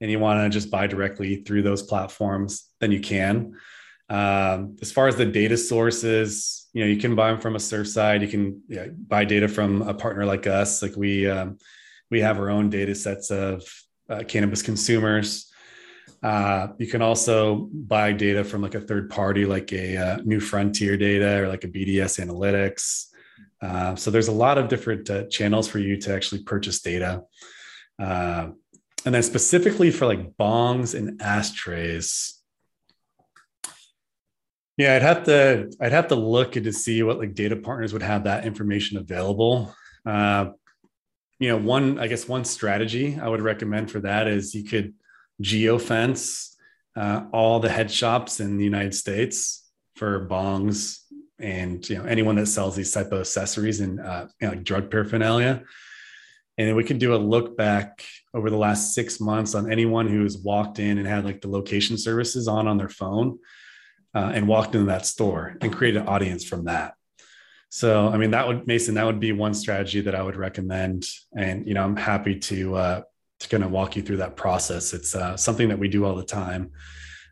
and 0.00 0.10
you 0.10 0.20
want 0.20 0.40
to 0.40 0.48
just 0.48 0.70
buy 0.70 0.86
directly 0.86 1.42
through 1.42 1.62
those 1.62 1.82
platforms, 1.82 2.66
then 2.80 2.92
you 2.92 3.00
can. 3.00 3.56
Um, 4.08 4.76
as 4.80 4.92
far 4.92 5.08
as 5.08 5.16
the 5.16 5.26
data 5.26 5.56
sources, 5.56 6.68
you 6.72 6.82
know, 6.82 6.88
you 6.88 6.98
can 6.98 7.14
buy 7.14 7.30
them 7.30 7.40
from 7.40 7.56
a 7.56 7.58
Surfside 7.58 8.20
You 8.20 8.28
can 8.28 8.62
yeah, 8.68 8.86
buy 8.86 9.24
data 9.24 9.48
from 9.48 9.82
a 9.82 9.92
partner 9.92 10.24
like 10.24 10.46
us. 10.46 10.82
Like 10.82 10.96
we, 10.96 11.28
um, 11.28 11.58
we 12.10 12.20
have 12.20 12.38
our 12.38 12.48
own 12.48 12.70
data 12.70 12.94
sets 12.94 13.30
of 13.30 13.64
uh, 14.08 14.22
cannabis 14.26 14.62
consumers. 14.62 15.50
Uh, 16.22 16.68
you 16.78 16.86
can 16.86 17.02
also 17.02 17.68
buy 17.72 18.12
data 18.12 18.42
from 18.42 18.62
like 18.62 18.74
a 18.74 18.80
third 18.80 19.10
party, 19.10 19.44
like 19.44 19.72
a 19.72 19.96
uh, 19.96 20.16
New 20.24 20.40
Frontier 20.40 20.96
data 20.96 21.42
or 21.42 21.48
like 21.48 21.64
a 21.64 21.68
BDS 21.68 22.18
Analytics. 22.24 23.06
Uh, 23.60 23.94
so 23.96 24.10
there's 24.10 24.28
a 24.28 24.32
lot 24.32 24.58
of 24.58 24.68
different 24.68 25.08
uh, 25.10 25.24
channels 25.28 25.68
for 25.68 25.78
you 25.78 25.96
to 25.96 26.14
actually 26.14 26.42
purchase 26.42 26.80
data. 26.80 27.22
Uh, 28.00 28.48
and 29.04 29.14
then 29.14 29.22
specifically 29.22 29.90
for 29.90 30.06
like 30.06 30.36
bongs 30.36 30.94
and 30.94 31.20
ashtrays, 31.22 32.34
yeah, 34.76 34.94
I'd 34.94 35.02
have 35.02 35.24
to 35.24 35.72
I'd 35.80 35.92
have 35.92 36.08
to 36.08 36.14
look 36.14 36.54
and 36.54 36.64
to 36.64 36.72
see 36.72 37.02
what 37.02 37.18
like 37.18 37.34
data 37.34 37.56
partners 37.56 37.92
would 37.92 38.02
have 38.02 38.24
that 38.24 38.44
information 38.44 38.96
available. 38.96 39.74
Uh, 40.06 40.50
you 41.38 41.48
know, 41.48 41.56
one 41.56 41.98
I 41.98 42.08
guess 42.08 42.28
one 42.28 42.44
strategy 42.44 43.18
I 43.20 43.28
would 43.28 43.42
recommend 43.42 43.90
for 43.90 44.00
that 44.00 44.26
is 44.26 44.54
you 44.54 44.64
could 44.64 44.94
geofence 45.42 46.54
uh, 46.96 47.24
all 47.32 47.60
the 47.60 47.68
head 47.68 47.90
shops 47.90 48.40
in 48.40 48.56
the 48.56 48.64
United 48.64 48.94
States 48.94 49.64
for 49.94 50.26
bongs 50.26 50.98
and 51.38 51.88
you 51.88 51.96
know 51.96 52.04
anyone 52.04 52.34
that 52.36 52.46
sells 52.46 52.74
these 52.74 52.92
type 52.92 53.12
of 53.12 53.20
accessories 53.20 53.80
and 53.80 54.00
uh, 54.00 54.26
you 54.40 54.48
know, 54.48 54.54
like 54.54 54.64
drug 54.64 54.90
paraphernalia. 54.90 55.62
And 56.56 56.66
then 56.66 56.74
we 56.74 56.82
could 56.82 56.98
do 56.98 57.14
a 57.14 57.16
look 57.16 57.56
back 57.56 58.04
over 58.34 58.50
the 58.50 58.56
last 58.56 58.92
six 58.92 59.20
months 59.20 59.54
on 59.54 59.70
anyone 59.70 60.08
who's 60.08 60.36
walked 60.36 60.80
in 60.80 60.98
and 60.98 61.06
had 61.06 61.24
like 61.24 61.40
the 61.40 61.48
location 61.48 61.96
services 61.96 62.48
on 62.48 62.66
on 62.66 62.78
their 62.78 62.88
phone 62.88 63.38
uh, 64.12 64.32
and 64.34 64.48
walked 64.48 64.74
into 64.74 64.88
that 64.88 65.06
store 65.06 65.56
and 65.60 65.72
create 65.72 65.94
an 65.94 66.08
audience 66.08 66.42
from 66.42 66.64
that. 66.64 66.94
So, 67.70 68.08
I 68.08 68.16
mean, 68.16 68.30
that 68.30 68.46
would 68.46 68.66
Mason, 68.66 68.94
that 68.94 69.04
would 69.04 69.20
be 69.20 69.32
one 69.32 69.54
strategy 69.54 70.00
that 70.00 70.14
I 70.14 70.22
would 70.22 70.36
recommend. 70.36 71.06
And 71.36 71.66
you 71.66 71.74
know, 71.74 71.84
I'm 71.84 71.96
happy 71.96 72.38
to 72.38 72.74
uh, 72.76 73.02
to 73.40 73.48
kind 73.48 73.62
of 73.62 73.70
walk 73.70 73.96
you 73.96 74.02
through 74.02 74.18
that 74.18 74.36
process. 74.36 74.92
It's 74.94 75.14
uh, 75.14 75.36
something 75.36 75.68
that 75.68 75.78
we 75.78 75.88
do 75.88 76.04
all 76.04 76.14
the 76.14 76.24
time. 76.24 76.72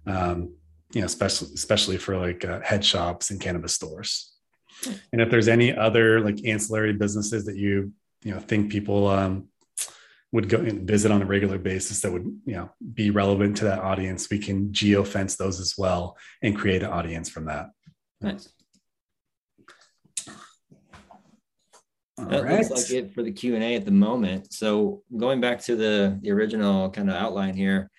Um, 0.07 0.55
you 0.93 1.01
know, 1.01 1.07
especially 1.07 1.49
especially 1.55 1.97
for 1.97 2.17
like 2.17 2.45
uh, 2.45 2.61
head 2.61 2.85
shops 2.85 3.31
and 3.31 3.41
cannabis 3.41 3.75
stores. 3.75 4.33
And 5.13 5.23
if 5.23 5.31
there's 5.31 5.49
any 5.49 5.75
other 5.75 6.21
like 6.21 6.45
ancillary 6.45 6.93
businesses 6.93 7.47
that 7.47 7.57
you 7.57 7.93
you 8.23 8.33
know 8.33 8.41
think 8.41 8.71
people 8.71 9.09
um, 9.09 9.49
would 10.33 10.49
go 10.49 10.59
and 10.59 10.87
visit 10.87 11.11
on 11.11 11.23
a 11.23 11.27
regular 11.27 11.59
basis 11.59 12.01
that 12.01 12.13
would 12.13 12.25
you 12.45 12.55
know 12.55 12.71
be 12.95 13.11
relevant 13.11 13.57
to 13.59 13.65
that 13.65 13.79
audience 13.79 14.29
we 14.31 14.39
can 14.39 14.73
geo 14.73 15.05
fence 15.05 15.37
those 15.37 15.61
as 15.61 15.75
well 15.79 16.17
and 16.43 16.57
create 16.57 16.83
an 16.83 16.91
audience 16.91 17.29
from 17.29 17.47
that 17.47 17.67
nice 18.21 18.49
All 22.19 22.27
that 22.27 22.45
right. 22.45 22.59
looks 22.59 22.91
like 22.91 22.91
it 22.91 23.13
for 23.13 23.23
the 23.23 23.33
q&a 23.33 23.75
at 23.75 23.85
the 23.85 23.91
moment. 23.91 24.53
So 24.53 25.03
going 25.17 25.41
back 25.41 25.61
to 25.63 25.77
the, 25.77 26.19
the 26.23 26.31
original 26.31 26.91
kind 26.91 27.11
of 27.11 27.17
outline 27.17 27.55
here 27.55 27.91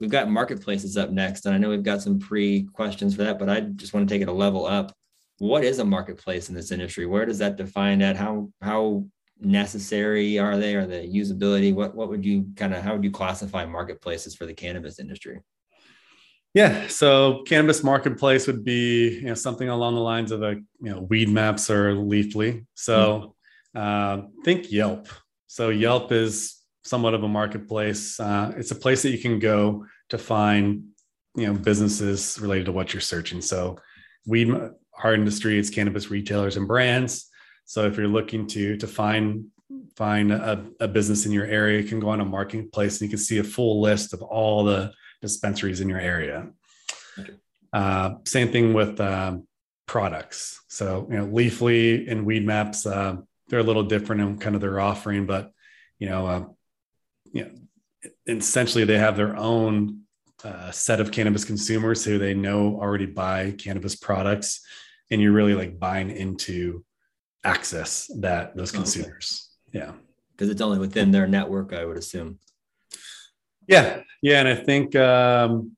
we've 0.00 0.10
got 0.10 0.28
marketplaces 0.28 0.96
up 0.96 1.10
next 1.10 1.46
and 1.46 1.54
i 1.54 1.58
know 1.58 1.70
we've 1.70 1.84
got 1.84 2.02
some 2.02 2.18
pre 2.18 2.64
questions 2.72 3.14
for 3.14 3.22
that 3.22 3.38
but 3.38 3.48
i 3.48 3.60
just 3.60 3.94
want 3.94 4.06
to 4.06 4.12
take 4.12 4.22
it 4.22 4.28
a 4.28 4.32
level 4.32 4.66
up. 4.66 4.92
What 5.38 5.64
is 5.64 5.78
a 5.78 5.84
marketplace 5.84 6.48
in 6.48 6.54
this 6.54 6.70
industry? 6.70 7.06
Where 7.06 7.26
does 7.26 7.38
that 7.38 7.56
define 7.56 8.02
at 8.02 8.16
how 8.16 8.50
how 8.62 9.04
necessary 9.40 10.38
are 10.38 10.56
they? 10.56 10.76
Or 10.76 10.86
the 10.86 11.00
usability? 11.00 11.74
What 11.74 11.94
what 11.94 12.08
would 12.08 12.24
you 12.24 12.46
kind 12.56 12.74
of 12.74 12.82
how 12.82 12.92
would 12.92 13.04
you 13.04 13.10
classify 13.10 13.64
marketplaces 13.64 14.34
for 14.34 14.46
the 14.46 14.54
cannabis 14.54 14.98
industry? 14.98 15.40
Yeah 16.54 16.86
so 16.86 17.42
cannabis 17.42 17.82
marketplace 17.82 18.46
would 18.46 18.64
be 18.64 19.16
you 19.16 19.26
know 19.26 19.34
something 19.34 19.68
along 19.68 19.96
the 19.96 20.00
lines 20.00 20.30
of 20.30 20.42
a 20.44 20.52
you 20.80 20.90
know 20.90 21.00
weed 21.00 21.28
maps 21.28 21.68
or 21.68 21.94
leafly. 21.94 22.64
So 22.74 22.96
mm-hmm. 22.96 23.28
Uh, 23.74 24.22
think 24.44 24.70
yelp 24.70 25.08
so 25.46 25.70
yelp 25.70 26.12
is 26.12 26.62
somewhat 26.84 27.14
of 27.14 27.22
a 27.22 27.28
marketplace 27.28 28.18
uh, 28.20 28.52
it's 28.56 28.70
a 28.70 28.76
place 28.76 29.02
that 29.02 29.10
you 29.10 29.18
can 29.18 29.38
go 29.38 29.84
to 30.08 30.18
find 30.18 30.84
you 31.36 31.46
know 31.46 31.54
businesses 31.54 32.38
related 32.40 32.66
to 32.66 32.72
what 32.72 32.92
you're 32.92 33.00
searching 33.00 33.40
so 33.40 33.76
weed 34.26 34.52
our 35.02 35.14
industry 35.14 35.58
it's 35.58 35.70
cannabis 35.70 36.10
retailers 36.10 36.56
and 36.56 36.68
brands 36.68 37.28
so 37.64 37.86
if 37.86 37.96
you're 37.96 38.08
looking 38.08 38.46
to 38.46 38.76
to 38.76 38.86
find 38.86 39.46
find 39.96 40.32
a, 40.32 40.64
a 40.80 40.88
business 40.88 41.26
in 41.26 41.32
your 41.32 41.46
area, 41.46 41.80
you 41.80 41.88
can 41.88 42.00
go 42.00 42.08
on 42.08 42.20
a 42.20 42.24
marketplace 42.24 43.00
and 43.00 43.08
you 43.08 43.16
can 43.16 43.24
see 43.24 43.38
a 43.38 43.44
full 43.44 43.80
list 43.80 44.12
of 44.12 44.22
all 44.22 44.64
the 44.64 44.92
dispensaries 45.22 45.80
in 45.80 45.88
your 45.88 46.00
area. 46.00 46.48
Uh, 47.72 48.14
same 48.24 48.50
thing 48.50 48.72
with 48.72 49.00
um, 49.00 49.46
products. 49.86 50.60
So 50.68 51.06
you 51.10 51.16
know, 51.16 51.26
Leafly 51.26 52.10
and 52.10 52.26
Weedmaps, 52.26 52.90
uh, 52.90 53.20
they're 53.48 53.60
a 53.60 53.64
little 53.64 53.82
different 53.84 54.22
in 54.22 54.38
kind 54.38 54.54
of 54.54 54.60
their 54.60 54.80
offering, 54.80 55.26
but 55.26 55.52
you 55.98 56.08
know, 56.08 56.26
uh, 56.26 56.44
you 57.32 57.44
know, 57.44 57.50
essentially 58.26 58.84
they 58.84 58.98
have 58.98 59.16
their 59.16 59.36
own 59.36 60.00
uh, 60.42 60.70
set 60.70 61.00
of 61.00 61.10
cannabis 61.10 61.44
consumers 61.44 62.04
who 62.04 62.18
they 62.18 62.34
know 62.34 62.78
already 62.80 63.06
buy 63.06 63.52
cannabis 63.52 63.96
products, 63.96 64.60
and 65.10 65.20
you're 65.20 65.32
really 65.32 65.54
like 65.54 65.78
buying 65.78 66.10
into 66.10 66.84
access 67.44 68.10
that 68.20 68.56
those 68.56 68.72
consumers. 68.72 69.50
Okay. 69.68 69.84
Yeah. 69.84 69.92
Because 70.32 70.50
it's 70.50 70.60
only 70.60 70.78
within 70.78 71.10
their 71.10 71.26
network, 71.26 71.72
I 71.72 71.84
would 71.84 71.96
assume. 71.96 72.38
Yeah. 73.68 74.00
Yeah. 74.20 74.40
And 74.40 74.48
I 74.48 74.56
think, 74.56 74.96
um, 74.96 75.76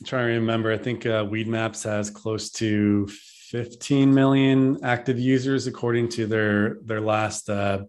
I'm 0.00 0.06
trying 0.06 0.26
to 0.26 0.34
remember, 0.34 0.72
I 0.72 0.76
think 0.76 1.06
uh, 1.06 1.26
Weed 1.28 1.48
Maps 1.48 1.84
has 1.84 2.10
close 2.10 2.50
to 2.52 3.08
15 3.50 4.12
million 4.12 4.78
active 4.84 5.18
users 5.18 5.66
according 5.66 6.08
to 6.10 6.26
their 6.26 6.74
their 6.84 7.00
last 7.00 7.48
uh, 7.48 7.84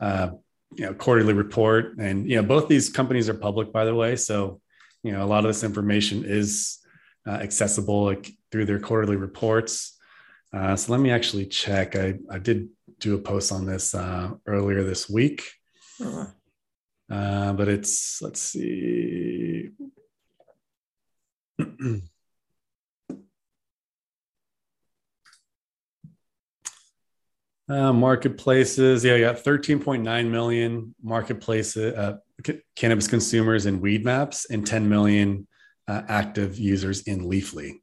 uh, 0.00 0.30
you 0.74 0.86
know 0.86 0.94
quarterly 0.94 1.34
report. 1.34 1.98
And 1.98 2.28
you 2.28 2.36
know 2.36 2.42
both 2.42 2.68
these 2.68 2.88
companies 2.88 3.28
are 3.28 3.34
public, 3.34 3.72
by 3.72 3.84
the 3.84 3.94
way, 3.94 4.16
so 4.16 4.60
you 5.02 5.12
know 5.12 5.24
a 5.24 5.28
lot 5.28 5.44
of 5.44 5.50
this 5.50 5.64
information 5.64 6.24
is 6.24 6.78
uh, 7.26 7.32
accessible 7.32 8.04
like 8.04 8.30
through 8.50 8.64
their 8.64 8.80
quarterly 8.80 9.16
reports. 9.16 9.98
Uh, 10.52 10.74
so 10.76 10.92
let 10.92 11.00
me 11.00 11.10
actually 11.10 11.46
check. 11.46 11.94
I, 11.94 12.14
I 12.30 12.38
did 12.38 12.68
do 12.98 13.14
a 13.14 13.18
post 13.18 13.52
on 13.52 13.66
this 13.66 13.94
uh, 13.94 14.32
earlier 14.46 14.82
this 14.82 15.08
week. 15.08 15.50
Uh-huh. 16.00 16.26
Uh, 17.10 17.52
but 17.52 17.68
it's, 17.68 18.22
let's 18.22 18.40
see. 18.40 19.70
Uh, 27.70 27.92
marketplaces, 27.92 29.04
yeah, 29.04 29.14
I 29.14 29.20
got 29.20 29.36
13.9 29.36 30.28
million 30.28 30.92
marketplaces, 31.00 31.94
uh, 31.94 32.16
c- 32.44 32.60
cannabis 32.74 33.06
consumers 33.06 33.66
in 33.66 33.80
Weed 33.80 34.04
Maps 34.04 34.50
and 34.50 34.66
10 34.66 34.88
million 34.88 35.46
uh, 35.86 36.02
active 36.08 36.58
users 36.58 37.02
in 37.02 37.20
Leafly. 37.20 37.74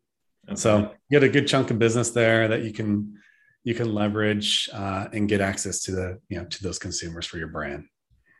Okay. 0.49 0.55
So 0.55 0.79
you 1.09 1.19
get 1.19 1.23
a 1.23 1.29
good 1.29 1.47
chunk 1.47 1.71
of 1.71 1.79
business 1.79 2.09
there 2.09 2.49
that 2.49 2.63
you 2.63 2.73
can 2.73 3.17
you 3.63 3.75
can 3.75 3.93
leverage 3.93 4.69
uh, 4.73 5.07
and 5.13 5.27
get 5.27 5.39
access 5.39 5.83
to 5.83 5.91
the 5.91 6.19
you 6.27 6.37
know 6.37 6.45
to 6.45 6.63
those 6.63 6.79
consumers 6.79 7.25
for 7.25 7.37
your 7.37 7.49
brand. 7.49 7.85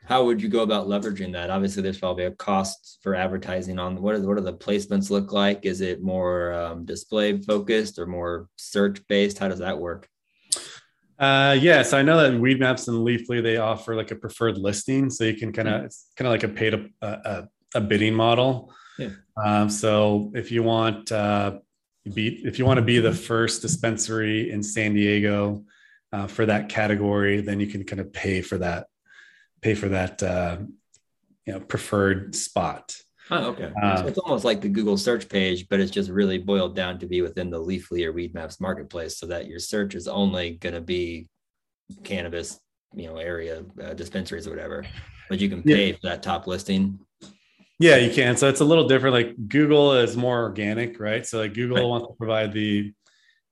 How 0.05 0.23
would 0.23 0.41
you 0.41 0.47
go 0.47 0.61
about 0.61 0.87
leveraging 0.87 1.33
that? 1.33 1.49
Obviously, 1.49 1.81
there's 1.81 1.99
probably 1.99 2.25
a 2.25 2.31
cost 2.31 2.99
for 3.01 3.13
advertising 3.13 3.77
on 3.77 4.01
what 4.01 4.15
are 4.15 4.21
what 4.21 4.37
are 4.37 4.41
the 4.41 4.53
placements 4.53 5.09
look 5.09 5.31
like? 5.31 5.65
Is 5.65 5.79
it 5.79 6.01
more 6.01 6.53
um, 6.53 6.85
display 6.85 7.37
focused 7.37 7.99
or 7.99 8.05
more 8.05 8.49
search 8.57 9.05
based? 9.07 9.37
How 9.37 9.47
does 9.47 9.59
that 9.59 9.77
work? 9.77 10.09
Uh, 11.19 11.57
yeah, 11.59 11.81
so 11.81 11.97
I 11.97 12.03
know 12.03 12.17
that 12.17 12.39
Weed 12.39 12.59
Maps 12.59 12.87
and 12.87 12.99
Leafly 12.99 13.41
they 13.41 13.57
offer 13.57 13.95
like 13.95 14.11
a 14.11 14.15
preferred 14.15 14.57
listing, 14.57 15.09
so 15.09 15.23
you 15.23 15.33
can 15.33 15.51
kind 15.51 15.67
of 15.67 15.85
it's 15.85 16.11
kind 16.15 16.27
of 16.27 16.31
like 16.31 16.43
a 16.43 16.49
paid 16.49 16.73
a, 16.75 16.85
a, 17.01 17.47
a 17.75 17.81
bidding 17.81 18.13
model. 18.13 18.71
Yeah. 18.99 19.09
Um, 19.43 19.69
so 19.69 20.31
if 20.35 20.51
you 20.51 20.63
want 20.63 21.11
uh, 21.11 21.59
be 22.13 22.45
if 22.45 22.59
you 22.59 22.65
want 22.65 22.77
to 22.77 22.83
be 22.83 22.99
the 22.99 23.13
first 23.13 23.61
dispensary 23.61 24.51
in 24.51 24.61
San 24.61 24.93
Diego 24.93 25.63
uh, 26.13 26.27
for 26.27 26.45
that 26.45 26.69
category, 26.69 27.41
then 27.41 27.59
you 27.59 27.67
can 27.67 27.83
kind 27.83 27.99
of 27.99 28.13
pay 28.13 28.41
for 28.41 28.57
that, 28.59 28.87
pay 29.61 29.73
for 29.73 29.89
that, 29.89 30.21
uh, 30.23 30.57
you 31.45 31.53
know, 31.53 31.59
preferred 31.59 32.35
spot. 32.35 32.95
Oh, 33.29 33.47
okay. 33.47 33.71
Uh, 33.81 33.97
so 33.97 34.07
it's 34.07 34.17
almost 34.17 34.45
like 34.45 34.61
the 34.61 34.69
Google 34.69 34.97
search 34.97 35.27
page, 35.27 35.67
but 35.69 35.79
it's 35.79 35.91
just 35.91 36.09
really 36.09 36.37
boiled 36.37 36.75
down 36.75 36.99
to 36.99 37.07
be 37.07 37.21
within 37.21 37.49
the 37.49 37.59
Leafly 37.59 38.05
or 38.05 38.11
Weed 38.11 38.33
Maps 38.33 38.59
marketplace, 38.59 39.17
so 39.17 39.25
that 39.27 39.47
your 39.47 39.59
search 39.59 39.95
is 39.95 40.07
only 40.07 40.51
going 40.51 40.75
to 40.75 40.81
be 40.81 41.27
cannabis, 42.03 42.59
you 42.93 43.07
know, 43.07 43.17
area 43.17 43.63
uh, 43.83 43.93
dispensaries 43.93 44.47
or 44.47 44.51
whatever. 44.51 44.85
But 45.29 45.39
you 45.39 45.49
can 45.49 45.61
pay 45.61 45.87
yeah. 45.87 45.93
for 45.93 45.99
that 46.03 46.23
top 46.23 46.47
listing 46.47 46.99
yeah, 47.79 47.97
you 47.97 48.11
can. 48.11 48.35
So 48.37 48.49
it's 48.49 48.61
a 48.61 48.65
little 48.65 48.87
different. 48.87 49.13
Like 49.13 49.47
Google 49.47 49.93
is 49.93 50.17
more 50.17 50.41
organic, 50.41 50.99
right? 50.99 51.25
So 51.25 51.39
like 51.39 51.53
Google 51.53 51.77
right. 51.77 51.85
wants 51.85 52.07
to 52.07 52.13
provide 52.13 52.51
the 52.51 52.93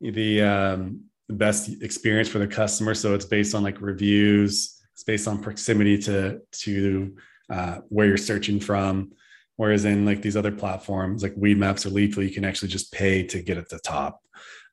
the 0.01 0.41
um, 0.41 1.01
best 1.29 1.81
experience 1.81 2.27
for 2.27 2.39
the 2.39 2.47
customer. 2.47 2.95
So 2.95 3.13
it's 3.13 3.25
based 3.25 3.53
on 3.53 3.63
like 3.63 3.81
reviews. 3.81 4.81
It's 4.93 5.03
based 5.03 5.27
on 5.27 5.41
proximity 5.41 5.99
to 5.99 6.41
to 6.51 7.15
uh, 7.51 7.77
where 7.89 8.07
you're 8.07 8.17
searching 8.17 8.59
from. 8.59 9.11
Whereas 9.57 9.85
in 9.85 10.05
like 10.05 10.21
these 10.21 10.35
other 10.35 10.51
platforms 10.51 11.23
like 11.23 11.33
Weed 11.37 11.57
Maps 11.57 11.85
or 11.85 11.89
Leafly, 11.89 12.27
you 12.27 12.33
can 12.33 12.45
actually 12.45 12.67
just 12.69 12.91
pay 12.91 13.23
to 13.27 13.41
get 13.41 13.57
at 13.57 13.69
the 13.69 13.79
top. 13.79 14.21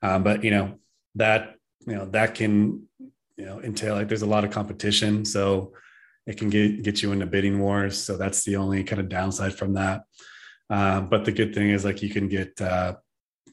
Um, 0.01 0.23
but 0.23 0.43
you 0.43 0.51
know 0.51 0.79
that 1.15 1.55
you 1.87 1.95
know 1.95 2.05
that 2.07 2.35
can 2.35 2.87
you 3.37 3.45
know 3.45 3.61
entail 3.61 3.95
like 3.95 4.07
there's 4.07 4.21
a 4.21 4.27
lot 4.27 4.43
of 4.43 4.51
competition. 4.51 5.25
So 5.25 5.73
it 6.25 6.37
can 6.37 6.49
get 6.49 6.83
get 6.83 7.01
you 7.01 7.11
into 7.11 7.25
bidding 7.25 7.59
wars. 7.59 7.97
So 7.97 8.17
that's 8.17 8.43
the 8.43 8.57
only 8.57 8.83
kind 8.83 8.99
of 8.99 9.09
downside 9.09 9.55
from 9.55 9.73
that. 9.73 10.03
Um, 10.69 11.07
but 11.07 11.25
the 11.25 11.31
good 11.31 11.53
thing 11.53 11.69
is 11.69 11.85
like 11.85 12.01
you 12.01 12.09
can 12.09 12.27
get 12.27 12.59
uh, 12.61 12.95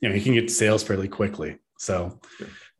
you 0.01 0.09
know 0.09 0.15
you 0.15 0.23
can 0.23 0.35
get 0.35 0.51
sales 0.51 0.83
fairly 0.83 1.09
quickly. 1.09 1.59
So 1.79 2.21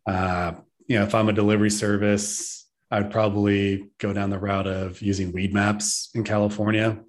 uh, 0.07 0.53
you 0.87 0.99
know 0.99 1.05
if 1.05 1.15
I'm 1.15 1.29
a 1.29 1.33
delivery 1.33 1.71
service, 1.71 2.67
I'd 2.91 3.11
probably 3.11 3.91
go 3.99 4.13
down 4.13 4.31
the 4.31 4.39
route 4.39 4.67
of 4.67 5.01
using 5.03 5.33
Weed 5.33 5.55
Maps 5.55 6.11
in 6.15 6.25
California. 6.25 7.01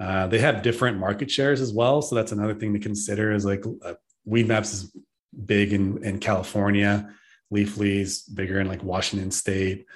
Uh, 0.00 0.26
they 0.26 0.38
have 0.38 0.62
different 0.62 0.98
market 0.98 1.30
shares 1.30 1.60
as 1.60 1.72
well, 1.72 2.02
so 2.02 2.14
that's 2.14 2.32
another 2.32 2.54
thing 2.54 2.72
to 2.72 2.78
consider. 2.78 3.32
Is 3.32 3.44
like 3.44 3.64
uh, 3.84 3.94
Weedmaps 4.28 4.72
is 4.72 4.96
big 5.44 5.72
in 5.72 6.02
in 6.02 6.18
California. 6.18 7.14
Leafly's 7.50 8.22
bigger 8.22 8.60
in 8.60 8.66
like 8.66 8.82
Washington 8.82 9.30
State. 9.30 9.86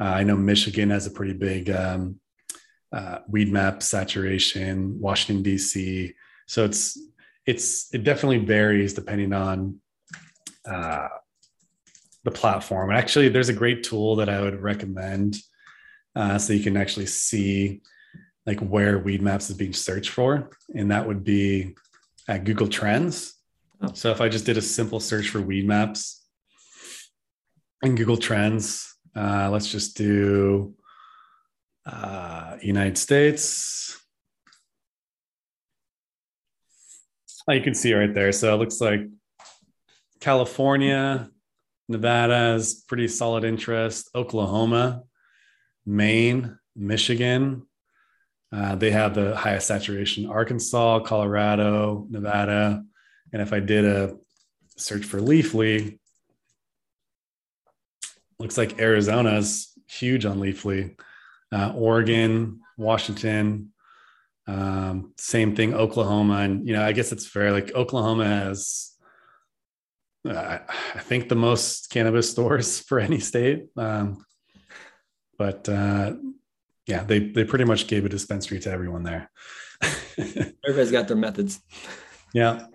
Uh, 0.00 0.04
I 0.04 0.22
know 0.22 0.36
Michigan 0.36 0.90
has 0.90 1.06
a 1.06 1.10
pretty 1.10 1.32
big 1.32 1.70
um, 1.70 2.20
uh, 2.92 3.20
Weedmap 3.30 3.82
saturation. 3.82 5.00
Washington 5.00 5.42
D.C. 5.42 6.12
So 6.46 6.64
it's 6.64 6.98
it's 7.46 7.92
it 7.94 8.04
definitely 8.04 8.38
varies 8.38 8.94
depending 8.94 9.32
on 9.32 9.80
uh, 10.64 11.08
the 12.24 12.30
platform. 12.30 12.90
And 12.90 12.98
actually, 12.98 13.30
there's 13.30 13.48
a 13.48 13.54
great 13.54 13.82
tool 13.82 14.16
that 14.16 14.28
I 14.28 14.40
would 14.40 14.60
recommend 14.60 15.38
so 16.38 16.52
you 16.52 16.62
can 16.62 16.76
actually 16.76 17.06
see 17.06 17.82
like 18.46 18.60
where 18.60 19.00
Weedmaps 19.00 19.50
is 19.50 19.56
being 19.56 19.72
searched 19.72 20.10
for, 20.10 20.50
and 20.74 20.90
that 20.90 21.06
would 21.06 21.24
be 21.24 21.74
at 22.28 22.44
Google 22.44 22.68
Trends. 22.68 23.34
Oh. 23.82 23.92
So 23.92 24.10
if 24.10 24.20
I 24.20 24.28
just 24.28 24.46
did 24.46 24.56
a 24.56 24.62
simple 24.62 25.00
search 25.00 25.28
for 25.28 25.40
Weedmaps 25.40 26.20
in 27.82 27.94
Google 27.94 28.16
Trends, 28.16 28.94
uh, 29.14 29.50
let's 29.50 29.70
just 29.70 29.96
do 29.96 30.74
uh, 31.84 32.56
United 32.62 32.98
States. 32.98 34.00
Oh, 37.48 37.52
you 37.52 37.62
can 37.62 37.74
see 37.74 37.94
right 37.94 38.12
there. 38.12 38.32
So 38.32 38.52
it 38.54 38.58
looks 38.58 38.80
like 38.80 39.02
California, 40.20 41.30
Nevada 41.88 42.34
has 42.34 42.82
pretty 42.88 43.06
solid 43.06 43.44
interest. 43.44 44.10
Oklahoma, 44.14 45.04
Maine, 45.84 46.58
Michigan. 46.74 47.66
Uh, 48.56 48.74
they 48.74 48.90
have 48.90 49.14
the 49.14 49.36
highest 49.36 49.66
saturation. 49.66 50.26
Arkansas, 50.26 51.00
Colorado, 51.00 52.06
Nevada. 52.08 52.82
And 53.32 53.42
if 53.42 53.52
I 53.52 53.60
did 53.60 53.84
a 53.84 54.16
search 54.76 55.04
for 55.04 55.20
Leafly, 55.20 55.98
looks 58.38 58.56
like 58.56 58.80
Arizona's 58.80 59.72
huge 59.88 60.24
on 60.24 60.38
Leafly. 60.38 60.98
Uh, 61.52 61.72
Oregon, 61.74 62.60
Washington, 62.78 63.72
um, 64.46 65.12
same 65.18 65.54
thing, 65.54 65.74
Oklahoma. 65.74 66.38
And, 66.38 66.66
you 66.66 66.72
know, 66.72 66.84
I 66.84 66.92
guess 66.92 67.12
it's 67.12 67.26
fair. 67.26 67.52
Like 67.52 67.74
Oklahoma 67.74 68.26
has 68.26 68.96
I, 70.26 70.60
I 70.94 71.00
think 71.00 71.28
the 71.28 71.36
most 71.36 71.90
cannabis 71.90 72.30
stores 72.30 72.80
for 72.88 72.98
any 72.98 73.20
state. 73.20 73.66
Um, 73.76 74.24
but 75.38 75.68
uh, 75.68 76.14
yeah, 76.86 77.02
they 77.02 77.18
they 77.18 77.44
pretty 77.44 77.64
much 77.64 77.86
gave 77.86 78.04
a 78.04 78.08
dispensary 78.08 78.60
to 78.60 78.70
everyone 78.70 79.02
there. 79.02 79.30
Everybody's 80.18 80.92
got 80.92 81.08
their 81.08 81.16
methods. 81.16 81.60
Yeah. 82.32 82.66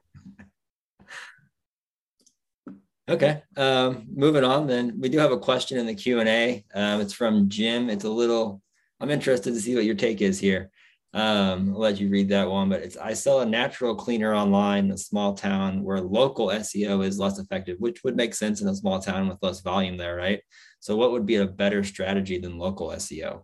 Okay. 3.10 3.41
Um, 3.58 4.06
moving 4.13 4.43
on, 4.43 4.67
then 4.67 5.00
we 5.00 5.10
do 5.10 5.17
have 5.17 5.32
a 5.32 5.39
question 5.39 5.78
in 5.78 5.86
the 5.86 5.95
Q 5.95 6.19
and 6.19 6.30
A. 6.30 6.63
Um, 6.74 7.02
it's 7.02 7.13
from 7.13 7.50
Jim. 7.50 7.89
It's 7.89 8.04
a 8.04 8.10
little. 8.10 8.62
I'm 9.00 9.10
interested 9.10 9.54
to 9.54 9.60
see 9.60 9.76
what 9.76 9.86
your 9.86 9.95
take 9.95 10.21
is 10.21 10.39
here. 10.39 10.69
Um, 11.13 11.74
I'll 11.74 11.82
let 11.82 12.00
you 12.00 12.08
read 12.08 12.30
that 12.30 12.50
one, 12.50 12.69
but 12.69 12.82
it's 12.82 12.95
I 12.95 13.13
sell 13.13 13.41
a 13.41 13.45
natural 13.45 13.95
cleaner 13.95 14.34
online 14.34 14.86
in 14.86 14.91
a 14.91 14.97
small 14.97 15.34
town 15.34 15.84
where 15.84 16.00
local 16.00 16.47
SEO 16.47 17.06
is 17.06 17.19
less 17.19 17.39
effective, 17.39 17.78
which 17.80 18.04
would 18.04 18.15
make 18.15 18.34
sense 18.34 18.62
in 18.62 18.67
a 18.67 18.76
small 18.76 19.00
town 19.00 19.28
with 19.28 19.41
less 19.41 19.62
volume 19.62 19.97
there, 19.97 20.15
right? 20.15 20.41
So, 20.80 20.95
what 20.95 21.12
would 21.12 21.26
be 21.26 21.38
a 21.38 21.47
better 21.47 21.84
strategy 21.84 22.39
than 22.39 22.58
local 22.58 22.89
SEO? 22.89 23.43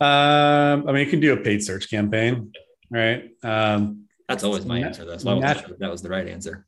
Um, 0.00 0.88
I 0.88 0.92
mean, 0.92 1.04
you 1.04 1.06
can 1.06 1.20
do 1.20 1.32
a 1.32 1.36
paid 1.36 1.62
search 1.62 1.90
campaign, 1.90 2.52
right? 2.90 3.30
Um, 3.42 4.06
That's 4.28 4.44
always 4.44 4.66
my 4.66 4.80
answer. 4.80 5.04
That's 5.04 5.24
why 5.24 5.38
nat- 5.38 5.64
sure 5.66 5.76
that 5.78 5.90
was 5.90 6.02
the 6.02 6.08
right 6.08 6.26
answer. 6.26 6.66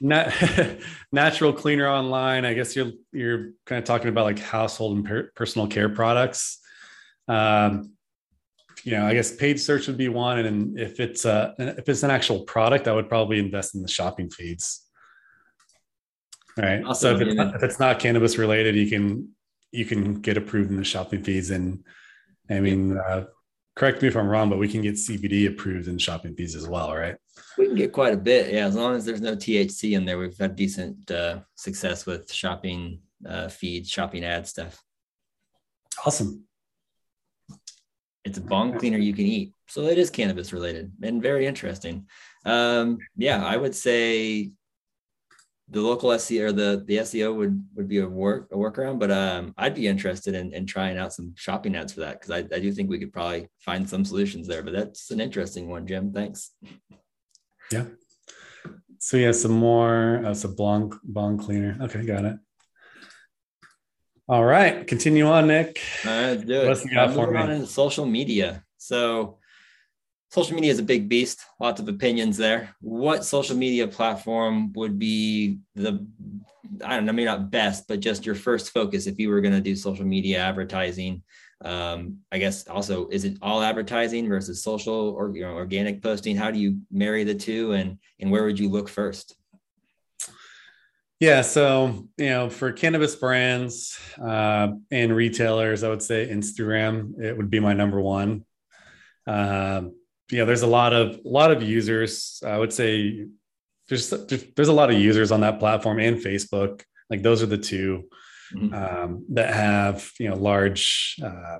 Nat- 0.00 0.78
natural 1.12 1.52
cleaner 1.52 1.88
online. 1.88 2.44
I 2.44 2.54
guess 2.54 2.76
you're 2.76 2.92
you're 3.12 3.50
kind 3.64 3.78
of 3.78 3.84
talking 3.84 4.08
about 4.08 4.24
like 4.24 4.38
household 4.38 4.96
and 4.96 5.06
per- 5.06 5.30
personal 5.34 5.66
care 5.66 5.88
products. 5.88 6.60
Um, 7.28 7.96
you 8.84 8.92
know, 8.92 9.04
I 9.04 9.14
guess 9.14 9.34
paid 9.34 9.58
search 9.58 9.88
would 9.88 9.96
be 9.96 10.08
one, 10.08 10.38
and 10.38 10.78
if 10.78 11.00
it's 11.00 11.24
a 11.24 11.54
if 11.58 11.88
it's 11.88 12.04
an 12.04 12.10
actual 12.10 12.44
product, 12.44 12.86
I 12.86 12.92
would 12.92 13.08
probably 13.08 13.40
invest 13.40 13.74
in 13.74 13.82
the 13.82 13.88
shopping 13.88 14.30
feeds. 14.30 14.86
All 16.56 16.64
right. 16.64 16.84
Awesome. 16.84 17.18
So 17.18 17.22
if 17.22 17.28
it's, 17.28 17.34
not, 17.34 17.54
if 17.56 17.62
it's 17.62 17.80
not 17.80 17.98
cannabis 17.98 18.38
related, 18.38 18.76
you 18.76 18.88
can 18.88 19.30
you 19.72 19.84
can 19.84 20.20
get 20.20 20.36
approved 20.36 20.70
in 20.70 20.76
the 20.76 20.84
shopping 20.84 21.24
feeds, 21.24 21.50
and 21.50 21.84
I 22.48 22.60
mean, 22.60 22.96
uh, 22.96 23.26
correct 23.74 24.02
me 24.02 24.08
if 24.08 24.16
I'm 24.16 24.28
wrong, 24.28 24.48
but 24.48 24.58
we 24.58 24.68
can 24.68 24.82
get 24.82 24.94
CBD 24.94 25.48
approved 25.48 25.88
in 25.88 25.98
shopping 25.98 26.34
feeds 26.34 26.54
as 26.54 26.68
well, 26.68 26.94
right? 26.94 27.16
We 27.58 27.66
can 27.66 27.76
get 27.76 27.92
quite 27.92 28.14
a 28.14 28.18
bit, 28.18 28.52
yeah. 28.52 28.66
As 28.66 28.76
long 28.76 28.94
as 28.94 29.04
there's 29.04 29.20
no 29.20 29.36
THC 29.36 29.96
in 29.96 30.04
there, 30.04 30.18
we've 30.18 30.38
had 30.38 30.56
decent 30.56 31.10
uh, 31.10 31.40
success 31.54 32.06
with 32.06 32.32
shopping 32.32 33.00
uh, 33.26 33.48
feeds, 33.48 33.90
shopping 33.90 34.24
ad 34.24 34.46
stuff. 34.46 34.82
Awesome 36.04 36.46
it's 38.26 38.38
a 38.38 38.42
bong 38.42 38.76
cleaner 38.76 38.98
you 38.98 39.14
can 39.14 39.24
eat. 39.24 39.52
So 39.68 39.84
it 39.84 39.98
is 39.98 40.10
cannabis 40.10 40.52
related 40.52 40.92
and 41.00 41.22
very 41.22 41.46
interesting. 41.46 42.06
Um, 42.44 42.98
yeah, 43.16 43.44
I 43.44 43.56
would 43.56 43.74
say 43.74 44.50
the 45.68 45.80
local 45.80 46.10
SEO 46.10 46.48
or 46.48 46.52
the, 46.52 46.84
the 46.86 46.98
SEO 46.98 47.34
would, 47.34 47.64
would 47.74 47.88
be 47.88 47.98
a 47.98 48.08
work, 48.08 48.48
a 48.52 48.56
workaround, 48.56 49.00
but 49.00 49.10
um, 49.10 49.52
I'd 49.58 49.74
be 49.74 49.88
interested 49.88 50.34
in, 50.34 50.52
in 50.54 50.64
trying 50.64 50.96
out 50.96 51.12
some 51.12 51.34
shopping 51.36 51.74
ads 51.74 51.92
for 51.92 52.00
that. 52.00 52.20
Cause 52.20 52.30
I, 52.30 52.38
I 52.54 52.60
do 52.60 52.70
think 52.72 52.88
we 52.88 52.98
could 52.98 53.12
probably 53.12 53.48
find 53.58 53.88
some 53.88 54.04
solutions 54.04 54.46
there, 54.46 54.62
but 54.62 54.72
that's 54.72 55.10
an 55.10 55.20
interesting 55.20 55.68
one, 55.68 55.86
Jim. 55.86 56.12
Thanks. 56.12 56.52
Yeah. 57.72 57.86
So 58.98 59.16
yeah, 59.16 59.32
some 59.32 59.52
more, 59.52 60.24
uh, 60.24 60.34
some 60.34 60.54
bong, 60.54 60.98
bong 61.02 61.38
cleaner. 61.38 61.76
Okay. 61.80 62.06
Got 62.06 62.24
it. 62.26 62.36
All 64.28 64.44
right, 64.44 64.84
continue 64.88 65.28
on, 65.28 65.46
Nick. 65.46 65.80
All 66.04 66.10
right, 66.10 66.30
let's 66.32 66.44
do 66.44 66.60
it. 66.60 66.66
What's 66.66 66.84
got 66.86 67.14
for 67.14 67.30
me? 67.30 67.38
on 67.38 67.50
into 67.52 67.66
social 67.68 68.04
media. 68.04 68.64
So, 68.76 69.38
social 70.36 70.54
media 70.54 70.70
is 70.70 70.78
a 70.78 70.82
big 70.82 71.08
beast. 71.08 71.40
Lots 71.58 71.80
of 71.80 71.88
opinions 71.88 72.36
there. 72.36 72.68
What 72.82 73.24
social 73.24 73.56
media 73.56 73.88
platform 73.88 74.70
would 74.74 74.98
be 74.98 75.60
the 75.74 76.06
I 76.84 76.96
don't 76.96 77.06
know, 77.06 77.12
maybe 77.12 77.24
not 77.24 77.50
best, 77.50 77.88
but 77.88 78.00
just 78.00 78.26
your 78.26 78.34
first 78.34 78.70
focus 78.70 79.06
if 79.06 79.18
you 79.18 79.30
were 79.30 79.40
going 79.40 79.54
to 79.54 79.62
do 79.62 79.74
social 79.74 80.04
media 80.04 80.40
advertising? 80.40 81.22
Um, 81.64 82.18
I 82.30 82.36
guess 82.36 82.68
also 82.68 83.08
is 83.08 83.24
it 83.24 83.38
all 83.40 83.62
advertising 83.62 84.28
versus 84.28 84.62
social 84.62 85.08
or 85.18 85.34
you 85.34 85.40
know, 85.40 85.54
organic 85.54 86.02
posting? 86.02 86.36
How 86.36 86.50
do 86.50 86.58
you 86.58 86.80
marry 86.90 87.24
the 87.24 87.34
two, 87.34 87.72
and 87.72 87.98
and 88.20 88.30
where 88.30 88.44
would 88.44 88.58
you 88.58 88.68
look 88.68 88.90
first? 88.90 89.34
Yeah, 91.18 91.40
so 91.40 92.08
you 92.18 92.28
know, 92.28 92.50
for 92.50 92.72
cannabis 92.72 93.16
brands 93.16 93.98
uh, 94.22 94.68
and 94.90 95.16
retailers, 95.16 95.82
I 95.82 95.88
would 95.88 96.02
say 96.02 96.28
Instagram 96.28 97.18
it 97.22 97.34
would 97.34 97.48
be 97.48 97.60
my 97.60 97.72
number 97.72 98.02
one. 98.02 98.44
Um, 99.26 99.95
yeah, 100.30 100.44
there's 100.44 100.62
a 100.62 100.66
lot 100.66 100.92
of 100.92 101.20
a 101.24 101.28
lot 101.28 101.50
of 101.50 101.62
users. 101.62 102.42
I 102.44 102.58
would 102.58 102.72
say 102.72 103.26
there's 103.88 104.10
there's 104.10 104.68
a 104.68 104.72
lot 104.72 104.90
of 104.90 104.98
users 104.98 105.30
on 105.30 105.40
that 105.40 105.58
platform 105.58 106.00
and 106.00 106.16
Facebook. 106.16 106.82
Like 107.08 107.22
those 107.22 107.42
are 107.42 107.46
the 107.46 107.58
2 107.58 108.02
mm-hmm. 108.54 108.74
um, 108.74 109.24
that 109.30 109.54
have 109.54 110.10
you 110.18 110.28
know 110.28 110.36
large 110.36 111.16
uh, 111.22 111.58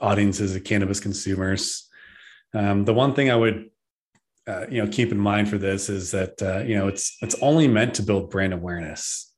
audiences 0.00 0.54
of 0.54 0.64
cannabis 0.64 1.00
consumers. 1.00 1.88
Um, 2.54 2.84
the 2.84 2.94
one 2.94 3.14
thing 3.14 3.30
I 3.30 3.36
would 3.36 3.70
uh, 4.46 4.66
you 4.70 4.84
know 4.84 4.90
keep 4.90 5.10
in 5.10 5.18
mind 5.18 5.48
for 5.48 5.56
this 5.56 5.88
is 5.88 6.10
that 6.10 6.42
uh, 6.42 6.58
you 6.58 6.76
know 6.76 6.88
it's 6.88 7.16
it's 7.22 7.36
only 7.40 7.68
meant 7.68 7.94
to 7.94 8.02
build 8.02 8.30
brand 8.30 8.52
awareness. 8.52 9.32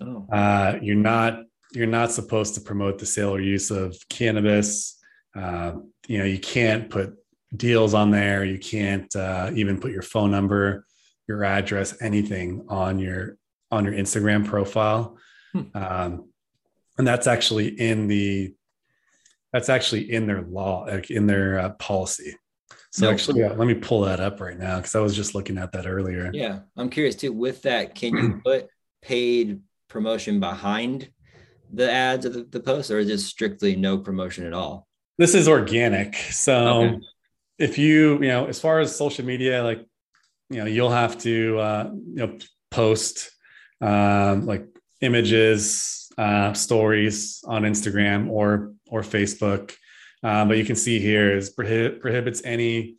Oh. 0.00 0.26
Uh, 0.32 0.78
you're 0.80 0.94
not 0.94 1.42
you're 1.72 1.86
not 1.86 2.12
supposed 2.12 2.54
to 2.54 2.60
promote 2.60 2.98
the 2.98 3.06
sale 3.06 3.30
or 3.30 3.40
use 3.40 3.72
of 3.72 3.96
cannabis. 4.08 4.96
Uh, 5.34 5.72
you 6.06 6.18
know 6.18 6.24
you 6.24 6.38
can't 6.38 6.88
put 6.90 7.16
deals 7.54 7.94
on 7.94 8.10
there. 8.10 8.44
You 8.44 8.58
can't 8.58 9.14
uh, 9.16 9.50
even 9.54 9.80
put 9.80 9.92
your 9.92 10.02
phone 10.02 10.30
number, 10.30 10.86
your 11.28 11.44
address, 11.44 12.00
anything 12.00 12.64
on 12.68 12.98
your 12.98 13.36
on 13.70 13.84
your 13.84 13.94
Instagram 13.94 14.46
profile. 14.46 15.16
Hmm. 15.52 15.62
Um, 15.74 16.28
and 16.98 17.06
that's 17.06 17.26
actually 17.26 17.68
in 17.68 18.08
the 18.08 18.54
that's 19.52 19.68
actually 19.68 20.12
in 20.12 20.26
their 20.26 20.42
law, 20.42 20.84
like 20.84 21.10
in 21.10 21.26
their 21.26 21.58
uh, 21.58 21.70
policy. 21.70 22.36
So 22.92 23.08
actually, 23.08 23.40
yeah, 23.40 23.52
let 23.52 23.66
me 23.66 23.74
pull 23.74 24.02
that 24.02 24.20
up 24.20 24.40
right 24.40 24.58
now 24.58 24.76
because 24.76 24.96
I 24.96 25.00
was 25.00 25.14
just 25.14 25.34
looking 25.34 25.58
at 25.58 25.72
that 25.72 25.86
earlier. 25.86 26.30
Yeah, 26.32 26.60
I'm 26.76 26.90
curious 26.90 27.14
too. 27.14 27.32
With 27.32 27.62
that, 27.62 27.94
can 27.94 28.16
you 28.16 28.40
put 28.44 28.68
paid 29.00 29.60
promotion 29.88 30.40
behind 30.40 31.08
the 31.72 31.90
ads 31.90 32.26
of 32.26 32.34
the, 32.34 32.42
the 32.44 32.60
post, 32.60 32.90
or 32.90 32.98
is 32.98 33.08
it 33.08 33.18
strictly 33.18 33.76
no 33.76 33.98
promotion 33.98 34.44
at 34.44 34.52
all? 34.52 34.88
This 35.18 35.34
is 35.34 35.48
organic. 35.48 36.16
So, 36.16 36.82
okay. 36.82 36.98
If 37.60 37.76
you 37.76 38.14
you 38.14 38.28
know 38.28 38.46
as 38.46 38.58
far 38.58 38.80
as 38.80 38.96
social 38.96 39.24
media 39.24 39.62
like 39.62 39.84
you 40.48 40.56
know 40.56 40.64
you'll 40.64 40.90
have 40.90 41.16
to 41.18 41.58
uh, 41.58 41.90
you 41.92 42.26
know 42.26 42.38
post 42.70 43.30
um, 43.80 44.46
like 44.46 44.66
images 45.02 46.08
uh, 46.18 46.52
stories 46.54 47.44
on 47.46 47.62
instagram 47.62 48.28
or 48.28 48.72
or 48.88 49.02
facebook. 49.02 49.72
Um, 50.22 50.48
but 50.48 50.58
you 50.58 50.66
can 50.66 50.76
see 50.76 50.98
here 50.98 51.34
is 51.34 51.54
prohib- 51.54 52.00
prohibits 52.00 52.42
any 52.44 52.96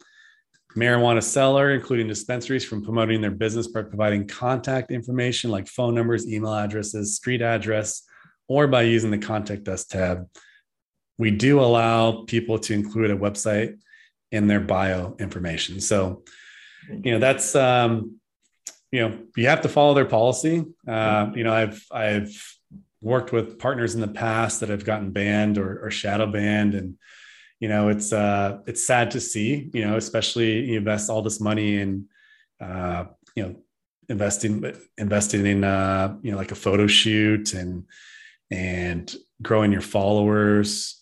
marijuana 0.75 1.21
seller 1.21 1.71
including 1.71 2.07
dispensaries 2.07 2.63
from 2.63 2.81
promoting 2.81 3.19
their 3.19 3.31
business 3.31 3.67
by 3.67 3.81
providing 3.81 4.25
contact 4.27 4.89
information 4.89 5.51
like 5.51 5.67
phone 5.67 5.93
numbers 5.93 6.25
email 6.27 6.53
addresses 6.53 7.15
street 7.15 7.41
address 7.41 8.03
or 8.47 8.67
by 8.67 8.83
using 8.83 9.11
the 9.11 9.17
contact 9.17 9.67
us 9.67 9.85
tab. 9.85 10.27
We 11.17 11.29
do 11.31 11.59
allow 11.59 12.23
people 12.25 12.57
to 12.59 12.73
include 12.73 13.11
a 13.11 13.17
website 13.17 13.77
in 14.31 14.47
their 14.47 14.59
bio 14.59 15.15
information. 15.19 15.81
So, 15.81 16.23
you 16.89 17.11
know, 17.11 17.19
that's 17.19 17.55
um, 17.55 18.19
you 18.91 19.01
know, 19.01 19.19
you 19.35 19.47
have 19.47 19.61
to 19.61 19.69
follow 19.69 19.93
their 19.93 20.05
policy. 20.05 20.65
Uh, 20.87 21.31
you 21.35 21.43
know, 21.43 21.53
I've 21.53 21.85
I've 21.91 22.57
worked 23.01 23.31
with 23.31 23.59
partners 23.59 23.95
in 23.95 24.01
the 24.01 24.07
past 24.07 24.59
that 24.59 24.69
have 24.69 24.85
gotten 24.85 25.11
banned 25.11 25.57
or, 25.57 25.85
or 25.85 25.91
shadow 25.91 26.27
banned, 26.27 26.75
and 26.75 26.95
you 27.59 27.67
know, 27.67 27.89
it's 27.89 28.11
uh, 28.11 28.59
it's 28.67 28.85
sad 28.85 29.11
to 29.11 29.19
see. 29.19 29.69
You 29.73 29.85
know, 29.85 29.97
especially 29.97 30.65
you 30.65 30.77
invest 30.77 31.09
all 31.09 31.21
this 31.21 31.39
money 31.39 31.77
in, 31.77 32.05
uh, 32.59 33.05
you 33.35 33.43
know, 33.43 33.55
investing 34.09 34.73
investing 34.97 35.45
in 35.45 35.63
uh, 35.63 36.17
you 36.21 36.31
know 36.31 36.37
like 36.37 36.51
a 36.51 36.55
photo 36.55 36.87
shoot 36.87 37.53
and 37.53 37.85
and 38.51 39.15
growing 39.41 39.71
your 39.71 39.81
followers 39.81 41.01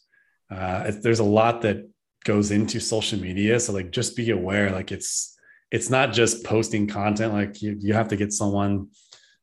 uh, 0.52 0.92
there's 1.02 1.20
a 1.20 1.24
lot 1.24 1.62
that 1.62 1.90
goes 2.26 2.52
into 2.52 2.80
social 2.80 3.20
media. 3.20 3.60
So 3.60 3.74
like 3.74 3.92
just 3.92 4.16
be 4.16 4.30
aware 4.32 4.72
like 4.72 4.92
it's 4.92 5.38
it's 5.72 5.90
not 5.90 6.14
just 6.14 6.44
posting 6.44 6.88
content. 6.88 7.34
Like 7.34 7.62
you, 7.62 7.78
you 7.80 7.94
have 7.94 8.08
to 8.10 8.16
get 8.16 8.34
someone 8.34 8.88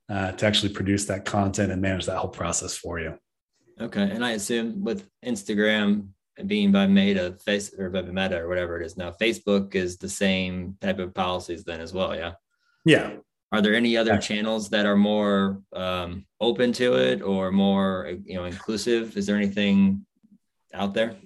uh, 0.08 0.32
to 0.32 0.46
actually 0.46 0.72
produce 0.72 1.06
that 1.06 1.24
content 1.24 1.72
and 1.72 1.80
manage 1.80 2.06
that 2.06 2.18
whole 2.18 2.30
process 2.30 2.76
for 2.76 2.98
you. 2.98 3.14
Okay. 3.80 4.02
And 4.02 4.24
i 4.24 4.32
assume 4.32 4.82
with 4.82 5.06
instagram 5.24 6.08
being 6.46 6.72
by 6.72 6.86
meta 6.86 7.36
face 7.44 7.74
or 7.78 7.90
by 7.90 8.02
meta 8.02 8.38
or 8.38 8.48
whatever 8.48 8.80
it 8.80 8.86
is 8.86 8.96
now 8.96 9.10
facebook 9.10 9.74
is 9.74 9.98
the 9.98 10.08
same 10.08 10.76
type 10.80 10.98
of 10.98 11.12
policies 11.12 11.64
then 11.64 11.80
as 11.80 11.92
well 11.92 12.14
yeah? 12.14 12.32
Yeah. 12.86 13.16
Are 13.52 13.60
there 13.60 13.74
any 13.74 13.96
other 13.96 14.18
channels 14.18 14.70
that 14.70 14.86
are 14.86 14.96
more 14.96 15.62
um, 15.72 16.26
open 16.40 16.72
to 16.74 16.94
it 16.94 17.22
or 17.22 17.52
more 17.52 18.12
you 18.24 18.34
know 18.34 18.44
inclusive? 18.44 19.16
Is 19.16 19.26
there 19.26 19.36
anything 19.36 20.04
out 20.74 20.94
there? 20.94 21.16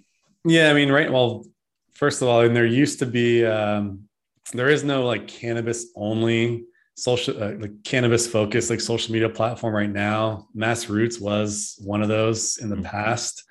Yeah, 0.45 0.71
I 0.71 0.75
mean, 0.75 0.91
right. 0.91 1.13
Well, 1.13 1.45
first 1.93 2.23
of 2.23 2.29
all, 2.29 2.41
and 2.41 2.57
there 2.57 2.67
used 2.67 2.99
to 3.01 3.07
be, 3.07 3.45
um, 3.45 4.09
there 4.53 4.69
is 4.69 4.83
no 4.85 5.05
like 5.05 5.29
cannabis 5.29 5.87
only 5.95 6.65
social, 6.97 7.43
uh, 7.43 7.53
like 7.59 7.85
cannabis 7.85 8.27
focused 8.27 8.71
like 8.71 8.81
social 8.81 9.13
media 9.13 9.29
platform 9.29 9.75
right 9.75 9.91
now. 9.91 10.49
MassRoots 10.57 11.21
was 11.21 11.79
one 11.85 12.03
of 12.03 12.09
those 12.09 12.59
in 12.59 12.69
the 12.69 12.77
mm-hmm. 12.77 12.85
past. 12.85 13.45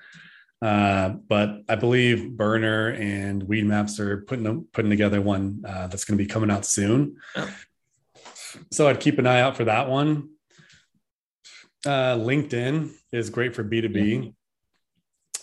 Uh, 0.62 1.08
but 1.08 1.62
I 1.70 1.76
believe 1.76 2.36
Berner 2.36 2.88
and 2.88 3.42
Weedmaps 3.44 3.98
are 3.98 4.22
putting 4.22 4.66
putting 4.72 4.90
together 4.90 5.22
one 5.22 5.64
uh, 5.66 5.86
that's 5.86 6.04
going 6.04 6.18
to 6.18 6.22
be 6.22 6.28
coming 6.28 6.50
out 6.50 6.66
soon. 6.66 7.16
Oh. 7.34 7.50
So 8.70 8.88
I'd 8.88 9.00
keep 9.00 9.18
an 9.18 9.26
eye 9.26 9.40
out 9.40 9.56
for 9.56 9.64
that 9.64 9.88
one. 9.88 10.30
Uh, 11.86 12.16
LinkedIn 12.16 12.90
is 13.10 13.30
great 13.30 13.54
for 13.54 13.62
B 13.62 13.80
two 13.80 13.88
B. 13.88 14.34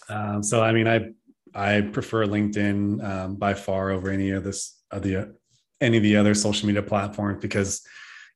Um, 0.08 0.44
so 0.44 0.62
I 0.62 0.72
mean, 0.72 0.88
I 0.88 1.10
I 1.58 1.82
prefer 1.82 2.28
LinkedIn 2.28 3.04
um, 3.04 3.36
by 3.36 3.56
far 3.56 3.90
over 3.90 4.12
any 4.12 4.30
of 4.30 4.44
this 4.44 4.80
of 4.92 5.02
the 5.02 5.36
any 5.82 5.98
of 5.98 6.04
the 6.04 6.16
other 6.16 6.36
social 6.36 6.68
media 6.68 6.84
platforms 6.84 7.42
because 7.42 7.86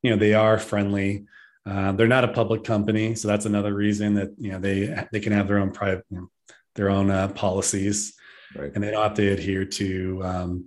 you 0.02 0.10
know 0.10 0.18
they 0.18 0.34
are 0.34 0.58
friendly. 0.58 1.26
Uh, 1.64 1.92
they're 1.92 2.08
not 2.08 2.24
a 2.24 2.30
public 2.30 2.64
company, 2.64 3.14
so 3.14 3.28
that's 3.28 3.46
another 3.46 3.76
reason 3.76 4.16
that 4.16 4.32
you 4.40 4.52
know 4.52 4.60
they 4.60 5.06
they 5.12 5.20
can 5.20 5.34
have 5.34 5.48
their 5.48 5.60
own 5.60 5.72
private 5.72 6.04
you 6.10 6.18
know, 6.18 6.32
their 6.74 6.90
own 6.90 7.12
uh, 7.12 7.28
policies, 7.28 8.16
right. 8.56 8.72
and 8.74 8.84
they 8.84 8.90
don't 8.90 9.04
have 9.04 9.14
to 9.14 9.32
adhere 9.32 9.66
to 9.66 10.22
um, 10.24 10.66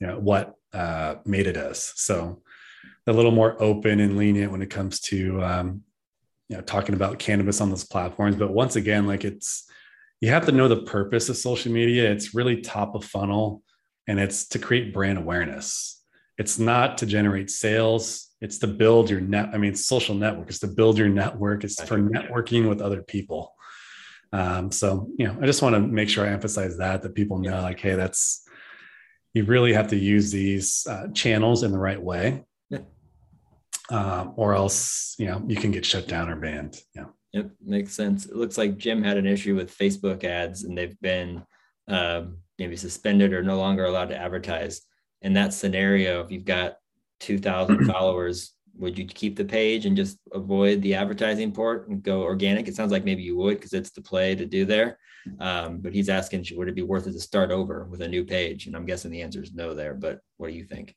you 0.00 0.06
know 0.06 0.20
what 0.20 0.54
uh, 0.72 1.16
Meta 1.24 1.52
does. 1.52 1.92
So 1.96 2.42
a 3.08 3.12
little 3.12 3.32
more 3.32 3.60
open 3.60 3.98
and 3.98 4.16
lenient 4.16 4.52
when 4.52 4.62
it 4.62 4.70
comes 4.70 5.00
to 5.00 5.42
um, 5.42 5.82
you 6.48 6.56
know 6.56 6.62
talking 6.62 6.94
about 6.94 7.18
cannabis 7.18 7.60
on 7.60 7.70
those 7.70 7.84
platforms. 7.84 8.36
But 8.36 8.52
once 8.52 8.76
again, 8.76 9.08
like 9.08 9.24
it's 9.24 9.68
you 10.20 10.30
have 10.30 10.46
to 10.46 10.52
know 10.52 10.68
the 10.68 10.82
purpose 10.82 11.28
of 11.28 11.36
social 11.36 11.72
media. 11.72 12.10
It's 12.10 12.34
really 12.34 12.60
top 12.60 12.94
of 12.94 13.04
funnel 13.04 13.62
and 14.08 14.18
it's 14.18 14.48
to 14.48 14.58
create 14.58 14.94
brand 14.94 15.18
awareness. 15.18 16.02
It's 16.38 16.58
not 16.58 16.98
to 16.98 17.06
generate 17.06 17.50
sales. 17.50 18.30
It's 18.40 18.58
to 18.58 18.66
build 18.66 19.10
your 19.10 19.20
net. 19.20 19.50
I 19.52 19.58
mean, 19.58 19.74
social 19.74 20.14
network 20.14 20.50
is 20.50 20.60
to 20.60 20.68
build 20.68 20.98
your 20.98 21.08
network. 21.08 21.64
It's 21.64 21.82
for 21.82 21.98
networking 21.98 22.68
with 22.68 22.80
other 22.80 23.02
people. 23.02 23.54
Um, 24.32 24.70
so, 24.70 25.08
you 25.18 25.26
know, 25.26 25.36
I 25.40 25.46
just 25.46 25.62
want 25.62 25.74
to 25.74 25.80
make 25.80 26.08
sure 26.08 26.26
I 26.26 26.30
emphasize 26.30 26.76
that, 26.78 27.02
that 27.02 27.14
people 27.14 27.38
know 27.38 27.62
like, 27.62 27.80
Hey, 27.80 27.94
that's, 27.94 28.46
you 29.34 29.44
really 29.44 29.72
have 29.72 29.88
to 29.88 29.96
use 29.96 30.30
these 30.30 30.86
uh, 30.88 31.08
channels 31.14 31.62
in 31.62 31.72
the 31.72 31.78
right 31.78 32.00
way. 32.00 32.44
Yeah. 32.70 32.80
Um, 33.90 34.32
or 34.36 34.54
else, 34.54 35.14
you 35.18 35.26
know, 35.26 35.42
you 35.46 35.56
can 35.56 35.70
get 35.70 35.86
shut 35.86 36.08
down 36.08 36.28
or 36.28 36.36
banned. 36.36 36.80
Yeah. 36.94 37.06
Yep, 37.36 37.50
makes 37.62 37.92
sense. 37.92 38.24
It 38.24 38.34
looks 38.34 38.56
like 38.56 38.78
Jim 38.78 39.02
had 39.02 39.18
an 39.18 39.26
issue 39.26 39.54
with 39.54 39.76
Facebook 39.76 40.24
ads 40.24 40.64
and 40.64 40.76
they've 40.76 40.98
been 41.02 41.44
um, 41.86 42.38
maybe 42.58 42.76
suspended 42.76 43.34
or 43.34 43.42
no 43.42 43.58
longer 43.58 43.84
allowed 43.84 44.08
to 44.08 44.16
advertise. 44.16 44.80
In 45.20 45.34
that 45.34 45.52
scenario, 45.52 46.22
if 46.22 46.30
you've 46.30 46.46
got 46.46 46.76
2,000 47.20 47.84
followers, 47.92 48.54
would 48.78 48.98
you 48.98 49.04
keep 49.04 49.36
the 49.36 49.44
page 49.44 49.84
and 49.84 49.98
just 49.98 50.16
avoid 50.32 50.80
the 50.80 50.94
advertising 50.94 51.52
port 51.52 51.88
and 51.88 52.02
go 52.02 52.22
organic? 52.22 52.68
It 52.68 52.74
sounds 52.74 52.90
like 52.90 53.04
maybe 53.04 53.22
you 53.22 53.36
would 53.36 53.58
because 53.58 53.74
it's 53.74 53.90
the 53.90 54.00
play 54.00 54.34
to 54.34 54.46
do 54.46 54.64
there. 54.64 54.98
Um, 55.38 55.80
but 55.80 55.92
he's 55.92 56.08
asking, 56.08 56.46
would 56.52 56.68
it 56.68 56.74
be 56.74 56.80
worth 56.80 57.06
it 57.06 57.12
to 57.12 57.20
start 57.20 57.50
over 57.50 57.84
with 57.84 58.00
a 58.00 58.08
new 58.08 58.24
page? 58.24 58.66
And 58.66 58.74
I'm 58.74 58.86
guessing 58.86 59.10
the 59.10 59.20
answer 59.20 59.42
is 59.42 59.52
no 59.52 59.74
there. 59.74 59.92
But 59.92 60.20
what 60.38 60.48
do 60.48 60.56
you 60.56 60.64
think? 60.64 60.94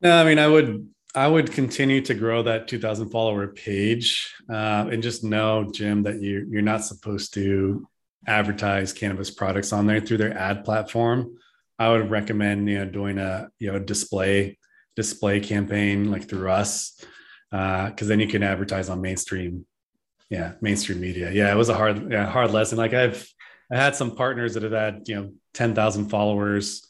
No, 0.00 0.20
I 0.20 0.24
mean, 0.24 0.40
I 0.40 0.48
would 0.48 0.88
I 1.14 1.26
would 1.26 1.50
continue 1.50 2.00
to 2.02 2.14
grow 2.14 2.44
that 2.44 2.68
2000 2.68 3.10
follower 3.10 3.48
page 3.48 4.32
uh, 4.48 4.86
and 4.90 5.02
just 5.02 5.24
know, 5.24 5.68
Jim, 5.72 6.04
that 6.04 6.20
you, 6.20 6.46
you're 6.48 6.62
not 6.62 6.84
supposed 6.84 7.34
to 7.34 7.88
advertise 8.26 8.92
cannabis 8.92 9.30
products 9.30 9.72
on 9.72 9.86
there 9.86 10.00
through 10.00 10.18
their 10.18 10.36
ad 10.36 10.64
platform. 10.64 11.36
I 11.78 11.88
would 11.88 12.10
recommend 12.10 12.68
you 12.68 12.78
know 12.78 12.84
doing 12.84 13.18
a 13.18 13.48
you 13.58 13.72
know 13.72 13.78
display 13.78 14.58
display 14.96 15.40
campaign 15.40 16.10
like 16.10 16.28
through 16.28 16.50
us 16.50 16.94
because 17.50 18.02
uh, 18.02 18.04
then 18.04 18.20
you 18.20 18.26
can 18.28 18.42
advertise 18.42 18.90
on 18.90 19.00
mainstream 19.00 19.64
yeah 20.28 20.52
mainstream 20.60 21.00
media 21.00 21.30
yeah 21.32 21.50
it 21.50 21.56
was 21.56 21.70
a 21.70 21.74
hard 21.74 22.12
yeah, 22.12 22.26
hard 22.26 22.50
lesson 22.50 22.76
like 22.76 22.92
I've 22.92 23.26
I 23.72 23.76
had 23.76 23.96
some 23.96 24.14
partners 24.14 24.54
that 24.54 24.62
have 24.62 24.72
had 24.72 25.02
you 25.06 25.16
know 25.16 25.32
10,000 25.54 26.10
followers 26.10 26.86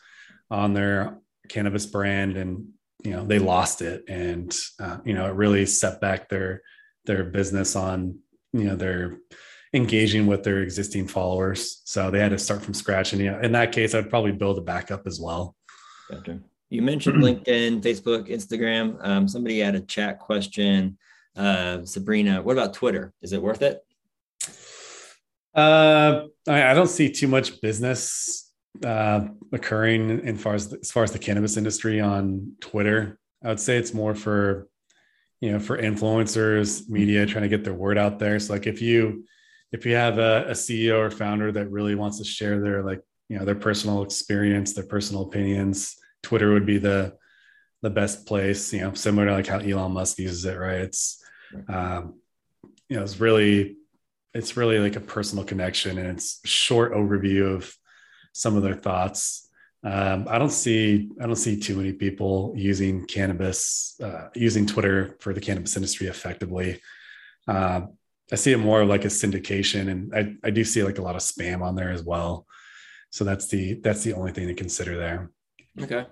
on 0.51 0.75
their 0.75 1.19
cannabis 1.49 1.87
brand 1.87 2.37
and 2.37 2.71
you 3.05 3.13
know 3.13 3.25
they 3.25 3.39
lost 3.39 3.83
it. 3.83 4.05
And 4.09 4.55
uh, 4.79 4.99
you 5.05 5.15
know 5.15 5.27
it 5.27 5.35
really 5.35 5.67
set 5.67 6.01
back 6.01 6.29
their 6.29 6.63
their 7.07 7.25
business 7.25 7.77
on 7.77 8.19
you 8.53 8.65
know 8.65 8.77
their 8.77 9.19
engaging 9.73 10.27
with 10.27 10.43
their 10.43 10.61
existing 10.61 11.07
followers. 11.07 11.83
So 11.85 12.11
they 12.11 12.19
had 12.19 12.31
to 12.31 12.39
start 12.39 12.63
from 12.63 12.75
scratch. 12.75 13.13
And 13.13 13.23
you 13.23 13.31
know 13.31 13.41
in 13.41 13.53
that 13.53 13.73
case 13.73 13.95
i'd 13.95 14.11
probably 14.11 14.33
build 14.33 14.59
a 14.59 14.63
backup 14.63 15.07
as 15.07 15.21
well. 15.21 15.57
Gotcha. 16.11 16.41
you 16.69 16.83
mentioned 16.83 17.23
linkedin 17.23 17.81
facebook 17.81 18.29
instagram. 18.29 18.97
Um, 19.01 19.29
somebody 19.29 19.61
had 19.61 19.75
a 19.75 19.81
chat 19.81 20.19
question. 20.19 20.99
Uh, 21.37 21.85
sabrina 21.85 22.43
what 22.43 22.53
about 22.53 22.75
twitter? 22.75 23.13
Is 23.23 23.33
it 23.33 23.43
worth 23.43 23.63
it? 23.63 23.85
Uh, 25.55 26.27
I, 26.47 26.71
I 26.71 26.75
don't 26.75 26.89
see 26.89 27.11
too 27.11 27.27
much 27.27 27.61
business 27.61 28.50
uh, 28.85 29.29
occurring 29.53 30.21
in 30.21 30.37
far 30.37 30.55
as 30.55 30.73
as 30.73 30.91
far 30.91 31.03
as 31.03 31.13
the 31.13 31.19
cannabis 31.19 31.57
industry 31.57 32.01
on 32.01 32.53
Twitter. 32.61 33.19
I 33.43 33.49
would 33.49 33.61
say 33.61 33.77
it's 33.77 33.95
more 33.95 34.15
for 34.15 34.69
you 35.41 35.53
know 35.53 35.59
for 35.59 35.79
influencers, 35.79 36.89
media 36.89 37.27
trying 37.27 37.43
to 37.43 37.49
get 37.49 37.65
their 37.65 37.75
word 37.75 37.99
out 37.99 38.19
there. 38.19 38.39
So 38.39 38.53
like 38.53 38.67
if 38.67 38.81
you 38.81 39.25
if 39.73 39.87
you 39.87 39.95
have 39.95 40.19
a, 40.19 40.47
a 40.49 40.53
CEO 40.53 40.99
or 40.99 41.11
founder 41.11 41.53
that 41.53 41.71
really 41.71 41.95
wants 41.95 42.19
to 42.19 42.25
share 42.25 42.61
their 42.61 42.83
like 42.83 43.01
you 43.29 43.39
know 43.39 43.45
their 43.45 43.55
personal 43.55 44.03
experience, 44.03 44.73
their 44.73 44.87
personal 44.87 45.23
opinions, 45.23 45.97
Twitter 46.23 46.53
would 46.53 46.67
be 46.67 46.79
the 46.79 47.17
the 47.83 47.91
best 47.91 48.27
place. 48.27 48.73
You 48.73 48.83
know, 48.83 48.95
similar 48.95 49.27
to 49.27 49.33
like 49.33 49.47
how 49.47 49.59
Elon 49.59 49.93
Musk 49.93 50.19
uses 50.19 50.45
it, 50.45 50.59
right? 50.59 50.81
It's 50.81 51.23
um, 51.69 52.15
you 52.89 52.97
know 52.97 53.03
it's 53.03 53.21
really 53.21 53.77
it's 54.35 54.57
really 54.57 54.79
like 54.79 54.97
a 54.97 55.01
personal 55.01 55.45
connection 55.45 55.99
and 55.99 56.09
it's 56.09 56.41
short 56.45 56.93
overview 56.93 57.55
of 57.55 57.75
some 58.41 58.57
of 58.57 58.63
their 58.63 58.75
thoughts. 58.75 59.49
Um, 59.85 60.27
I 60.29 60.39
don't 60.39 60.51
see 60.51 61.11
I 61.21 61.27
don't 61.27 61.37
see 61.37 61.59
too 61.59 61.77
many 61.77 61.93
people 61.93 62.55
using 62.57 63.05
cannabis 63.07 63.99
uh, 64.03 64.29
using 64.35 64.67
Twitter 64.67 65.17
for 65.21 65.35
the 65.35 65.41
cannabis 65.41 65.77
industry 65.77 66.07
effectively. 66.07 66.81
Uh, 67.47 67.83
I 68.33 68.37
see 68.37 68.53
it 68.53 68.59
more 68.59 68.85
like 68.85 69.05
a 69.05 69.09
syndication, 69.09 69.91
and 69.91 70.15
I, 70.15 70.49
I 70.49 70.51
do 70.51 70.65
see 70.65 70.83
like 70.83 70.99
a 70.99 71.03
lot 71.03 71.17
of 71.17 71.23
spam 71.23 71.63
on 71.63 71.75
there 71.75 71.91
as 71.91 72.03
well. 72.03 72.47
So 73.11 73.25
that's 73.25 73.49
the 73.49 73.75
that's 73.85 74.03
the 74.05 74.15
only 74.15 74.33
thing 74.33 74.49
to 74.49 74.55
consider 74.55 74.97
there. 74.97 75.31
Okay. 75.81 76.07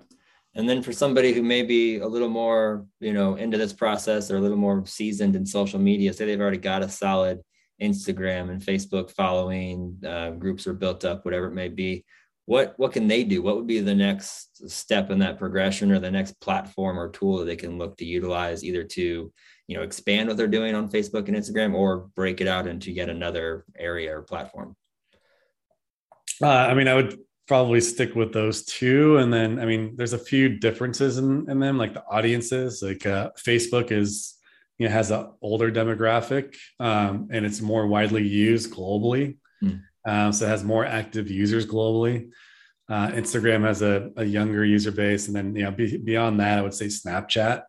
And 0.55 0.67
then 0.67 0.81
for 0.81 0.91
somebody 0.91 1.31
who 1.33 1.43
may 1.43 1.61
be 1.63 1.97
a 1.97 2.07
little 2.07 2.29
more, 2.29 2.85
you 2.99 3.13
know, 3.13 3.35
into 3.35 3.57
this 3.57 3.73
process 3.73 4.29
or 4.29 4.37
a 4.37 4.41
little 4.41 4.57
more 4.57 4.85
seasoned 4.85 5.35
in 5.35 5.45
social 5.45 5.79
media, 5.79 6.11
say 6.11 6.25
they've 6.25 6.41
already 6.41 6.57
got 6.57 6.83
a 6.83 6.89
solid 6.89 7.39
Instagram 7.81 8.49
and 8.49 8.61
Facebook 8.61 9.11
following, 9.11 9.97
uh, 10.05 10.31
groups 10.31 10.67
are 10.67 10.73
built 10.73 11.05
up, 11.05 11.23
whatever 11.23 11.47
it 11.47 11.53
may 11.53 11.69
be. 11.69 12.03
What 12.49 12.73
what 12.77 12.93
can 12.93 13.07
they 13.07 13.23
do? 13.23 13.43
What 13.43 13.57
would 13.57 13.67
be 13.67 13.79
the 13.79 13.93
next 13.93 14.67
step 14.71 15.11
in 15.11 15.19
that 15.19 15.37
progression 15.37 15.91
or 15.91 15.99
the 15.99 16.09
next 16.09 16.41
platform 16.41 16.99
or 16.99 17.11
tool 17.11 17.37
that 17.37 17.45
they 17.45 17.55
can 17.55 17.77
look 17.77 17.95
to 17.97 18.05
utilize 18.05 18.63
either 18.63 18.83
to, 18.83 19.31
you 19.67 19.77
know, 19.77 19.83
expand 19.83 20.27
what 20.27 20.35
they're 20.35 20.47
doing 20.47 20.73
on 20.73 20.89
Facebook 20.89 21.27
and 21.27 21.37
Instagram 21.37 21.75
or 21.75 22.09
break 22.15 22.41
it 22.41 22.47
out 22.47 22.65
into 22.65 22.91
yet 22.91 23.07
another 23.07 23.65
area 23.77 24.17
or 24.17 24.23
platform? 24.23 24.75
Uh, 26.41 26.47
I 26.47 26.73
mean, 26.73 26.87
I 26.87 26.95
would 26.95 27.19
probably 27.47 27.81
stick 27.81 28.15
with 28.15 28.33
those 28.33 28.65
two. 28.65 29.17
And 29.17 29.31
then, 29.31 29.59
I 29.59 29.65
mean, 29.65 29.93
there's 29.95 30.13
a 30.13 30.17
few 30.17 30.49
differences 30.49 31.19
in, 31.19 31.47
in 31.51 31.59
them, 31.59 31.77
like 31.77 31.93
the 31.93 32.03
audiences. 32.05 32.81
Like 32.81 33.05
uh, 33.05 33.29
Facebook 33.37 33.91
is, 33.91 34.39
you 34.79 34.87
know, 34.87 34.91
has 34.91 35.11
an 35.11 35.27
older 35.43 35.71
demographic 35.71 36.55
um, 36.79 37.27
and 37.29 37.45
it's 37.45 37.61
more 37.61 37.85
widely 37.85 38.27
used 38.27 38.73
globally. 38.73 39.37
Mm. 39.63 39.83
Um, 40.05 40.31
so 40.31 40.45
it 40.45 40.49
has 40.49 40.63
more 40.63 40.85
active 40.85 41.29
users 41.29 41.65
globally. 41.65 42.29
Uh, 42.89 43.09
Instagram 43.09 43.63
has 43.63 43.81
a, 43.81 44.09
a, 44.17 44.25
younger 44.25 44.65
user 44.65 44.91
base, 44.91 45.27
and 45.27 45.35
then 45.35 45.55
you 45.55 45.63
know 45.63 45.71
be, 45.71 45.97
beyond 45.97 46.39
that, 46.39 46.57
I 46.57 46.61
would 46.61 46.73
say 46.73 46.87
Snapchat. 46.87 47.63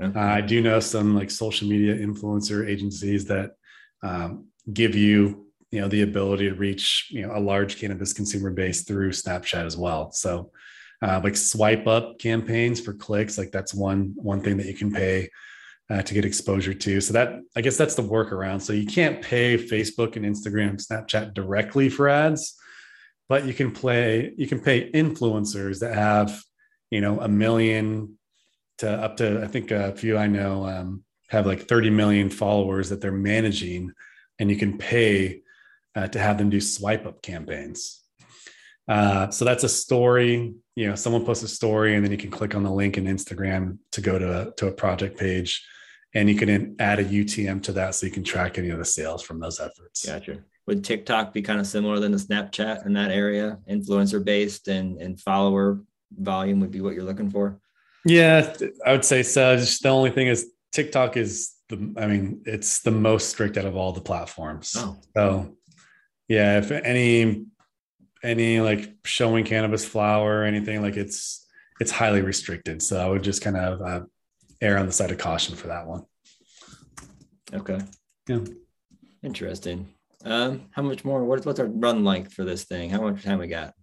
Uh, 0.00 0.12
I 0.14 0.42
do 0.42 0.60
know 0.60 0.78
some 0.78 1.16
like 1.16 1.30
social 1.30 1.68
media 1.68 1.96
influencer 1.96 2.68
agencies 2.68 3.24
that 3.26 3.52
um, 4.02 4.46
give 4.72 4.94
you 4.94 5.46
you 5.70 5.80
know 5.80 5.88
the 5.88 6.02
ability 6.02 6.48
to 6.48 6.54
reach 6.54 7.08
you 7.10 7.26
know 7.26 7.34
a 7.34 7.40
large 7.40 7.78
cannabis 7.78 8.12
consumer 8.12 8.50
base 8.50 8.82
through 8.82 9.10
Snapchat 9.10 9.64
as 9.64 9.76
well. 9.76 10.10
So 10.12 10.52
uh, 11.00 11.20
like 11.24 11.36
swipe 11.36 11.86
up 11.86 12.18
campaigns 12.18 12.80
for 12.80 12.92
clicks, 12.92 13.38
like 13.38 13.50
that's 13.50 13.72
one 13.72 14.12
one 14.16 14.42
thing 14.42 14.58
that 14.58 14.66
you 14.66 14.74
can 14.74 14.92
pay 14.92 15.30
uh, 15.90 16.02
to 16.02 16.14
get 16.14 16.24
exposure 16.24 16.74
to. 16.74 17.00
So 17.00 17.12
that 17.14 17.40
I 17.56 17.60
guess 17.60 17.76
that's 17.76 17.94
the 17.94 18.02
workaround. 18.02 18.60
So 18.62 18.72
you 18.72 18.86
can't 18.86 19.22
pay 19.22 19.56
Facebook 19.56 20.16
and 20.16 20.24
Instagram, 20.24 20.84
Snapchat 20.84 21.34
directly 21.34 21.88
for 21.88 22.08
ads, 22.08 22.56
but 23.28 23.46
you 23.46 23.54
can 23.54 23.70
play 23.70 24.32
you 24.36 24.46
can 24.46 24.60
pay 24.60 24.90
influencers 24.92 25.80
that 25.80 25.94
have 25.94 26.42
you 26.90 27.00
know 27.00 27.20
a 27.20 27.28
million 27.28 28.18
to 28.78 28.90
up 28.90 29.16
to 29.18 29.42
I 29.42 29.46
think 29.46 29.70
a 29.70 29.92
few 29.92 30.18
I 30.18 30.26
know 30.26 30.66
um, 30.66 31.04
have 31.28 31.46
like 31.46 31.68
30 31.68 31.90
million 31.90 32.30
followers 32.30 32.90
that 32.90 33.00
they're 33.00 33.12
managing, 33.12 33.92
and 34.38 34.50
you 34.50 34.56
can 34.56 34.78
pay 34.78 35.42
uh, 35.94 36.08
to 36.08 36.18
have 36.18 36.38
them 36.38 36.50
do 36.50 36.60
swipe 36.60 37.06
up 37.06 37.22
campaigns. 37.22 38.02
Uh, 38.86 39.30
so 39.30 39.44
that's 39.44 39.64
a 39.64 39.68
story. 39.68 40.54
You 40.74 40.88
know, 40.88 40.94
someone 40.94 41.24
posts 41.24 41.44
a 41.44 41.48
story, 41.48 41.94
and 41.94 42.04
then 42.04 42.12
you 42.12 42.16
can 42.16 42.30
click 42.30 42.54
on 42.54 42.62
the 42.62 42.70
link 42.70 42.96
in 42.96 43.04
Instagram 43.04 43.78
to 43.92 44.00
go 44.00 44.18
to 44.18 44.48
a, 44.48 44.54
to 44.54 44.68
a 44.68 44.72
project 44.72 45.18
page 45.18 45.66
and 46.14 46.28
you 46.28 46.36
can 46.36 46.76
add 46.78 46.98
a 46.98 47.04
UTM 47.04 47.62
to 47.64 47.72
that 47.72 47.94
so 47.94 48.06
you 48.06 48.12
can 48.12 48.24
track 48.24 48.58
any 48.58 48.70
of 48.70 48.78
the 48.78 48.84
sales 48.84 49.22
from 49.22 49.40
those 49.40 49.60
efforts. 49.60 50.06
Gotcha. 50.06 50.38
Would 50.66 50.84
TikTok 50.84 51.32
be 51.32 51.42
kind 51.42 51.60
of 51.60 51.66
similar 51.66 51.98
than 51.98 52.12
the 52.12 52.18
Snapchat 52.18 52.86
in 52.86 52.92
that 52.94 53.10
area, 53.10 53.58
influencer 53.70 54.22
based 54.22 54.68
and 54.68 55.00
and 55.00 55.20
follower 55.20 55.80
volume 56.10 56.60
would 56.60 56.70
be 56.70 56.80
what 56.80 56.94
you're 56.94 57.04
looking 57.04 57.30
for? 57.30 57.60
Yeah, 58.04 58.54
I 58.86 58.92
would 58.92 59.04
say 59.04 59.22
so. 59.22 59.56
Just 59.56 59.82
the 59.82 59.88
only 59.88 60.10
thing 60.10 60.28
is 60.28 60.50
TikTok 60.72 61.16
is 61.16 61.54
the 61.68 61.94
I 61.96 62.06
mean, 62.06 62.42
it's 62.44 62.80
the 62.80 62.90
most 62.90 63.30
strict 63.30 63.56
out 63.56 63.64
of 63.64 63.76
all 63.76 63.92
the 63.92 64.00
platforms. 64.00 64.74
Oh. 64.76 64.98
So 65.16 65.56
yeah, 66.28 66.58
if 66.58 66.70
any 66.70 67.46
any 68.22 68.60
like 68.60 68.94
showing 69.04 69.44
cannabis 69.44 69.84
flower 69.84 70.40
or 70.40 70.44
anything 70.44 70.82
like 70.82 70.96
it's 70.96 71.46
it's 71.80 71.90
highly 71.90 72.22
restricted. 72.22 72.82
So 72.82 72.98
I 72.98 73.08
would 73.08 73.22
just 73.22 73.42
kind 73.42 73.56
of 73.56 73.80
uh, 73.80 74.00
err 74.60 74.78
on 74.78 74.86
the 74.86 74.92
side 74.92 75.10
of 75.10 75.18
caution 75.18 75.54
for 75.54 75.68
that 75.68 75.86
one. 75.86 76.04
Okay. 77.52 77.78
Yeah. 78.28 78.40
Interesting. 79.22 79.88
Um, 80.24 80.66
how 80.72 80.82
much 80.82 81.04
more? 81.04 81.24
What's 81.24 81.46
what's 81.46 81.60
our 81.60 81.66
run 81.66 82.04
length 82.04 82.34
for 82.34 82.44
this 82.44 82.64
thing? 82.64 82.90
How 82.90 83.00
much 83.00 83.24
time 83.24 83.38
we 83.38 83.46
got? 83.46 83.74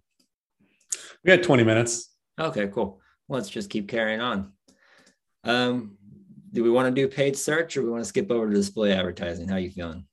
We 1.24 1.36
got 1.36 1.44
20 1.44 1.64
minutes. 1.64 2.14
Okay, 2.40 2.68
cool. 2.68 3.00
Let's 3.30 3.50
just 3.50 3.70
keep 3.70 3.88
carrying 3.88 4.22
on. 4.22 4.54
Um, 5.44 5.98
do 6.52 6.64
we 6.64 6.70
want 6.70 6.94
to 6.94 7.02
do 7.02 7.08
paid 7.08 7.38
search 7.38 7.76
or 7.76 7.84
we 7.84 7.90
want 7.90 8.04
to 8.04 8.08
skip 8.08 8.30
over 8.30 8.48
to 8.48 8.54
display 8.56 8.94
advertising? 8.94 9.48
How 9.48 9.56
are 9.56 9.60
you 9.60 9.72
feeling? 9.72 10.06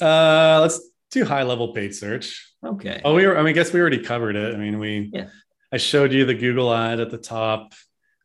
Uh, 0.00 0.58
let's 0.60 0.80
do 1.10 1.24
high 1.24 1.42
level 1.42 1.72
paid 1.72 1.94
search. 1.94 2.52
Okay. 2.64 3.00
Oh, 3.04 3.14
we 3.14 3.26
were, 3.26 3.36
I 3.36 3.40
mean, 3.40 3.48
I 3.48 3.52
guess 3.52 3.72
we 3.72 3.80
already 3.80 4.02
covered 4.02 4.36
it. 4.36 4.54
I 4.54 4.58
mean, 4.58 4.78
we, 4.78 5.10
yeah. 5.12 5.28
I 5.72 5.76
showed 5.76 6.12
you 6.12 6.24
the 6.24 6.34
Google 6.34 6.72
ad 6.72 7.00
at 7.00 7.10
the 7.10 7.18
top. 7.18 7.74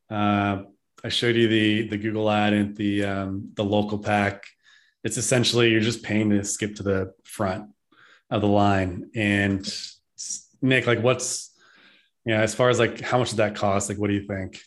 Uh, 0.09 0.63
I 1.05 1.09
showed 1.09 1.35
you 1.35 1.47
the 1.47 1.87
the 1.87 1.97
Google 1.97 2.31
ad 2.31 2.53
and 2.53 2.75
the 2.75 3.05
um, 3.05 3.51
the 3.53 3.63
local 3.63 3.99
pack. 3.99 4.43
It's 5.03 5.17
essentially 5.17 5.69
you're 5.69 5.79
just 5.79 6.01
paying 6.01 6.31
to 6.31 6.43
skip 6.43 6.75
to 6.77 6.83
the 6.83 7.13
front 7.23 7.69
of 8.31 8.41
the 8.41 8.47
line. 8.47 9.11
And 9.13 9.71
Nick, 10.63 10.87
like, 10.87 11.03
what's 11.03 11.53
you 12.25 12.33
know, 12.33 12.41
as 12.41 12.55
far 12.55 12.69
as 12.69 12.79
like 12.79 13.01
how 13.01 13.19
much 13.19 13.29
does 13.29 13.37
that 13.37 13.55
cost? 13.55 13.87
Like, 13.87 13.99
what 13.99 14.07
do 14.07 14.15
you 14.15 14.25
think? 14.25 14.59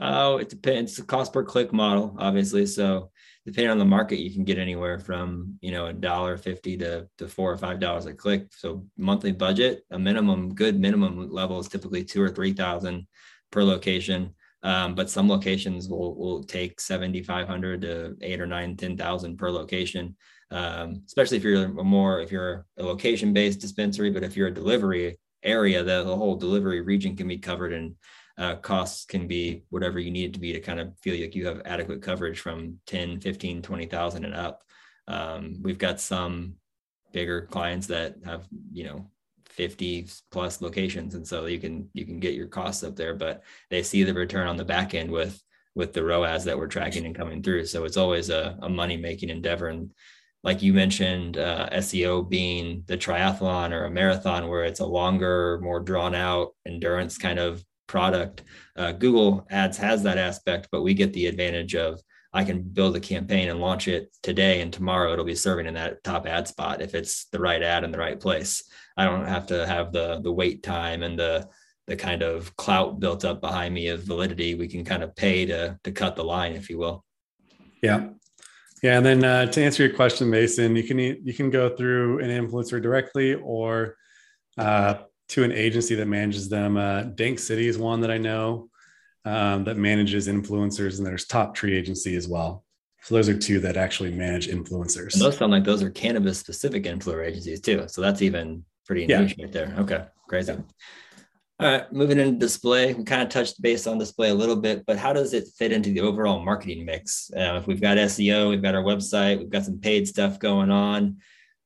Oh, 0.00 0.38
it 0.38 0.48
depends. 0.48 0.92
It's 0.92 1.00
a 1.00 1.04
cost 1.04 1.32
per 1.32 1.44
click 1.44 1.72
model, 1.72 2.16
obviously. 2.18 2.66
So 2.66 3.12
depending 3.46 3.70
on 3.70 3.78
the 3.78 3.84
market, 3.84 4.18
you 4.18 4.32
can 4.32 4.42
get 4.42 4.58
anywhere 4.58 4.98
from 4.98 5.58
you 5.60 5.70
know 5.70 5.86
a 5.86 5.92
dollar 5.92 6.36
fifty 6.36 6.76
to 6.78 7.06
to 7.18 7.28
four 7.28 7.52
or 7.52 7.56
five 7.56 7.78
dollars 7.78 8.06
a 8.06 8.14
click. 8.14 8.48
So 8.50 8.84
monthly 8.96 9.30
budget, 9.30 9.84
a 9.92 9.98
minimum 9.98 10.56
good 10.56 10.80
minimum 10.80 11.30
level 11.30 11.60
is 11.60 11.68
typically 11.68 12.02
two 12.02 12.20
or 12.20 12.30
three 12.30 12.52
thousand 12.52 13.06
per 13.52 13.62
location. 13.62 14.34
Um, 14.62 14.94
but 14.94 15.08
some 15.08 15.28
locations 15.28 15.88
will 15.88 16.16
will 16.16 16.42
take 16.42 16.80
7,500 16.80 17.82
to 17.82 18.16
eight 18.22 18.40
or 18.40 18.46
nine, 18.46 18.76
10,000 18.76 19.36
per 19.36 19.50
location. 19.50 20.16
Um, 20.50 21.02
especially 21.06 21.36
if 21.36 21.44
you're 21.44 21.68
more 21.68 22.20
if 22.20 22.32
you're 22.32 22.66
a 22.78 22.82
location 22.82 23.32
based 23.32 23.60
dispensary, 23.60 24.10
but 24.10 24.24
if 24.24 24.36
you're 24.36 24.48
a 24.48 24.54
delivery 24.54 25.18
area, 25.42 25.82
the, 25.82 26.02
the 26.02 26.16
whole 26.16 26.36
delivery 26.36 26.80
region 26.80 27.16
can 27.16 27.28
be 27.28 27.38
covered 27.38 27.72
and 27.72 27.94
uh, 28.38 28.54
costs 28.56 29.04
can 29.04 29.26
be 29.26 29.64
whatever 29.70 29.98
you 29.98 30.10
need 30.10 30.30
it 30.30 30.34
to 30.34 30.40
be 30.40 30.52
to 30.52 30.60
kind 30.60 30.80
of 30.80 30.96
feel 31.00 31.20
like 31.20 31.34
you 31.34 31.46
have 31.46 31.60
adequate 31.64 32.02
coverage 32.02 32.40
from 32.40 32.78
10, 32.86 33.20
15, 33.20 33.62
20,000 33.62 34.24
and 34.24 34.34
up. 34.34 34.62
Um, 35.08 35.56
we've 35.62 35.78
got 35.78 36.00
some 36.00 36.54
bigger 37.12 37.42
clients 37.42 37.88
that 37.88 38.16
have, 38.24 38.46
you 38.72 38.84
know, 38.84 39.10
50 39.58 40.08
plus 40.30 40.62
locations. 40.62 41.16
And 41.16 41.26
so 41.26 41.46
you 41.46 41.58
can 41.58 41.90
you 41.92 42.06
can 42.06 42.20
get 42.20 42.34
your 42.34 42.46
costs 42.46 42.84
up 42.84 42.94
there 42.94 43.14
but 43.14 43.42
they 43.70 43.82
see 43.82 44.04
the 44.04 44.14
return 44.14 44.46
on 44.46 44.56
the 44.56 44.64
back 44.64 44.94
end 44.94 45.10
with 45.10 45.42
with 45.74 45.92
the 45.92 46.04
ROAS 46.04 46.44
that 46.44 46.56
we're 46.56 46.68
tracking 46.68 47.04
and 47.06 47.14
coming 47.14 47.42
through. 47.42 47.66
So 47.66 47.84
it's 47.84 47.96
always 47.96 48.30
a, 48.30 48.56
a 48.62 48.68
money 48.68 48.96
making 48.96 49.30
endeavor. 49.30 49.66
And 49.66 49.90
like 50.44 50.62
you 50.62 50.72
mentioned 50.72 51.38
uh, 51.38 51.68
SEO 51.72 52.28
being 52.28 52.84
the 52.86 52.96
triathlon 52.96 53.72
or 53.72 53.84
a 53.84 53.90
marathon 53.90 54.48
where 54.48 54.64
it's 54.64 54.80
a 54.80 54.86
longer 54.86 55.58
more 55.60 55.80
drawn 55.80 56.14
out 56.14 56.54
endurance 56.64 57.18
kind 57.18 57.40
of 57.40 57.64
product 57.88 58.44
uh, 58.76 58.92
Google 58.92 59.46
ads 59.50 59.78
has 59.78 60.02
that 60.04 60.18
aspect 60.18 60.68
but 60.70 60.82
we 60.82 60.94
get 60.94 61.12
the 61.14 61.26
advantage 61.26 61.74
of 61.74 62.00
I 62.32 62.44
can 62.44 62.62
build 62.62 62.94
a 62.94 63.00
campaign 63.00 63.48
and 63.48 63.60
launch 63.60 63.88
it 63.88 64.14
today 64.22 64.60
and 64.60 64.72
tomorrow. 64.72 65.12
It'll 65.12 65.24
be 65.24 65.34
serving 65.34 65.66
in 65.66 65.74
that 65.74 66.04
top 66.04 66.26
ad 66.26 66.46
spot 66.46 66.82
if 66.82 66.94
it's 66.94 67.26
the 67.26 67.40
right 67.40 67.62
ad 67.62 67.84
in 67.84 67.90
the 67.90 67.98
right 67.98 68.20
place. 68.20 68.62
I 68.98 69.04
don't 69.04 69.26
have 69.26 69.46
to 69.46 69.66
have 69.66 69.92
the 69.92 70.20
the 70.22 70.32
wait 70.32 70.62
time 70.62 71.02
and 71.04 71.18
the 71.18 71.48
the 71.86 71.96
kind 71.96 72.22
of 72.22 72.54
clout 72.56 73.00
built 73.00 73.24
up 73.24 73.40
behind 73.40 73.72
me 73.72 73.88
of 73.88 74.02
validity. 74.02 74.54
We 74.54 74.68
can 74.68 74.84
kind 74.84 75.02
of 75.02 75.16
pay 75.16 75.46
to 75.46 75.78
to 75.84 75.92
cut 75.92 76.16
the 76.16 76.24
line, 76.24 76.52
if 76.52 76.68
you 76.68 76.78
will. 76.78 77.04
Yeah. 77.82 78.08
Yeah, 78.82 78.96
and 78.98 79.06
then 79.06 79.24
uh, 79.24 79.46
to 79.46 79.64
answer 79.64 79.84
your 79.84 79.94
question, 79.94 80.30
Mason, 80.30 80.76
you 80.76 80.84
can 80.84 80.98
you 80.98 81.34
can 81.34 81.50
go 81.50 81.74
through 81.74 82.20
an 82.20 82.30
influencer 82.30 82.80
directly 82.80 83.34
or 83.34 83.96
uh, 84.56 84.94
to 85.30 85.44
an 85.44 85.52
agency 85.52 85.94
that 85.96 86.06
manages 86.06 86.48
them. 86.48 86.76
Uh, 86.76 87.02
Dank 87.02 87.38
City 87.38 87.66
is 87.66 87.76
one 87.76 88.00
that 88.02 88.10
I 88.10 88.18
know 88.18 88.68
um, 89.24 89.64
that 89.64 89.76
manages 89.76 90.28
influencers, 90.28 90.98
and 90.98 91.06
there's 91.06 91.26
Top 91.26 91.54
Tree 91.54 91.76
Agency 91.76 92.14
as 92.14 92.28
well. 92.28 92.64
So 93.02 93.14
those 93.14 93.28
are 93.28 93.38
two 93.38 93.58
that 93.60 93.76
actually 93.76 94.12
manage 94.12 94.48
influencers. 94.48 95.14
And 95.14 95.22
those 95.22 95.38
sound 95.38 95.52
like 95.52 95.64
those 95.64 95.82
are 95.82 95.90
cannabis 95.90 96.38
specific 96.38 96.84
influencer 96.84 97.26
agencies 97.26 97.60
too. 97.60 97.84
So 97.88 98.00
that's 98.00 98.22
even 98.22 98.64
pretty 98.88 99.04
yeah. 99.04 99.20
right 99.20 99.52
there. 99.52 99.74
Okay, 99.78 100.04
crazy. 100.28 100.52
Yeah. 100.52 100.58
All 101.60 101.68
right, 101.68 101.92
moving 101.92 102.18
into 102.18 102.38
display, 102.38 102.94
we 102.94 103.04
kind 103.04 103.20
of 103.20 103.28
touched 103.28 103.60
base 103.60 103.86
on 103.86 103.98
display 103.98 104.30
a 104.30 104.34
little 104.34 104.56
bit, 104.56 104.86
but 104.86 104.96
how 104.96 105.12
does 105.12 105.34
it 105.34 105.48
fit 105.58 105.72
into 105.72 105.90
the 105.90 106.00
overall 106.00 106.40
marketing 106.40 106.84
mix? 106.84 107.30
Uh, 107.36 107.58
if 107.60 107.66
we've 107.66 107.80
got 107.80 107.96
SEO, 107.96 108.48
we've 108.48 108.62
got 108.62 108.76
our 108.76 108.82
website, 108.82 109.38
we've 109.38 109.50
got 109.50 109.64
some 109.64 109.78
paid 109.78 110.06
stuff 110.06 110.38
going 110.38 110.70
on. 110.70 111.16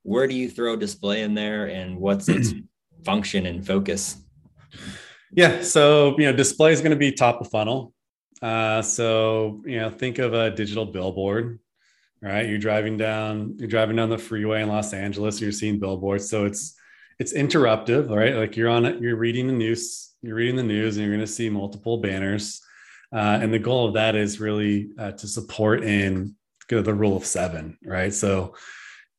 Where 0.02 0.26
do 0.26 0.34
you 0.34 0.48
throw 0.50 0.76
display 0.76 1.22
in 1.22 1.34
there, 1.34 1.66
and 1.66 1.98
what's 1.98 2.28
its 2.28 2.54
function 3.04 3.46
and 3.46 3.64
focus? 3.64 4.16
Yeah. 5.30 5.62
So, 5.62 6.16
you 6.18 6.24
know, 6.24 6.32
display 6.32 6.72
is 6.72 6.80
going 6.80 6.90
to 6.90 6.96
be 6.96 7.12
top 7.12 7.40
of 7.40 7.50
funnel. 7.50 7.94
Uh, 8.40 8.82
so, 8.82 9.62
you 9.64 9.78
know, 9.78 9.90
think 9.90 10.18
of 10.18 10.32
a 10.34 10.50
digital 10.50 10.86
billboard, 10.86 11.60
right? 12.20 12.48
You're 12.48 12.58
driving 12.58 12.96
down, 12.96 13.56
you're 13.58 13.68
driving 13.68 13.96
down 13.96 14.08
the 14.08 14.18
freeway 14.18 14.62
in 14.62 14.68
Los 14.68 14.92
Angeles, 14.92 15.40
you're 15.40 15.52
seeing 15.52 15.78
billboards. 15.78 16.28
So 16.28 16.46
it's, 16.46 16.74
it's 17.18 17.32
interruptive, 17.32 18.10
right? 18.10 18.34
Like 18.34 18.56
you're 18.56 18.68
on 18.68 18.84
it, 18.84 19.00
you're 19.00 19.16
reading 19.16 19.46
the 19.46 19.52
news, 19.52 20.14
you're 20.22 20.36
reading 20.36 20.56
the 20.56 20.62
news, 20.62 20.96
and 20.96 21.06
you're 21.06 21.14
going 21.14 21.26
to 21.26 21.32
see 21.32 21.48
multiple 21.48 21.98
banners. 21.98 22.60
Uh, 23.12 23.38
and 23.42 23.52
the 23.52 23.58
goal 23.58 23.86
of 23.86 23.94
that 23.94 24.14
is 24.14 24.40
really 24.40 24.90
uh, 24.98 25.12
to 25.12 25.28
support 25.28 25.84
in 25.84 26.34
the 26.68 26.94
rule 26.94 27.16
of 27.16 27.26
seven, 27.26 27.76
right? 27.84 28.14
So, 28.14 28.54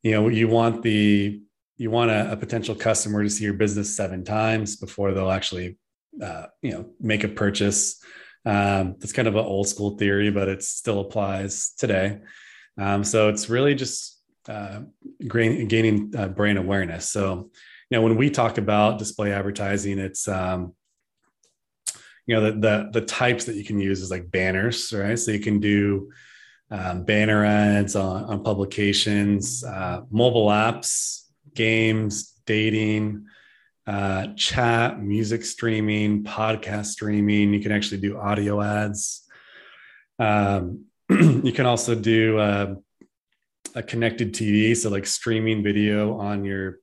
you 0.02 0.12
know, 0.12 0.28
you 0.28 0.48
want 0.48 0.82
the 0.82 1.40
you 1.78 1.92
want 1.92 2.12
a, 2.12 2.32
a 2.32 2.38
potential 2.38 2.76
customer 2.76 3.24
to 3.24 3.30
see 3.30 3.44
your 3.44 3.54
business 3.54 3.96
seven 3.96 4.24
times 4.24 4.76
before 4.76 5.12
they'll 5.12 5.32
actually, 5.32 5.78
uh, 6.22 6.46
you 6.62 6.72
know, 6.72 6.90
make 7.00 7.24
a 7.24 7.28
purchase. 7.28 8.02
Um, 8.46 8.96
that's 9.00 9.14
kind 9.14 9.28
of 9.28 9.36
an 9.36 9.46
old 9.46 9.68
school 9.68 9.98
theory, 9.98 10.32
but 10.32 10.48
it 10.48 10.64
still 10.64 11.00
applies 11.00 11.74
today. 11.78 12.20
Um, 12.78 13.04
so 13.04 13.30
it's 13.30 13.50
really 13.50 13.76
just 13.76 14.20
uh, 14.48 14.82
gaining 15.28 16.14
uh, 16.18 16.28
brand 16.28 16.58
awareness. 16.58 17.10
So, 17.10 17.52
know, 17.94 18.02
when 18.02 18.18
we 18.18 18.30
talk 18.30 18.58
about 18.58 19.00
display 19.00 19.32
advertising, 19.32 20.00
it's 20.00 20.28
um, 20.28 20.74
you 22.26 22.36
know 22.36 22.42
the, 22.42 22.52
the 22.60 22.90
the 23.00 23.06
types 23.06 23.46
that 23.46 23.56
you 23.56 23.64
can 23.64 23.80
use 23.80 24.02
is 24.02 24.12
like 24.12 24.30
banners, 24.32 24.92
right? 24.94 25.18
So 25.18 25.32
you 25.32 25.40
can 25.40 25.60
do 25.60 26.12
um, 26.72 27.04
banner 27.04 27.46
ads 27.46 27.96
on, 27.96 28.24
on 28.26 28.44
publications, 28.44 29.64
uh, 29.64 30.02
mobile 30.10 30.48
apps, 30.48 31.24
games, 31.54 32.34
dating, 32.46 33.26
uh, 33.86 34.28
chat, 34.36 35.00
music 35.00 35.46
streaming, 35.46 36.24
podcast 36.24 36.86
streaming. 36.88 37.54
You 37.54 37.60
can 37.60 37.72
actually 37.72 38.02
do 38.02 38.18
audio 38.18 38.62
ads. 38.62 39.28
Um, 40.20 40.86
you 41.10 41.52
can 41.52 41.66
also 41.66 41.96
do 41.96 42.40
uh, 42.40 42.76
a 43.76 43.84
connected 43.84 44.34
TV, 44.34 44.76
so 44.76 44.90
like 44.90 45.06
streaming 45.06 45.64
video 45.64 46.18
on 46.18 46.46
your 46.46 46.80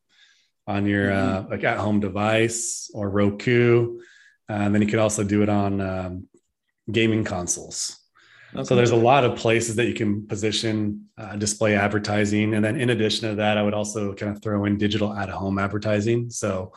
on 0.74 0.86
your 0.86 1.06
mm-hmm. 1.10 1.46
uh, 1.46 1.50
like 1.50 1.64
at 1.64 1.78
home 1.78 2.00
device 2.00 2.90
or 2.94 3.04
Roku. 3.10 4.00
And 4.48 4.66
um, 4.66 4.72
then 4.72 4.82
you 4.82 4.88
can 4.88 4.98
also 5.06 5.22
do 5.34 5.42
it 5.44 5.48
on 5.48 5.80
um, 5.80 6.12
gaming 6.90 7.24
consoles. 7.24 7.80
Okay. 8.52 8.64
So 8.64 8.74
there's 8.74 8.90
a 8.90 8.96
lot 9.10 9.22
of 9.24 9.38
places 9.44 9.76
that 9.76 9.86
you 9.86 9.94
can 9.94 10.26
position 10.26 11.06
uh, 11.16 11.36
display 11.36 11.76
advertising, 11.76 12.54
and 12.54 12.64
then 12.64 12.80
in 12.80 12.90
addition 12.90 13.28
to 13.28 13.34
that, 13.36 13.56
I 13.58 13.62
would 13.62 13.74
also 13.74 14.12
kind 14.14 14.34
of 14.34 14.42
throw 14.42 14.64
in 14.64 14.76
digital 14.76 15.10
at 15.22 15.28
home 15.28 15.56
advertising. 15.66 16.30
So, 16.30 16.72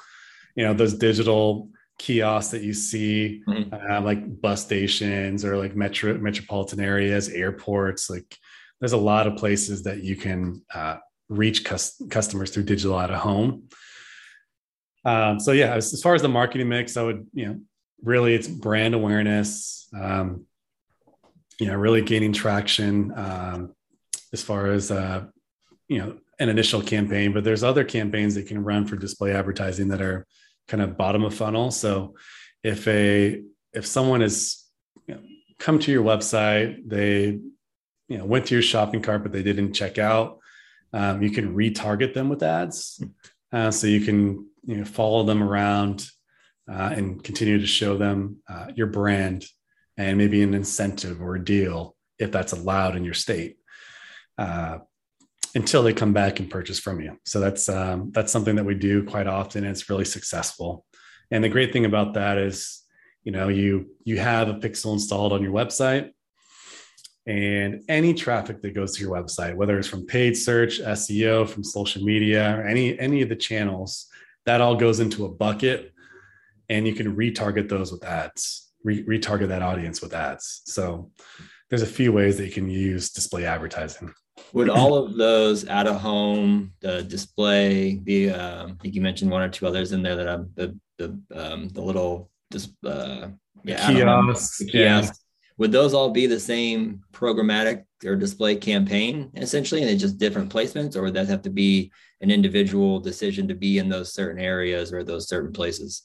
you 0.56 0.64
know, 0.66 0.76
those 0.76 0.94
digital 0.94 1.70
kiosks 1.98 2.52
that 2.52 2.62
you 2.62 2.74
see, 2.74 3.42
mm-hmm. 3.48 3.74
uh, 3.74 4.02
like 4.02 4.22
bus 4.42 4.62
stations 4.62 5.44
or 5.44 5.58
like 5.58 5.76
metro 5.76 6.16
metropolitan 6.20 6.80
areas, 6.80 7.30
airports. 7.30 8.08
Like, 8.08 8.38
there's 8.80 8.94
a 8.94 8.98
lot 9.12 9.26
of 9.26 9.42
places 9.44 9.82
that 9.84 10.04
you 10.04 10.16
can 10.16 10.62
uh, 10.76 10.98
reach 11.28 11.66
cus- 11.66 12.00
customers 12.10 12.52
through 12.52 12.66
digital 12.74 13.00
at 13.00 13.10
home. 13.10 13.70
Um, 15.06 15.40
so 15.40 15.52
yeah, 15.52 15.74
as, 15.74 15.94
as, 15.94 16.02
far 16.02 16.16
as 16.16 16.22
the 16.22 16.30
marketing 16.30 16.70
mix, 16.70 16.96
I 16.96 17.04
would, 17.04 17.28
you 17.34 17.46
know, 17.46 17.60
really 18.02 18.34
it's 18.34 18.48
brand 18.48 18.94
awareness, 18.94 19.88
um, 19.94 20.46
you 21.60 21.68
know, 21.68 21.76
really 21.76 22.02
gaining 22.02 22.34
traction 22.34 23.12
um, 23.16 23.76
as 24.32 24.42
far 24.42 24.68
as, 24.68 24.92
uh, 24.92 25.26
you 25.88 26.00
know, 26.00 26.18
an 26.40 26.50
initial 26.50 26.82
campaign, 26.82 27.34
but 27.34 27.44
there's 27.44 27.64
other 27.64 27.84
campaigns 27.84 28.36
that 28.36 28.48
can 28.48 28.64
run 28.64 28.86
for 28.86 28.96
display 28.96 29.34
advertising 29.34 29.90
that 29.90 30.02
are 30.02 30.26
kind 30.68 30.82
of 30.82 30.98
bottom 30.98 31.24
of 31.24 31.34
funnel. 31.34 31.70
So 31.70 32.16
if 32.64 32.88
a, 32.88 33.42
if 33.74 33.86
someone 33.86 34.22
is 34.22 34.66
you 35.08 35.16
know, 35.16 35.22
come 35.60 35.80
to 35.80 35.92
your 35.92 36.04
website, 36.04 36.78
they, 36.88 37.40
you 38.08 38.18
know, 38.18 38.26
went 38.26 38.48
to 38.48 38.56
your 38.56 38.62
shopping 38.62 39.02
cart, 39.02 39.24
but 39.24 39.32
they 39.32 39.44
didn't 39.44 39.74
check 39.74 39.98
out, 39.98 40.40
um, 40.94 41.22
you 41.22 41.30
can 41.30 41.56
retarget 41.56 42.14
them 42.14 42.30
with 42.30 42.44
ads. 42.44 43.02
Uh, 43.52 43.70
so 43.70 43.88
you 43.88 44.02
can 44.02 44.48
you 44.66 44.78
know 44.78 44.86
follow 44.86 45.24
them 45.24 45.44
around 45.44 46.08
uh, 46.72 46.92
and 46.96 47.24
continue 47.24 47.60
to 47.60 47.68
show 47.68 47.98
them 47.98 48.38
uh, 48.50 48.68
your 48.76 48.88
brand 48.88 49.46
and 49.98 50.18
maybe 50.18 50.42
an 50.42 50.54
incentive 50.54 51.22
or 51.22 51.36
a 51.36 51.44
deal 51.44 51.96
if 52.18 52.32
that's 52.32 52.54
allowed 52.54 52.96
in 52.96 53.04
your 53.04 53.14
state 53.14 53.58
uh, 54.38 54.78
until 55.56 55.84
they 55.84 55.94
come 55.94 56.14
back 56.14 56.40
and 56.40 56.50
purchase 56.50 56.80
from 56.80 57.00
you. 57.02 57.18
So 57.26 57.40
that's 57.40 57.70
um, 57.70 58.12
that's 58.14 58.32
something 58.32 58.56
that 58.56 58.66
we 58.66 58.76
do 58.76 59.04
quite 59.04 59.28
often 59.28 59.64
and 59.64 59.72
it's 59.72 59.90
really 59.90 60.06
successful. 60.06 60.86
And 61.32 61.44
the 61.44 61.50
great 61.50 61.74
thing 61.74 61.86
about 61.86 62.14
that 62.14 62.38
is 62.38 62.84
you 63.24 63.32
know 63.32 63.48
you 63.48 63.88
you 64.04 64.20
have 64.20 64.50
a 64.50 64.54
pixel 64.56 64.94
installed 64.94 65.34
on 65.34 65.42
your 65.42 65.54
website 65.54 66.12
and 67.26 67.82
any 67.88 68.14
traffic 68.14 68.62
that 68.62 68.76
goes 68.76 68.96
to 68.96 69.02
your 69.02 69.12
website 69.12 69.56
whether 69.56 69.80
it's 69.80 69.88
from 69.88 70.06
paid 70.06 70.36
search 70.36 70.82
seo 70.82 71.48
from 71.48 71.64
social 71.64 72.04
media 72.04 72.58
or 72.58 72.68
any 72.68 73.00
any 73.00 73.22
of 73.22 73.30
the 73.30 73.36
channels 73.36 74.08
that 74.46 74.62
all 74.62 74.76
goes 74.76 75.00
into 75.00 75.26
a 75.26 75.30
bucket 75.30 75.94
and 76.70 76.88
you 76.88 76.94
can 76.94 77.16
retarget 77.16 77.70
those 77.70 77.92
with 77.92 78.04
ads 78.04 78.72
re- 78.84 79.06
retarget 79.06 79.48
that 79.48 79.62
audience 79.62 80.02
with 80.02 80.14
ads 80.14 80.62
so 80.66 81.12
there's 81.70 81.82
a 81.82 81.88
few 81.88 82.12
ways 82.12 82.38
that 82.38 82.46
you 82.46 82.52
can 82.52 82.70
use 82.70 83.12
display 83.12 83.46
advertising 83.46 84.14
would 84.54 84.70
all 84.70 84.96
of 84.96 85.16
those 85.16 85.68
out 85.68 85.88
of 85.88 86.00
home 86.00 86.74
the 86.82 87.04
display 87.04 88.00
the 88.04 88.32
uh, 88.32 88.68
i 88.68 88.74
think 88.82 88.96
you 88.96 89.02
mentioned 89.02 89.32
one 89.32 89.42
or 89.42 89.50
two 89.50 89.68
others 89.68 89.92
in 89.92 90.02
there 90.02 90.16
that 90.16 90.28
i'm 90.28 90.50
the 90.56 90.78
the 90.98 91.20
um, 91.34 91.70
the 91.70 91.82
little 91.82 92.30
just 92.52 92.72
uh, 92.86 93.28
yeah, 93.64 93.88
kiosks. 93.88 94.62
Yeah. 94.74 95.08
would 95.58 95.72
those 95.72 95.94
all 95.94 96.12
be 96.12 96.28
the 96.28 96.40
same 96.40 97.02
programmatic 97.12 97.86
or 98.06 98.16
display 98.16 98.56
campaign 98.56 99.32
essentially 99.36 99.82
and 99.82 99.90
it's 99.90 100.02
just 100.02 100.18
different 100.18 100.54
placements 100.54 100.96
or 100.96 101.02
would 101.02 101.14
that 101.14 101.28
have 101.28 101.42
to 101.44 101.50
be 101.50 101.92
an 102.24 102.32
individual 102.32 103.02
decision 103.02 103.48
to 103.50 103.54
be 103.54 103.78
in 103.78 103.90
those 103.90 104.14
certain 104.14 104.42
areas 104.42 104.94
or 104.94 105.04
those 105.04 105.28
certain 105.28 105.52
places? 105.52 106.04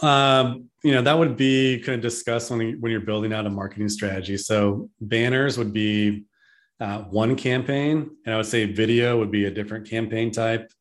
Um, 0.00 0.68
you 0.82 0.92
know, 0.92 1.02
that 1.02 1.16
would 1.16 1.36
be 1.36 1.78
kind 1.78 1.94
of 1.94 2.02
discussed 2.02 2.50
when, 2.50 2.80
when 2.80 2.90
you're 2.90 3.00
building 3.00 3.32
out 3.32 3.46
a 3.46 3.50
marketing 3.50 3.88
strategy. 3.88 4.36
So 4.36 4.90
banners 5.00 5.56
would 5.56 5.72
be 5.72 6.24
uh, 6.80 7.02
one 7.02 7.36
campaign, 7.36 8.10
and 8.26 8.34
I 8.34 8.36
would 8.36 8.46
say 8.46 8.64
video 8.64 9.16
would 9.18 9.30
be 9.30 9.44
a 9.44 9.50
different 9.50 9.88
campaign 9.88 10.32
type. 10.32 10.72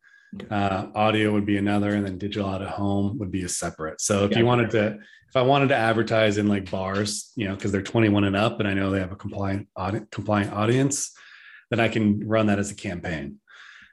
Uh, 0.50 0.88
audio 0.96 1.32
would 1.32 1.46
be 1.46 1.58
another, 1.58 1.92
and 1.92 2.04
then 2.04 2.18
digital 2.18 2.50
out 2.50 2.64
of 2.64 2.70
home 2.70 3.20
would 3.20 3.32
be 3.32 3.44
a 3.44 3.50
separate. 3.50 4.02
So 4.02 4.26
if 4.26 4.32
yeah. 4.32 4.39
you 4.39 4.46
wanted 4.46 4.72
to, 4.72 4.98
if 5.28 5.36
I 5.36 5.44
wanted 5.44 5.70
to 5.70 5.76
advertise 5.76 6.39
in 6.39 6.48
like 6.48 6.72
bars, 6.72 7.32
you 7.36 7.48
know, 7.48 7.56
because 7.56 7.72
they're 7.72 7.84
21 7.84 8.24
and 8.24 8.36
up, 8.36 8.60
and 8.60 8.68
I 8.68 8.74
know 8.74 8.89
they 8.89 9.00
have 9.00 9.12
a 9.12 9.16
compliant 9.16 9.68
audi- 9.76 10.06
compliant 10.10 10.54
audience, 10.54 11.12
then 11.70 11.80
I 11.80 11.89
can 11.89 12.28
run 12.28 12.48
that 12.48 12.58
as 12.58 12.72
a 12.72 12.76
campaign. 12.76 13.39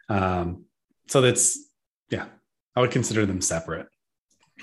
Um, 0.08 0.64
so 1.08 1.20
that's 1.20 1.58
yeah, 2.10 2.26
I 2.76 2.80
would 2.80 2.90
consider 2.90 3.26
them 3.26 3.40
separate. 3.40 3.88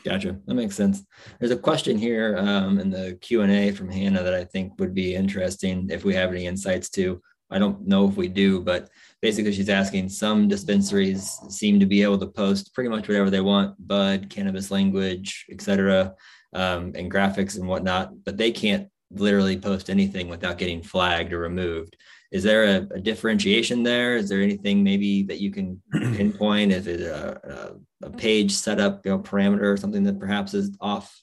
Gotcha. 0.03 0.37
That 0.45 0.53
makes 0.53 0.75
sense. 0.75 1.03
There's 1.39 1.51
a 1.51 1.57
question 1.57 1.97
here 1.97 2.37
um, 2.37 2.79
in 2.79 2.89
the 2.89 3.17
Q 3.21 3.41
and 3.41 3.51
A 3.51 3.71
from 3.71 3.89
Hannah 3.89 4.23
that 4.23 4.33
I 4.33 4.43
think 4.43 4.79
would 4.79 4.93
be 4.93 5.15
interesting 5.15 5.87
if 5.89 6.03
we 6.03 6.13
have 6.13 6.31
any 6.31 6.45
insights 6.45 6.89
to. 6.91 7.21
I 7.49 7.59
don't 7.59 7.87
know 7.87 8.07
if 8.07 8.17
we 8.17 8.27
do, 8.27 8.61
but 8.61 8.89
basically 9.21 9.53
she's 9.53 9.69
asking 9.69 10.09
some 10.09 10.47
dispensaries 10.47 11.39
seem 11.49 11.79
to 11.79 11.85
be 11.85 12.03
able 12.03 12.17
to 12.19 12.27
post 12.27 12.73
pretty 12.73 12.89
much 12.89 13.07
whatever 13.07 13.29
they 13.29 13.41
want, 13.41 13.75
bud, 13.87 14.29
cannabis 14.29 14.71
language, 14.71 15.45
etc., 15.51 16.13
um, 16.53 16.93
and 16.95 17.11
graphics 17.11 17.57
and 17.57 17.67
whatnot, 17.67 18.23
but 18.23 18.37
they 18.37 18.51
can't 18.51 18.89
literally 19.11 19.57
post 19.57 19.89
anything 19.89 20.27
without 20.27 20.57
getting 20.57 20.81
flagged 20.81 21.33
or 21.33 21.39
removed 21.39 21.95
is 22.31 22.43
there 22.43 22.63
a, 22.63 22.87
a, 22.95 22.99
differentiation 22.99 23.83
there? 23.83 24.15
Is 24.17 24.29
there 24.29 24.41
anything 24.41 24.83
maybe 24.83 25.23
that 25.23 25.39
you 25.39 25.51
can 25.51 25.81
pinpoint? 25.91 26.71
Is 26.71 26.87
it 26.87 27.01
a, 27.01 27.75
a, 28.03 28.07
a, 28.07 28.09
page 28.09 28.51
setup, 28.51 29.05
you 29.05 29.11
know, 29.11 29.19
parameter 29.19 29.63
or 29.63 29.77
something 29.77 30.03
that 30.03 30.19
perhaps 30.19 30.53
is 30.53 30.75
off? 30.81 31.21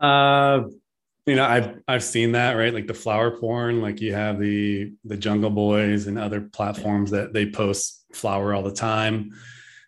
Uh, 0.00 0.62
you 1.26 1.36
know, 1.36 1.44
I've 1.44 1.80
I've 1.86 2.02
seen 2.02 2.32
that 2.32 2.54
right, 2.54 2.74
like 2.74 2.88
the 2.88 2.94
flower 2.94 3.38
porn. 3.38 3.80
Like 3.80 4.00
you 4.00 4.12
have 4.12 4.40
the 4.40 4.92
the 5.04 5.16
Jungle 5.16 5.50
Boys 5.50 6.08
and 6.08 6.18
other 6.18 6.40
platforms 6.40 7.12
that 7.12 7.32
they 7.32 7.48
post 7.48 8.04
flower 8.12 8.52
all 8.52 8.62
the 8.62 8.72
time, 8.72 9.30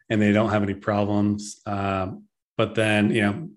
and 0.09 0.22
they 0.22 0.30
don't 0.30 0.51
have 0.51 0.62
any 0.62 0.74
problems. 0.74 1.61
Um, 1.66 2.24
but 2.57 2.76
then 2.76 3.11
you 3.11 3.22
know, 3.22 3.49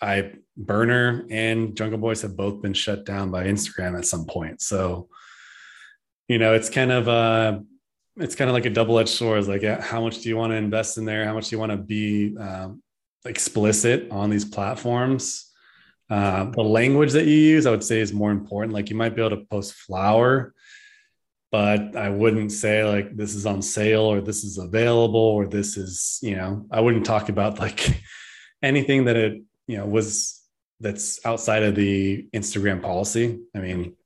I 0.00 0.32
Berner 0.56 1.26
and 1.30 1.76
Jungle 1.76 1.98
Boys 1.98 2.22
have 2.22 2.36
both 2.36 2.62
been 2.62 2.72
shut 2.72 3.04
down 3.04 3.30
by 3.30 3.44
Instagram 3.44 3.98
at 3.98 4.06
some 4.06 4.24
point. 4.24 4.62
So 4.62 5.08
you 6.30 6.38
know, 6.38 6.54
it's 6.54 6.70
kind 6.70 6.92
of 6.92 7.08
uh 7.08 7.58
it's 8.16 8.36
kind 8.36 8.48
of 8.48 8.54
like 8.54 8.66
a 8.66 8.70
double-edged 8.70 9.08
sword. 9.08 9.40
It's 9.40 9.48
like, 9.48 9.64
how 9.80 10.00
much 10.00 10.20
do 10.20 10.28
you 10.28 10.36
want 10.36 10.52
to 10.52 10.56
invest 10.56 10.96
in 10.96 11.04
there? 11.04 11.24
How 11.24 11.34
much 11.34 11.48
do 11.48 11.56
you 11.56 11.58
want 11.58 11.72
to 11.72 11.78
be 11.78 12.36
um, 12.38 12.82
explicit 13.24 14.08
on 14.12 14.30
these 14.30 14.44
platforms? 14.44 15.50
Uh, 16.08 16.44
the 16.50 16.62
language 16.62 17.12
that 17.12 17.26
you 17.26 17.34
use, 17.34 17.66
I 17.66 17.72
would 17.72 17.82
say, 17.82 17.98
is 17.98 18.12
more 18.12 18.30
important. 18.30 18.74
Like 18.74 18.90
you 18.90 18.96
might 18.96 19.16
be 19.16 19.22
able 19.22 19.38
to 19.38 19.44
post 19.46 19.72
flower, 19.74 20.54
but 21.50 21.96
I 21.96 22.10
wouldn't 22.10 22.52
say 22.52 22.84
like 22.84 23.16
this 23.16 23.34
is 23.34 23.46
on 23.46 23.62
sale 23.62 24.02
or 24.02 24.20
this 24.20 24.44
is 24.44 24.58
available 24.58 25.18
or 25.18 25.46
this 25.46 25.76
is, 25.76 26.20
you 26.22 26.36
know, 26.36 26.66
I 26.70 26.80
wouldn't 26.80 27.06
talk 27.06 27.28
about 27.28 27.58
like 27.58 28.00
anything 28.62 29.06
that 29.06 29.16
it, 29.16 29.42
you 29.66 29.78
know, 29.78 29.86
was 29.86 30.40
that's 30.78 31.24
outside 31.24 31.62
of 31.62 31.74
the 31.74 32.28
Instagram 32.34 32.82
policy. 32.82 33.40
I 33.54 33.58
mean, 33.58 33.96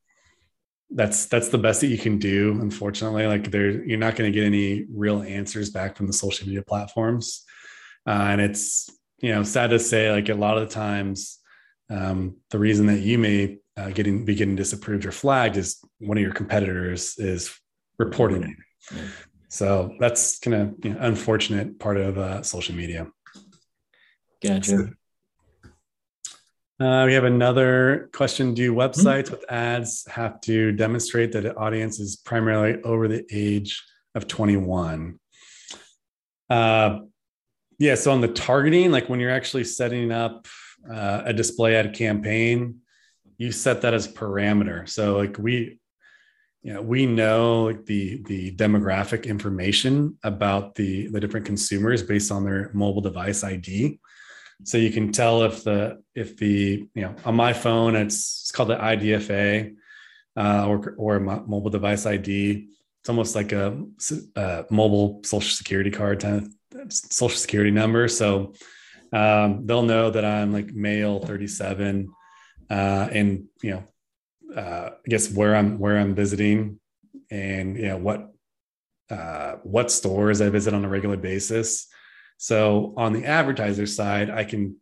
that's 0.95 1.27
that's 1.27 1.49
the 1.49 1.59
best 1.59 1.81
that 1.81 1.89
you 1.89 1.99
can 1.99 2.19
do 2.19 2.59
unfortunately. 2.61 3.27
Like 3.27 3.51
there 3.51 3.85
you're 3.85 3.99
not 3.99 4.17
going 4.17 4.33
to 4.33 4.35
get 4.35 4.47
any 4.47 4.87
real 4.91 5.23
answers 5.23 5.71
back 5.71 5.97
from 5.97 6.07
the 6.07 6.13
social 6.13 6.47
media 6.47 6.63
platforms. 6.63 7.45
Uh, 8.07 8.27
and 8.31 8.41
it's 8.41 8.89
you 9.19 9.31
know 9.31 9.43
sad 9.43 9.71
to 9.71 9.79
say 9.79 10.11
like 10.11 10.29
a 10.29 10.35
lot 10.35 10.57
of 10.57 10.69
the 10.69 10.75
times 10.75 11.39
um, 11.91 12.37
the 12.51 12.59
reason 12.59 12.87
that 12.87 13.01
you 13.01 13.19
may 13.19 13.59
uh, 13.77 13.91
getting 13.91 14.25
be 14.25 14.35
getting 14.35 14.57
disapproved 14.57 15.05
or 15.05 15.13
flagged 15.13 15.57
is 15.57 15.79
one 15.99 16.17
of 16.17 16.23
your 16.23 16.33
competitors 16.33 17.19
is 17.19 17.59
reporting 17.99 18.43
it. 18.45 18.99
So 19.49 19.95
that's 19.99 20.39
kind 20.39 20.55
of 20.55 20.75
you 20.83 20.91
know, 20.91 20.99
unfortunate 21.01 21.79
part 21.79 21.97
of 21.97 22.19
uh, 22.19 22.43
social 22.43 22.75
media. 22.75 23.09
Gotcha 24.43 24.91
uh, 26.81 27.05
we 27.07 27.15
have 27.15 27.25
another 27.25 28.11
question. 28.13 28.53
Do 28.53 28.75
websites 28.75 29.31
with 29.31 29.45
ads 29.49 30.07
have 30.11 30.41
to 30.43 30.73
demonstrate 30.73 31.31
that 31.33 31.43
the 31.43 31.57
audience 31.57 32.01
is 32.01 32.17
primarily 32.17 32.83
over 32.83 33.07
the 33.07 33.25
age 33.31 33.81
of 34.17 34.27
21? 34.27 35.21
Uh, 36.51 36.99
yeah, 37.79 37.95
so 37.95 38.11
on 38.11 38.21
the 38.21 38.29
targeting, 38.29 38.91
like 38.91 39.09
when 39.09 39.21
you're 39.21 39.31
actually 39.31 39.65
setting 39.65 40.11
up 40.11 40.49
uh, 40.91 41.23
a 41.25 41.33
display 41.33 41.77
ad 41.77 41.95
campaign, 41.95 42.81
you 43.39 43.53
set 43.53 43.83
that 43.83 43.95
as 43.95 44.09
parameter. 44.09 44.89
So 44.89 45.17
like 45.17 45.39
we, 45.39 45.79
you 46.63 46.75
know, 46.75 46.83
we 46.83 47.07
know 47.07 47.65
like 47.65 47.85
the 47.85 48.23
the 48.25 48.55
demographic 48.57 49.27
information 49.27 50.19
about 50.25 50.75
the 50.75 51.09
the 51.09 51.21
different 51.21 51.47
consumers 51.47 52.03
based 52.03 52.33
on 52.33 52.45
their 52.45 52.71
mobile 52.75 53.03
device 53.03 53.45
ID 53.45 54.01
so 54.63 54.79
you 54.79 54.91
can 54.91 55.13
tell 55.13 55.43
if 55.43 55.65
the 55.65 56.03
if 56.15 56.37
the 56.37 56.87
you 56.95 57.03
know 57.03 57.15
on 57.25 57.35
my 57.35 57.53
phone 57.53 57.97
it's, 57.97 58.43
it's 58.43 58.53
called 58.53 58.71
the 58.71 58.77
IDFA 58.77 59.75
uh, 60.37 60.67
or 60.67 60.95
or 60.97 61.21
mobile 61.21 61.71
device 61.71 62.07
ID. 62.07 62.69
It's 63.01 63.09
almost 63.09 63.35
like 63.35 63.53
a, 63.53 63.79
a, 64.35 64.65
mobile 64.71 65.21
social 65.25 65.51
security 65.51 65.91
card 65.91 66.21
kind 66.21 66.51
of 66.75 66.93
social 66.93 67.37
security 67.37 67.71
number. 67.71 68.09
So 68.09 68.55
um, 69.13 69.67
they'll 69.67 69.83
know 69.83 70.11
that 70.11 70.25
I'm 70.25 70.53
like 70.53 70.73
male 70.73 71.21
37, 71.21 72.09
uh, 72.71 73.09
and 73.13 73.45
you 73.63 73.71
know 73.71 74.61
uh, 74.61 74.91
I 74.95 75.09
guess 75.09 75.31
where 75.31 75.55
I'm 75.55 75.79
where 75.79 75.99
I'm 75.99 76.15
visiting, 76.15 76.81
and 77.31 77.77
you 77.77 77.89
know 77.89 77.99
what 77.99 78.33
uh, 79.11 79.57
what 79.63 79.91
stores 79.91 80.41
I 80.41 80.49
visit 80.49 80.75
on 80.75 80.85
a 80.85 80.89
regular 80.89 81.17
basis. 81.17 81.89
So 82.45 82.93
on 82.99 83.15
the 83.15 83.25
advertiser 83.25 83.87
side, 83.87 84.29
I 84.29 84.45
can 84.45 84.77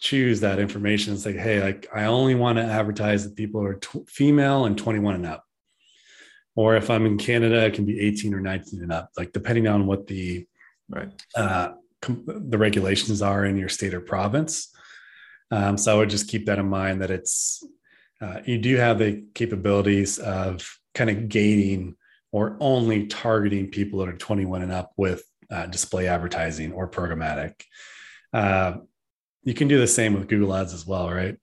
choose 0.00 0.40
that 0.40 0.58
information 0.58 1.14
and 1.14 1.22
say, 1.22 1.32
hey, 1.32 1.62
like 1.62 1.88
I 1.94 2.04
only 2.04 2.34
want 2.34 2.58
to 2.58 2.62
advertise 2.62 3.24
that 3.24 3.36
people 3.36 3.64
are 3.64 3.76
t- 3.76 4.04
female 4.06 4.66
and 4.66 4.76
21 4.76 5.14
and 5.14 5.24
up. 5.24 5.42
Or 6.54 6.76
if 6.76 6.90
I'm 6.90 7.06
in 7.06 7.16
Canada, 7.16 7.64
it 7.64 7.72
can 7.72 7.86
be 7.86 7.98
18 8.00 8.34
or 8.34 8.40
19 8.42 8.82
and 8.82 8.92
up, 8.92 9.08
like 9.16 9.32
depending 9.32 9.66
on 9.66 9.86
what 9.86 10.08
the 10.08 10.46
right 10.90 11.10
uh, 11.34 11.70
com- 12.02 12.26
the 12.26 12.58
regulations 12.58 13.22
are 13.22 13.46
in 13.46 13.56
your 13.56 13.70
state 13.70 13.94
or 13.94 14.02
province. 14.02 14.70
Um, 15.50 15.78
so 15.78 15.94
I 15.94 15.96
would 15.96 16.10
just 16.10 16.28
keep 16.28 16.44
that 16.46 16.58
in 16.58 16.68
mind 16.68 17.00
that 17.00 17.10
it's 17.10 17.64
uh, 18.20 18.40
you 18.44 18.58
do 18.58 18.76
have 18.76 18.98
the 18.98 19.24
capabilities 19.34 20.18
of 20.18 20.70
kind 20.94 21.08
of 21.08 21.30
gating 21.30 21.96
or 22.30 22.58
only 22.60 23.06
targeting 23.06 23.70
people 23.70 24.00
that 24.00 24.08
are 24.10 24.18
21 24.18 24.60
and 24.60 24.70
up 24.70 24.92
with 24.98 25.24
uh, 25.50 25.66
display 25.66 26.06
advertising 26.06 26.72
or 26.72 26.88
programmatic. 26.88 27.64
Uh, 28.32 28.74
you 29.42 29.54
can 29.54 29.68
do 29.68 29.78
the 29.78 29.86
same 29.86 30.14
with 30.14 30.28
Google 30.28 30.54
Ads 30.54 30.74
as 30.74 30.86
well, 30.86 31.10
right? 31.10 31.36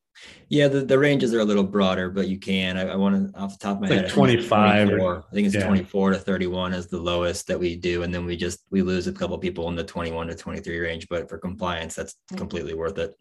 Yeah, 0.49 0.67
the, 0.67 0.81
the 0.81 0.97
ranges 0.97 1.31
are 1.33 1.41
a 1.41 1.45
little 1.45 1.63
broader, 1.63 2.09
but 2.09 2.27
you 2.27 2.39
can. 2.39 2.75
I, 2.77 2.87
I 2.89 2.95
want 2.95 3.33
to, 3.33 3.39
off 3.39 3.59
the 3.59 3.63
top 3.63 3.77
of 3.77 3.81
my 3.81 3.89
like 3.89 4.01
head, 4.01 4.09
25. 4.09 4.89
I 4.89 5.21
think 5.33 5.47
it's 5.47 5.55
yeah. 5.55 5.67
24 5.67 6.11
to 6.11 6.17
31 6.17 6.73
is 6.73 6.87
the 6.87 6.99
lowest 6.99 7.47
that 7.47 7.59
we 7.59 7.75
do. 7.75 8.03
And 8.03 8.13
then 8.13 8.25
we 8.25 8.37
just, 8.37 8.59
we 8.71 8.81
lose 8.81 9.07
a 9.07 9.11
couple 9.11 9.37
people 9.37 9.67
in 9.69 9.75
the 9.75 9.83
21 9.83 10.27
to 10.27 10.35
23 10.35 10.79
range. 10.79 11.07
But 11.09 11.27
for 11.29 11.37
compliance, 11.37 11.95
that's 11.95 12.15
completely 12.35 12.73
worth 12.73 12.97
it. 12.97 13.13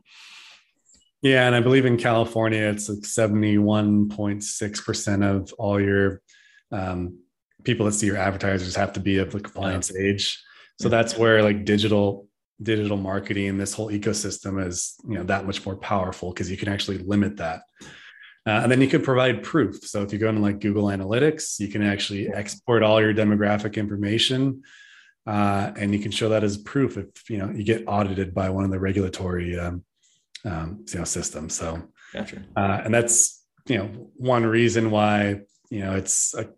Yeah. 1.20 1.46
And 1.46 1.56
I 1.56 1.60
believe 1.60 1.84
in 1.84 1.96
California, 1.96 2.62
it's 2.62 2.88
like 2.88 3.00
71.6% 3.00 5.24
of 5.24 5.52
all 5.54 5.80
your 5.80 6.22
um, 6.70 7.18
people 7.64 7.86
that 7.86 7.92
see 7.92 8.06
your 8.06 8.16
advertisers 8.16 8.76
have 8.76 8.92
to 8.92 9.00
be 9.00 9.18
of 9.18 9.32
the 9.32 9.40
compliance 9.40 9.90
yeah. 9.92 10.02
age. 10.06 10.40
So 10.78 10.88
that's 10.88 11.16
where 11.16 11.42
like 11.42 11.64
digital 11.64 12.26
digital 12.62 12.96
marketing, 12.96 13.58
this 13.58 13.74
whole 13.74 13.90
ecosystem 13.90 14.64
is 14.66 14.94
you 15.08 15.14
know 15.14 15.24
that 15.24 15.46
much 15.46 15.64
more 15.64 15.76
powerful 15.76 16.32
because 16.32 16.50
you 16.50 16.56
can 16.56 16.68
actually 16.68 16.98
limit 16.98 17.36
that. 17.36 17.62
Uh, 18.46 18.60
and 18.62 18.70
then 18.70 18.80
you 18.80 18.86
can 18.86 19.02
provide 19.02 19.42
proof. 19.42 19.84
So 19.84 20.02
if 20.02 20.12
you 20.12 20.20
go 20.20 20.28
into 20.28 20.40
like 20.40 20.60
Google 20.60 20.84
Analytics, 20.84 21.58
you 21.58 21.66
can 21.66 21.82
actually 21.82 22.28
export 22.28 22.84
all 22.84 23.00
your 23.00 23.12
demographic 23.12 23.74
information, 23.74 24.62
uh, 25.26 25.72
and 25.76 25.92
you 25.92 25.98
can 25.98 26.12
show 26.12 26.28
that 26.28 26.44
as 26.44 26.56
proof 26.56 26.96
if 26.96 27.28
you 27.28 27.38
know 27.38 27.50
you 27.50 27.64
get 27.64 27.84
audited 27.86 28.34
by 28.34 28.50
one 28.50 28.64
of 28.64 28.70
the 28.70 28.78
regulatory 28.78 29.58
um, 29.58 29.84
um, 30.44 30.84
you 30.92 30.98
know 30.98 31.04
systems. 31.04 31.54
So, 31.54 31.82
gotcha. 32.12 32.44
uh, 32.56 32.82
and 32.84 32.94
that's 32.94 33.44
you 33.66 33.78
know 33.78 33.86
one 34.16 34.46
reason 34.46 34.90
why 34.90 35.40
you 35.70 35.80
know 35.80 35.96
it's 35.96 36.34
a 36.34 36.48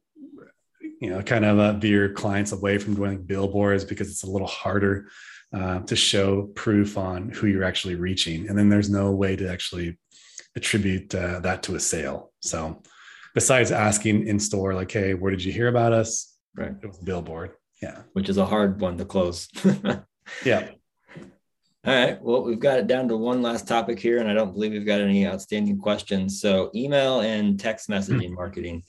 you 1.00 1.10
know 1.10 1.22
kind 1.22 1.44
of 1.44 1.58
uh, 1.58 1.72
veer 1.74 2.12
clients 2.12 2.52
away 2.52 2.78
from 2.78 2.94
doing 2.94 3.22
billboards 3.22 3.84
because 3.84 4.10
it's 4.10 4.24
a 4.24 4.30
little 4.30 4.48
harder 4.48 5.10
uh, 5.52 5.80
to 5.80 5.96
show 5.96 6.42
proof 6.54 6.98
on 6.98 7.30
who 7.30 7.46
you're 7.46 7.64
actually 7.64 7.94
reaching. 7.94 8.48
And 8.48 8.58
then 8.58 8.68
there's 8.68 8.90
no 8.90 9.12
way 9.12 9.36
to 9.36 9.50
actually 9.50 9.98
attribute 10.56 11.14
uh, 11.14 11.40
that 11.40 11.62
to 11.64 11.76
a 11.76 11.80
sale. 11.80 12.32
So 12.40 12.82
besides 13.34 13.70
asking 13.70 14.26
in 14.26 14.40
store 14.40 14.74
like 14.74 14.90
hey 14.90 15.14
where 15.14 15.30
did 15.30 15.44
you 15.44 15.52
hear 15.52 15.68
about 15.68 15.92
us? 15.92 16.36
Right. 16.54 16.74
It 16.82 16.86
was 16.86 16.98
billboard. 16.98 17.52
Yeah. 17.80 18.02
Which 18.12 18.28
is 18.28 18.38
a 18.38 18.46
hard 18.46 18.80
one 18.80 18.98
to 18.98 19.04
close. 19.04 19.48
Yeah. 20.44 20.68
All 21.84 21.94
right. 21.94 22.20
Well, 22.20 22.42
we've 22.42 22.58
got 22.58 22.78
it 22.78 22.86
down 22.86 23.08
to 23.08 23.16
one 23.16 23.40
last 23.40 23.66
topic 23.66 23.98
here, 23.98 24.18
and 24.18 24.28
I 24.28 24.34
don't 24.34 24.52
believe 24.52 24.72
we've 24.72 24.86
got 24.86 25.00
any 25.00 25.26
outstanding 25.26 25.78
questions. 25.78 26.40
So, 26.40 26.70
email 26.74 27.20
and 27.20 27.58
text 27.58 27.88
messaging 27.88 28.32
marketing. 28.32 28.82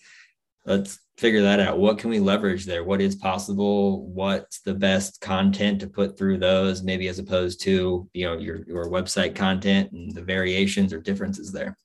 Let's 0.65 0.99
figure 1.17 1.41
that 1.41 1.59
out. 1.59 1.79
What 1.79 1.97
can 1.97 2.09
we 2.09 2.19
leverage 2.19 2.65
there? 2.65 2.83
What 2.83 3.01
is 3.01 3.15
possible? 3.15 4.07
What's 4.07 4.61
the 4.61 4.73
best 4.73 5.19
content 5.21 5.79
to 5.81 5.87
put 5.87 6.17
through 6.17 6.37
those, 6.37 6.83
maybe 6.83 7.07
as 7.07 7.19
opposed 7.19 7.61
to 7.61 8.09
you 8.13 8.25
know 8.25 8.37
your 8.37 8.63
your 8.67 8.89
website 8.89 9.35
content 9.35 9.91
and 9.91 10.13
the 10.13 10.21
variations 10.21 10.93
or 10.93 11.01
differences 11.01 11.51
there? 11.51 11.77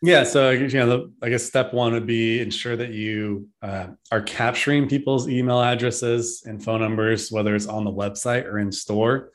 Yeah, 0.00 0.22
so 0.22 0.50
you 0.50 0.68
know, 0.68 0.86
the, 0.86 1.12
I 1.22 1.28
guess 1.28 1.44
step 1.44 1.74
one 1.74 1.92
would 1.92 2.06
be 2.06 2.40
ensure 2.40 2.76
that 2.76 2.92
you 2.92 3.48
uh, 3.62 3.88
are 4.12 4.22
capturing 4.22 4.88
people's 4.88 5.28
email 5.28 5.60
addresses 5.60 6.44
and 6.46 6.62
phone 6.62 6.80
numbers, 6.80 7.32
whether 7.32 7.54
it's 7.56 7.66
on 7.66 7.84
the 7.84 7.90
website 7.90 8.44
or 8.44 8.60
in 8.60 8.70
store, 8.70 9.32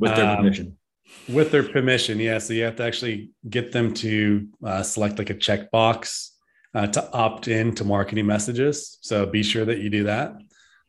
with 0.00 0.16
their 0.16 0.28
um, 0.28 0.38
permission. 0.38 0.76
With 1.28 1.52
their 1.52 1.62
permission, 1.62 2.18
yeah. 2.18 2.38
So 2.38 2.54
you 2.54 2.64
have 2.64 2.76
to 2.76 2.84
actually 2.84 3.30
get 3.48 3.70
them 3.70 3.94
to 3.94 4.48
uh, 4.64 4.82
select 4.82 5.18
like 5.18 5.30
a 5.30 5.34
checkbox 5.34 6.30
uh, 6.74 6.86
to 6.88 7.12
opt 7.12 7.48
in 7.48 7.74
to 7.76 7.84
marketing 7.84 8.26
messages. 8.26 8.98
So 9.00 9.26
be 9.26 9.42
sure 9.42 9.64
that 9.64 9.78
you 9.78 9.90
do 9.90 10.04
that, 10.04 10.34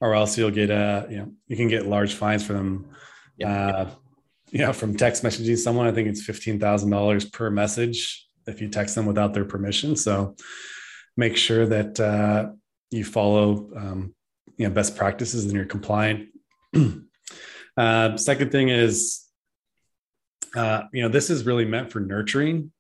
or 0.01 0.15
else 0.15 0.37
you'll 0.37 0.51
get 0.51 0.69
a 0.69 1.07
you 1.09 1.17
know 1.17 1.31
you 1.47 1.55
can 1.55 1.67
get 1.67 1.85
large 1.85 2.15
fines 2.15 2.45
for 2.45 2.53
them. 2.53 2.89
Uh, 3.43 3.85
you 4.51 4.59
know, 4.59 4.73
from 4.73 4.95
text 4.95 5.23
messaging 5.23 5.57
someone, 5.57 5.87
I 5.87 5.91
think 5.91 6.07
it's 6.07 6.23
fifteen 6.23 6.59
thousand 6.59 6.89
dollars 6.89 7.25
per 7.25 7.49
message 7.49 8.27
if 8.47 8.61
you 8.61 8.69
text 8.69 8.95
them 8.95 9.05
without 9.05 9.33
their 9.33 9.45
permission. 9.45 9.95
So 9.95 10.35
make 11.17 11.35
sure 11.37 11.65
that 11.65 11.99
uh, 11.99 12.51
you 12.91 13.03
follow 13.03 13.69
um, 13.75 14.15
you 14.57 14.67
know 14.67 14.73
best 14.73 14.95
practices 14.95 15.45
and 15.45 15.53
you're 15.53 15.65
compliant. 15.65 16.29
uh, 17.77 18.17
second 18.17 18.51
thing 18.51 18.69
is, 18.69 19.25
uh, 20.55 20.83
you 20.93 21.03
know, 21.03 21.09
this 21.09 21.29
is 21.29 21.45
really 21.45 21.65
meant 21.65 21.91
for 21.91 21.99
nurturing 21.99 22.71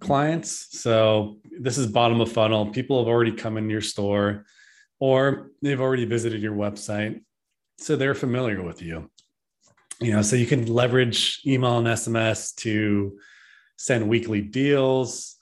clients. 0.00 0.78
So 0.80 1.38
this 1.58 1.78
is 1.78 1.86
bottom 1.86 2.20
of 2.20 2.32
funnel. 2.32 2.66
People 2.70 2.98
have 2.98 3.08
already 3.08 3.32
come 3.32 3.56
in 3.56 3.70
your 3.70 3.80
store 3.80 4.46
or 4.98 5.50
they've 5.62 5.80
already 5.80 6.04
visited 6.04 6.42
your 6.42 6.54
website. 6.54 7.22
So 7.78 7.96
they're 7.96 8.14
familiar 8.14 8.62
with 8.62 8.82
you. 8.82 9.10
You 10.00 10.12
know, 10.12 10.22
so 10.22 10.36
you 10.36 10.46
can 10.46 10.66
leverage 10.66 11.40
email 11.46 11.78
and 11.78 11.86
SMS 11.86 12.54
to 12.56 13.18
send 13.76 14.08
weekly 14.08 14.40
deals, 14.40 15.36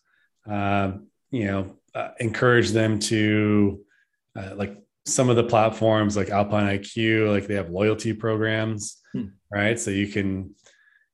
uh, 0.49 0.93
you 1.31 1.47
know, 1.47 1.77
uh, 1.95 2.11
encourage 2.21 2.71
them 2.71 2.99
to 2.99 3.85
uh, 4.37 4.55
like 4.57 4.77
some 5.05 5.31
of 5.31 5.37
the 5.37 5.45
platforms 5.45 6.17
like 6.17 6.31
Alpine 6.31 6.79
IQ, 6.79 7.31
like 7.33 7.47
they 7.47 7.55
have 7.55 7.71
loyalty 7.71 8.13
programs, 8.13 9.01
hmm. 9.13 9.27
right? 9.51 9.79
So 9.79 9.91
you 9.91 10.09
can 10.09 10.55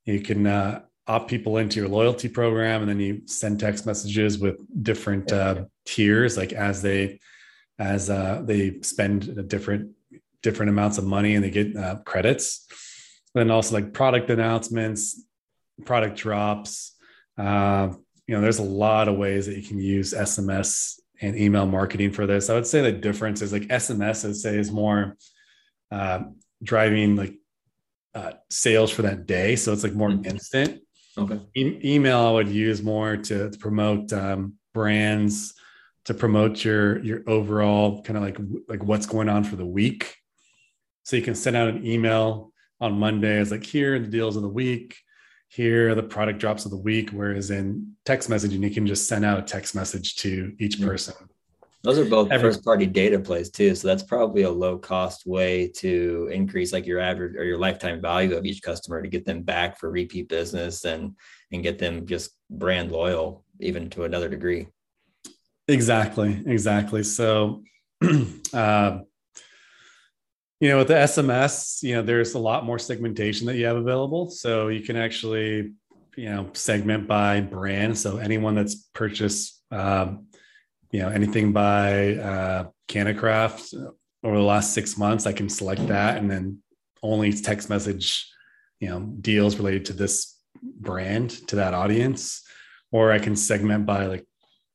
you 0.04 0.20
can 0.20 0.46
uh, 0.46 0.82
opt 1.06 1.28
people 1.28 1.58
into 1.58 1.80
your 1.80 1.88
loyalty 1.88 2.28
program 2.28 2.80
and 2.80 2.88
then 2.88 3.00
you 3.00 3.22
send 3.26 3.60
text 3.60 3.86
messages 3.86 4.38
with 4.38 4.56
different 4.82 5.30
uh, 5.32 5.64
tiers 5.84 6.36
like 6.36 6.52
as 6.52 6.82
they 6.82 7.18
as 7.78 8.08
uh, 8.08 8.40
they 8.44 8.80
spend 8.82 9.48
different 9.48 9.90
different 10.42 10.70
amounts 10.70 10.98
of 10.98 11.04
money 11.04 11.34
and 11.34 11.44
they 11.44 11.50
get 11.50 11.76
uh, 11.76 11.96
credits 12.04 12.66
then 13.34 13.50
also 13.50 13.74
like 13.74 13.92
product 13.92 14.30
announcements 14.30 15.22
product 15.84 16.16
drops 16.16 16.96
uh, 17.38 17.88
you 18.26 18.34
know 18.34 18.40
there's 18.40 18.60
a 18.60 18.62
lot 18.62 19.08
of 19.08 19.16
ways 19.16 19.46
that 19.46 19.56
you 19.56 19.62
can 19.62 19.78
use 19.78 20.14
sms 20.14 21.00
and 21.20 21.36
email 21.36 21.66
marketing 21.66 22.12
for 22.12 22.26
this. 22.26 22.50
I 22.50 22.54
would 22.54 22.66
say 22.66 22.80
the 22.80 22.92
difference 22.92 23.42
is 23.42 23.52
like 23.52 23.62
SMS, 23.62 24.28
I'd 24.28 24.36
say, 24.36 24.56
is 24.56 24.70
more 24.70 25.16
uh, 25.90 26.20
driving 26.62 27.16
like 27.16 27.34
uh, 28.14 28.32
sales 28.50 28.90
for 28.90 29.02
that 29.02 29.26
day. 29.26 29.56
So 29.56 29.72
it's 29.72 29.82
like 29.82 29.94
more 29.94 30.10
mm-hmm. 30.10 30.26
instant. 30.26 30.80
Okay. 31.16 31.40
E- 31.54 31.80
email 31.84 32.18
I 32.18 32.30
would 32.32 32.48
use 32.48 32.82
more 32.82 33.16
to, 33.16 33.50
to 33.50 33.58
promote 33.58 34.12
um, 34.12 34.54
brands, 34.72 35.54
to 36.04 36.14
promote 36.14 36.64
your 36.64 36.98
your 37.00 37.22
overall 37.26 38.02
kind 38.02 38.16
of 38.16 38.22
like 38.22 38.38
like 38.68 38.82
what's 38.84 39.06
going 39.06 39.28
on 39.28 39.44
for 39.44 39.56
the 39.56 39.66
week. 39.66 40.16
So 41.04 41.16
you 41.16 41.22
can 41.22 41.34
send 41.34 41.56
out 41.56 41.68
an 41.68 41.86
email 41.86 42.52
on 42.80 42.98
Monday 42.98 43.38
as 43.38 43.50
like 43.50 43.64
here 43.64 43.96
are 43.96 43.98
the 43.98 44.08
deals 44.08 44.36
of 44.36 44.42
the 44.42 44.48
week, 44.48 44.96
here 45.48 45.90
are 45.90 45.94
the 45.94 46.02
product 46.02 46.40
drops 46.40 46.64
of 46.64 46.70
the 46.70 46.76
week. 46.76 47.10
Whereas 47.10 47.50
in 47.50 47.94
text 48.04 48.28
messaging, 48.28 48.62
you 48.62 48.70
can 48.70 48.86
just 48.86 49.08
send 49.08 49.24
out 49.24 49.38
a 49.38 49.42
text 49.42 49.74
message 49.74 50.16
to 50.16 50.54
each 50.58 50.78
mm-hmm. 50.78 51.24
Those 51.84 51.98
are 51.98 52.06
both 52.06 52.32
Every, 52.32 52.50
first 52.50 52.64
party 52.64 52.86
data 52.86 53.18
plays 53.18 53.50
too. 53.50 53.74
So 53.74 53.86
that's 53.86 54.02
probably 54.02 54.42
a 54.42 54.50
low 54.50 54.78
cost 54.78 55.26
way 55.26 55.68
to 55.76 56.30
increase 56.32 56.72
like 56.72 56.86
your 56.86 56.98
average 56.98 57.36
or 57.36 57.44
your 57.44 57.58
lifetime 57.58 58.00
value 58.00 58.34
of 58.34 58.46
each 58.46 58.62
customer 58.62 59.02
to 59.02 59.08
get 59.08 59.26
them 59.26 59.42
back 59.42 59.78
for 59.78 59.90
repeat 59.90 60.30
business 60.30 60.86
and 60.86 61.14
and 61.52 61.62
get 61.62 61.78
them 61.78 62.06
just 62.06 62.30
brand 62.48 62.90
loyal 62.90 63.44
even 63.60 63.90
to 63.90 64.04
another 64.04 64.30
degree. 64.30 64.66
Exactly. 65.68 66.42
Exactly. 66.46 67.02
So 67.02 67.62
uh, 68.54 69.00
you 70.60 70.70
know, 70.70 70.78
with 70.78 70.88
the 70.88 70.94
SMS, 70.94 71.82
you 71.82 71.96
know, 71.96 72.02
there's 72.02 72.32
a 72.32 72.38
lot 72.38 72.64
more 72.64 72.78
segmentation 72.78 73.46
that 73.46 73.56
you 73.56 73.66
have 73.66 73.76
available. 73.76 74.30
So 74.30 74.68
you 74.68 74.80
can 74.80 74.96
actually, 74.96 75.74
you 76.16 76.30
know, 76.30 76.48
segment 76.54 77.06
by 77.06 77.42
brand. 77.42 77.98
So 77.98 78.16
anyone 78.16 78.54
that's 78.54 78.88
purchased 78.94 79.62
um, 79.70 80.28
you 80.94 81.00
know 81.00 81.08
anything 81.08 81.52
by 81.52 82.14
uh, 82.14 82.66
CannaCraft 82.86 83.74
over 84.22 84.36
the 84.36 84.42
last 84.42 84.72
six 84.72 84.96
months, 84.96 85.26
I 85.26 85.32
can 85.32 85.48
select 85.48 85.84
that 85.88 86.18
and 86.18 86.30
then 86.30 86.62
only 87.02 87.32
text 87.32 87.68
message, 87.68 88.30
you 88.78 88.88
know, 88.88 89.00
deals 89.20 89.56
related 89.56 89.86
to 89.86 89.92
this 89.92 90.38
brand 90.62 91.30
to 91.48 91.56
that 91.56 91.74
audience, 91.74 92.46
or 92.92 93.10
I 93.10 93.18
can 93.18 93.34
segment 93.34 93.86
by 93.86 94.06
like 94.06 94.24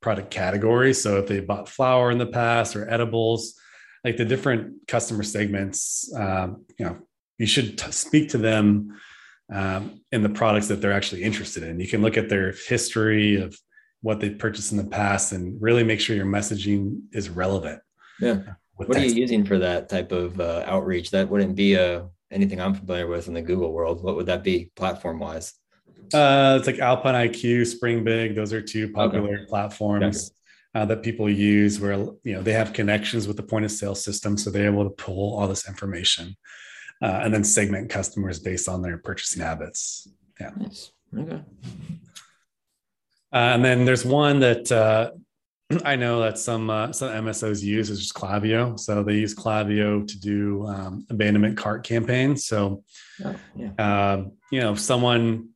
product 0.02 0.30
category. 0.30 0.94
So 0.94 1.20
if 1.20 1.28
they 1.28 1.40
bought 1.40 1.70
flour 1.70 2.12
in 2.12 2.18
the 2.18 2.26
past 2.26 2.76
or 2.76 2.90
edibles, 2.90 3.58
like 4.04 4.18
the 4.18 4.26
different 4.26 4.88
customer 4.90 5.24
segments, 5.24 6.14
um, 6.18 6.66
you 6.78 6.86
know, 6.86 6.98
you 7.38 7.46
should 7.46 7.78
t- 7.78 7.92
speak 7.92 8.30
to 8.32 8.38
them 8.38 9.00
um, 9.54 10.02
in 10.12 10.22
the 10.22 10.30
products 10.30 10.68
that 10.68 10.82
they're 10.82 10.92
actually 10.92 11.24
interested 11.24 11.64
in. 11.64 11.80
You 11.80 11.88
can 11.88 12.02
look 12.02 12.18
at 12.18 12.28
their 12.28 12.52
history 12.68 13.42
of 13.42 13.58
what 14.02 14.20
they've 14.20 14.38
purchased 14.38 14.72
in 14.72 14.78
the 14.78 14.84
past 14.86 15.32
and 15.32 15.62
really 15.62 15.84
make 15.84 16.00
sure 16.00 16.16
your 16.16 16.26
messaging 16.26 17.02
is 17.12 17.30
relevant. 17.30 17.82
Yeah. 18.20 18.40
What 18.76 18.96
are 18.96 19.06
you 19.06 19.14
using 19.14 19.46
for 19.46 19.60
that 19.60 19.90
type 19.90 20.12
of 20.12 20.40
uh, 20.40 20.64
outreach? 20.66 21.12
That 21.12 21.30
wouldn't 21.30 21.56
be 21.56 21.74
a, 21.74 22.00
uh, 22.00 22.06
anything 22.32 22.62
I'm 22.62 22.74
familiar 22.74 23.08
with 23.08 23.28
in 23.28 23.34
the 23.34 23.42
Google 23.42 23.74
world. 23.74 24.02
What 24.02 24.16
would 24.16 24.28
that 24.28 24.44
be 24.44 24.72
platform 24.76 25.20
wise? 25.20 25.54
Uh, 26.14 26.56
it's 26.58 26.68
like 26.68 26.80
Alpine 26.80 27.30
IQ, 27.30 27.68
Springbig. 27.68 28.36
Those 28.36 28.54
are 28.54 28.62
two 28.62 28.92
popular 28.92 29.36
okay. 29.36 29.46
platforms 29.48 30.32
uh, 30.76 30.86
that 30.86 31.04
people 31.04 31.30
use 31.30 31.80
where 31.80 31.94
you 32.24 32.34
know 32.34 32.42
they 32.42 32.54
have 32.54 32.74
connections 32.74 33.28
with 33.28 33.38
the 33.38 33.44
point 33.44 33.66
of 33.66 33.72
sale 33.72 33.96
system, 33.96 34.38
so 34.38 34.50
they're 34.50 34.72
able 34.72 34.86
to 34.86 34.90
pull 34.92 35.38
all 35.38 35.48
this 35.48 35.68
information 35.68 36.36
uh, 37.02 37.22
and 37.24 37.34
then 37.34 37.44
segment 37.44 37.90
customers 37.90 38.40
based 38.40 38.68
on 38.68 38.82
their 38.82 38.98
purchasing 38.98 39.42
habits. 39.42 40.08
Yeah. 40.40 40.52
Nice. 40.58 40.92
Okay. 41.18 41.42
Uh, 43.32 43.54
and 43.54 43.64
then 43.64 43.86
there's 43.86 44.06
one 44.06 44.40
that 44.40 44.72
uh, 44.72 45.12
I 45.86 45.96
know 45.96 46.22
that 46.22 46.38
some 46.38 46.70
uh, 46.70 46.92
some 46.92 47.10
MSOs 47.10 47.62
use 47.62 47.90
is 47.90 48.00
just 48.00 48.14
Klaviyo. 48.14 48.80
So 48.80 49.04
they 49.04 49.16
use 49.16 49.36
Klaviyo 49.36 50.08
to 50.08 50.20
do 50.20 50.66
um, 50.68 51.06
abandonment 51.10 51.58
cart 51.58 51.84
campaigns. 51.84 52.46
So, 52.46 52.84
oh, 53.24 53.36
yeah. 53.56 53.72
uh, 53.78 54.24
you 54.52 54.62
know, 54.62 54.74
if 54.74 54.80
someone 54.80 55.50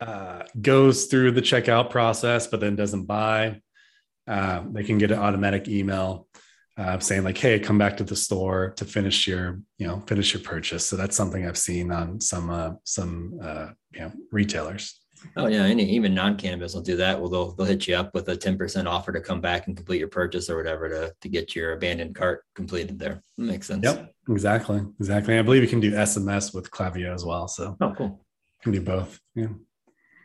uh, 0.00 0.42
goes 0.60 1.06
through 1.06 1.32
the 1.32 1.42
checkout 1.42 1.90
process 1.90 2.46
but 2.46 2.60
then 2.60 2.76
doesn't 2.76 3.04
buy, 3.04 3.60
uh, 4.26 4.62
they 4.72 4.84
can 4.84 4.98
get 4.98 5.10
an 5.10 5.18
automatic 5.18 5.68
email 5.68 6.28
uh, 6.78 6.98
saying 6.98 7.24
like, 7.24 7.38
"Hey, 7.38 7.58
come 7.58 7.78
back 7.78 7.96
to 7.98 8.04
the 8.04 8.16
store 8.16 8.72
to 8.76 8.84
finish 8.84 9.26
your 9.26 9.60
you 9.78 9.86
know 9.86 10.02
finish 10.06 10.32
your 10.34 10.42
purchase." 10.42 10.86
So 10.86 10.96
that's 10.96 11.16
something 11.16 11.46
I've 11.46 11.58
seen 11.58 11.90
on 11.90 12.20
some 12.20 12.50
uh, 12.50 12.72
some 12.84 13.38
uh, 13.42 13.68
you 13.92 14.00
know 14.00 14.12
retailers. 14.32 15.00
Oh 15.36 15.46
yeah, 15.46 15.62
any 15.62 15.84
even 15.84 16.14
non-cannabis 16.14 16.74
will 16.74 16.82
do 16.82 16.96
that. 16.96 17.20
Well, 17.20 17.28
they'll 17.28 17.52
they'll 17.52 17.66
hit 17.66 17.86
you 17.86 17.96
up 17.96 18.14
with 18.14 18.28
a 18.28 18.36
ten 18.36 18.58
percent 18.58 18.88
offer 18.88 19.12
to 19.12 19.20
come 19.20 19.40
back 19.40 19.66
and 19.66 19.76
complete 19.76 19.98
your 19.98 20.08
purchase 20.08 20.50
or 20.50 20.56
whatever 20.56 20.88
to 20.88 21.14
to 21.20 21.28
get 21.28 21.54
your 21.54 21.72
abandoned 21.72 22.14
cart 22.14 22.44
completed. 22.54 22.98
There 22.98 23.22
that 23.36 23.42
makes 23.42 23.66
sense. 23.66 23.84
Yep, 23.84 24.14
exactly, 24.28 24.82
exactly. 24.98 25.38
I 25.38 25.42
believe 25.42 25.62
you 25.62 25.68
can 25.68 25.80
do 25.80 25.92
SMS 25.92 26.54
with 26.54 26.70
Klaviyo 26.70 27.14
as 27.14 27.24
well. 27.24 27.48
So 27.48 27.76
oh, 27.80 27.94
cool. 27.96 28.24
Can 28.62 28.72
do 28.72 28.80
both. 28.80 29.20
Yeah. 29.34 29.48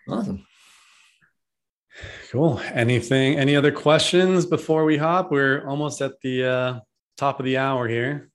Awesome. 0.07 0.45
Cool. 2.31 2.61
Anything? 2.73 3.37
Any 3.37 3.55
other 3.55 3.71
questions 3.71 4.45
before 4.45 4.85
we 4.85 4.97
hop? 4.97 5.31
We're 5.31 5.67
almost 5.67 6.01
at 6.01 6.19
the 6.21 6.45
uh, 6.45 6.79
top 7.17 7.39
of 7.39 7.45
the 7.45 7.57
hour 7.57 7.87
here. 7.87 8.29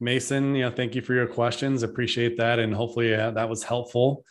Mason, 0.00 0.54
you 0.54 0.62
know, 0.62 0.70
thank 0.70 0.94
you 0.94 1.02
for 1.02 1.14
your 1.14 1.26
questions. 1.26 1.82
Appreciate 1.82 2.36
that, 2.38 2.58
and 2.58 2.74
hopefully 2.74 3.14
uh, 3.14 3.30
that 3.32 3.48
was 3.48 3.62
helpful 3.62 4.24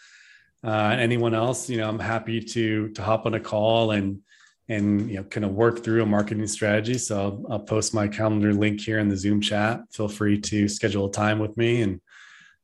uh, 0.64 0.96
anyone 0.98 1.34
else, 1.34 1.70
you 1.70 1.78
know, 1.78 1.90
I'm 1.90 2.00
happy 2.00 2.40
to 2.40 2.90
to 2.90 3.02
hop 3.02 3.26
on 3.26 3.34
a 3.34 3.40
call 3.40 3.92
and 3.92 4.22
and 4.70 5.10
you 5.10 5.18
know 5.18 5.24
kind 5.24 5.46
of 5.46 5.52
work 5.52 5.84
through 5.84 6.04
a 6.04 6.06
marketing 6.06 6.48
strategy. 6.48 6.98
So 6.98 7.20
I'll, 7.20 7.54
I'll, 7.54 7.60
post 7.60 7.94
my 7.94 8.08
calendar 8.08 8.54
link 8.54 8.80
here 8.80 9.00
in 9.00 9.10
the 9.10 9.18
Zoom 9.18 9.42
chat. 9.42 9.82
Feel 9.92 10.08
free 10.08 10.40
to 10.40 10.68
schedule 10.70 11.08
a 11.08 11.12
time 11.12 11.40
with 11.40 11.58
me, 11.58 11.82
and 11.82 12.02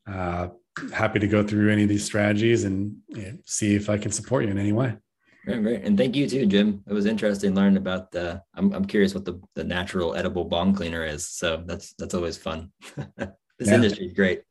uh, 0.07 0.49
happy 0.93 1.19
to 1.19 1.27
go 1.27 1.43
through 1.43 1.71
any 1.71 1.83
of 1.83 1.89
these 1.89 2.05
strategies 2.05 2.63
and 2.63 2.95
you 3.09 3.21
know, 3.21 3.37
see 3.45 3.75
if 3.75 3.89
I 3.89 3.97
can 3.97 4.11
support 4.11 4.45
you 4.45 4.51
in 4.51 4.57
any 4.57 4.71
way. 4.71 4.95
Great, 5.45 5.61
great, 5.61 5.83
and 5.83 5.97
thank 5.97 6.15
you 6.15 6.27
too, 6.27 6.45
Jim. 6.45 6.83
It 6.87 6.93
was 6.93 7.05
interesting 7.05 7.53
learning 7.53 7.77
about 7.77 8.11
the. 8.11 8.41
I'm 8.55 8.71
I'm 8.73 8.85
curious 8.85 9.13
what 9.13 9.25
the 9.25 9.41
the 9.55 9.63
natural 9.63 10.15
edible 10.15 10.45
bong 10.45 10.73
cleaner 10.73 11.05
is. 11.05 11.27
So 11.27 11.63
that's 11.65 11.93
that's 11.97 12.13
always 12.13 12.37
fun. 12.37 12.71
this 13.17 13.67
yeah. 13.67 13.75
industry 13.75 14.05
is 14.05 14.13
great. 14.13 14.43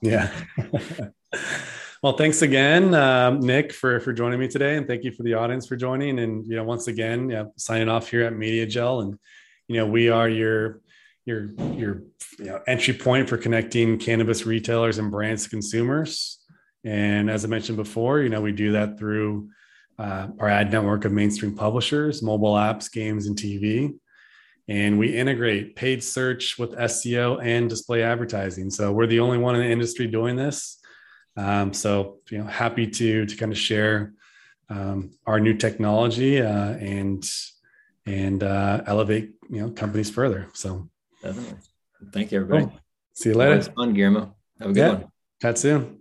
Yeah. 0.00 0.30
Well, 2.00 2.16
thanks 2.16 2.42
again, 2.42 2.94
um, 2.94 3.40
Nick, 3.40 3.72
for 3.72 3.98
for 3.98 4.12
joining 4.12 4.38
me 4.38 4.46
today, 4.46 4.76
and 4.76 4.86
thank 4.86 5.02
you 5.02 5.10
for 5.10 5.24
the 5.24 5.34
audience 5.34 5.66
for 5.66 5.74
joining. 5.74 6.20
And 6.20 6.46
you 6.46 6.54
know, 6.54 6.62
once 6.62 6.86
again, 6.86 7.28
yeah, 7.28 7.46
signing 7.56 7.88
off 7.88 8.08
here 8.08 8.22
at 8.22 8.34
MediaJel, 8.34 9.02
and 9.02 9.18
you 9.66 9.78
know, 9.78 9.86
we 9.86 10.08
are 10.08 10.28
your 10.28 10.80
your 11.24 11.48
your 11.74 12.02
you 12.38 12.44
know, 12.44 12.60
entry 12.68 12.94
point 12.94 13.28
for 13.28 13.36
connecting 13.36 13.98
cannabis 13.98 14.46
retailers 14.46 14.98
and 14.98 15.10
brands 15.10 15.42
to 15.44 15.50
consumers. 15.50 16.38
And 16.84 17.28
as 17.28 17.44
I 17.44 17.48
mentioned 17.48 17.76
before, 17.76 18.20
you 18.20 18.28
know, 18.28 18.42
we 18.42 18.52
do 18.52 18.72
that 18.72 18.96
through 18.96 19.50
uh, 19.98 20.28
our 20.38 20.48
ad 20.48 20.70
network 20.70 21.04
of 21.04 21.10
mainstream 21.10 21.56
publishers, 21.56 22.22
mobile 22.22 22.54
apps, 22.54 22.92
games, 22.92 23.26
and 23.26 23.36
TV. 23.36 23.98
And 24.68 25.00
we 25.00 25.16
integrate 25.16 25.74
paid 25.74 26.04
search 26.04 26.58
with 26.58 26.76
SEO 26.76 27.42
and 27.42 27.68
display 27.68 28.04
advertising. 28.04 28.70
So 28.70 28.92
we're 28.92 29.08
the 29.08 29.18
only 29.18 29.38
one 29.38 29.56
in 29.56 29.62
the 29.62 29.70
industry 29.70 30.06
doing 30.06 30.36
this. 30.36 30.77
Um, 31.38 31.72
so 31.72 32.16
you 32.30 32.38
know, 32.38 32.44
happy 32.44 32.86
to 32.86 33.24
to 33.24 33.36
kind 33.36 33.52
of 33.52 33.58
share 33.58 34.12
um, 34.68 35.12
our 35.24 35.38
new 35.38 35.54
technology 35.54 36.40
uh, 36.42 36.72
and 36.72 37.24
and 38.06 38.42
uh, 38.42 38.82
elevate 38.86 39.30
you 39.48 39.60
know 39.60 39.70
companies 39.70 40.10
further. 40.10 40.48
So 40.52 40.88
definitely. 41.22 41.58
Thank 42.12 42.32
you, 42.32 42.40
everybody. 42.40 42.64
Cool. 42.64 42.80
See 43.14 43.28
you 43.30 43.36
later. 43.36 43.62
Fun, 43.62 43.94
Guillermo. 43.94 44.34
Have 44.60 44.70
a 44.70 44.72
good 44.72 44.80
yeah. 44.80 44.92
one. 44.94 45.12
Chat 45.40 45.58
soon. 45.58 46.00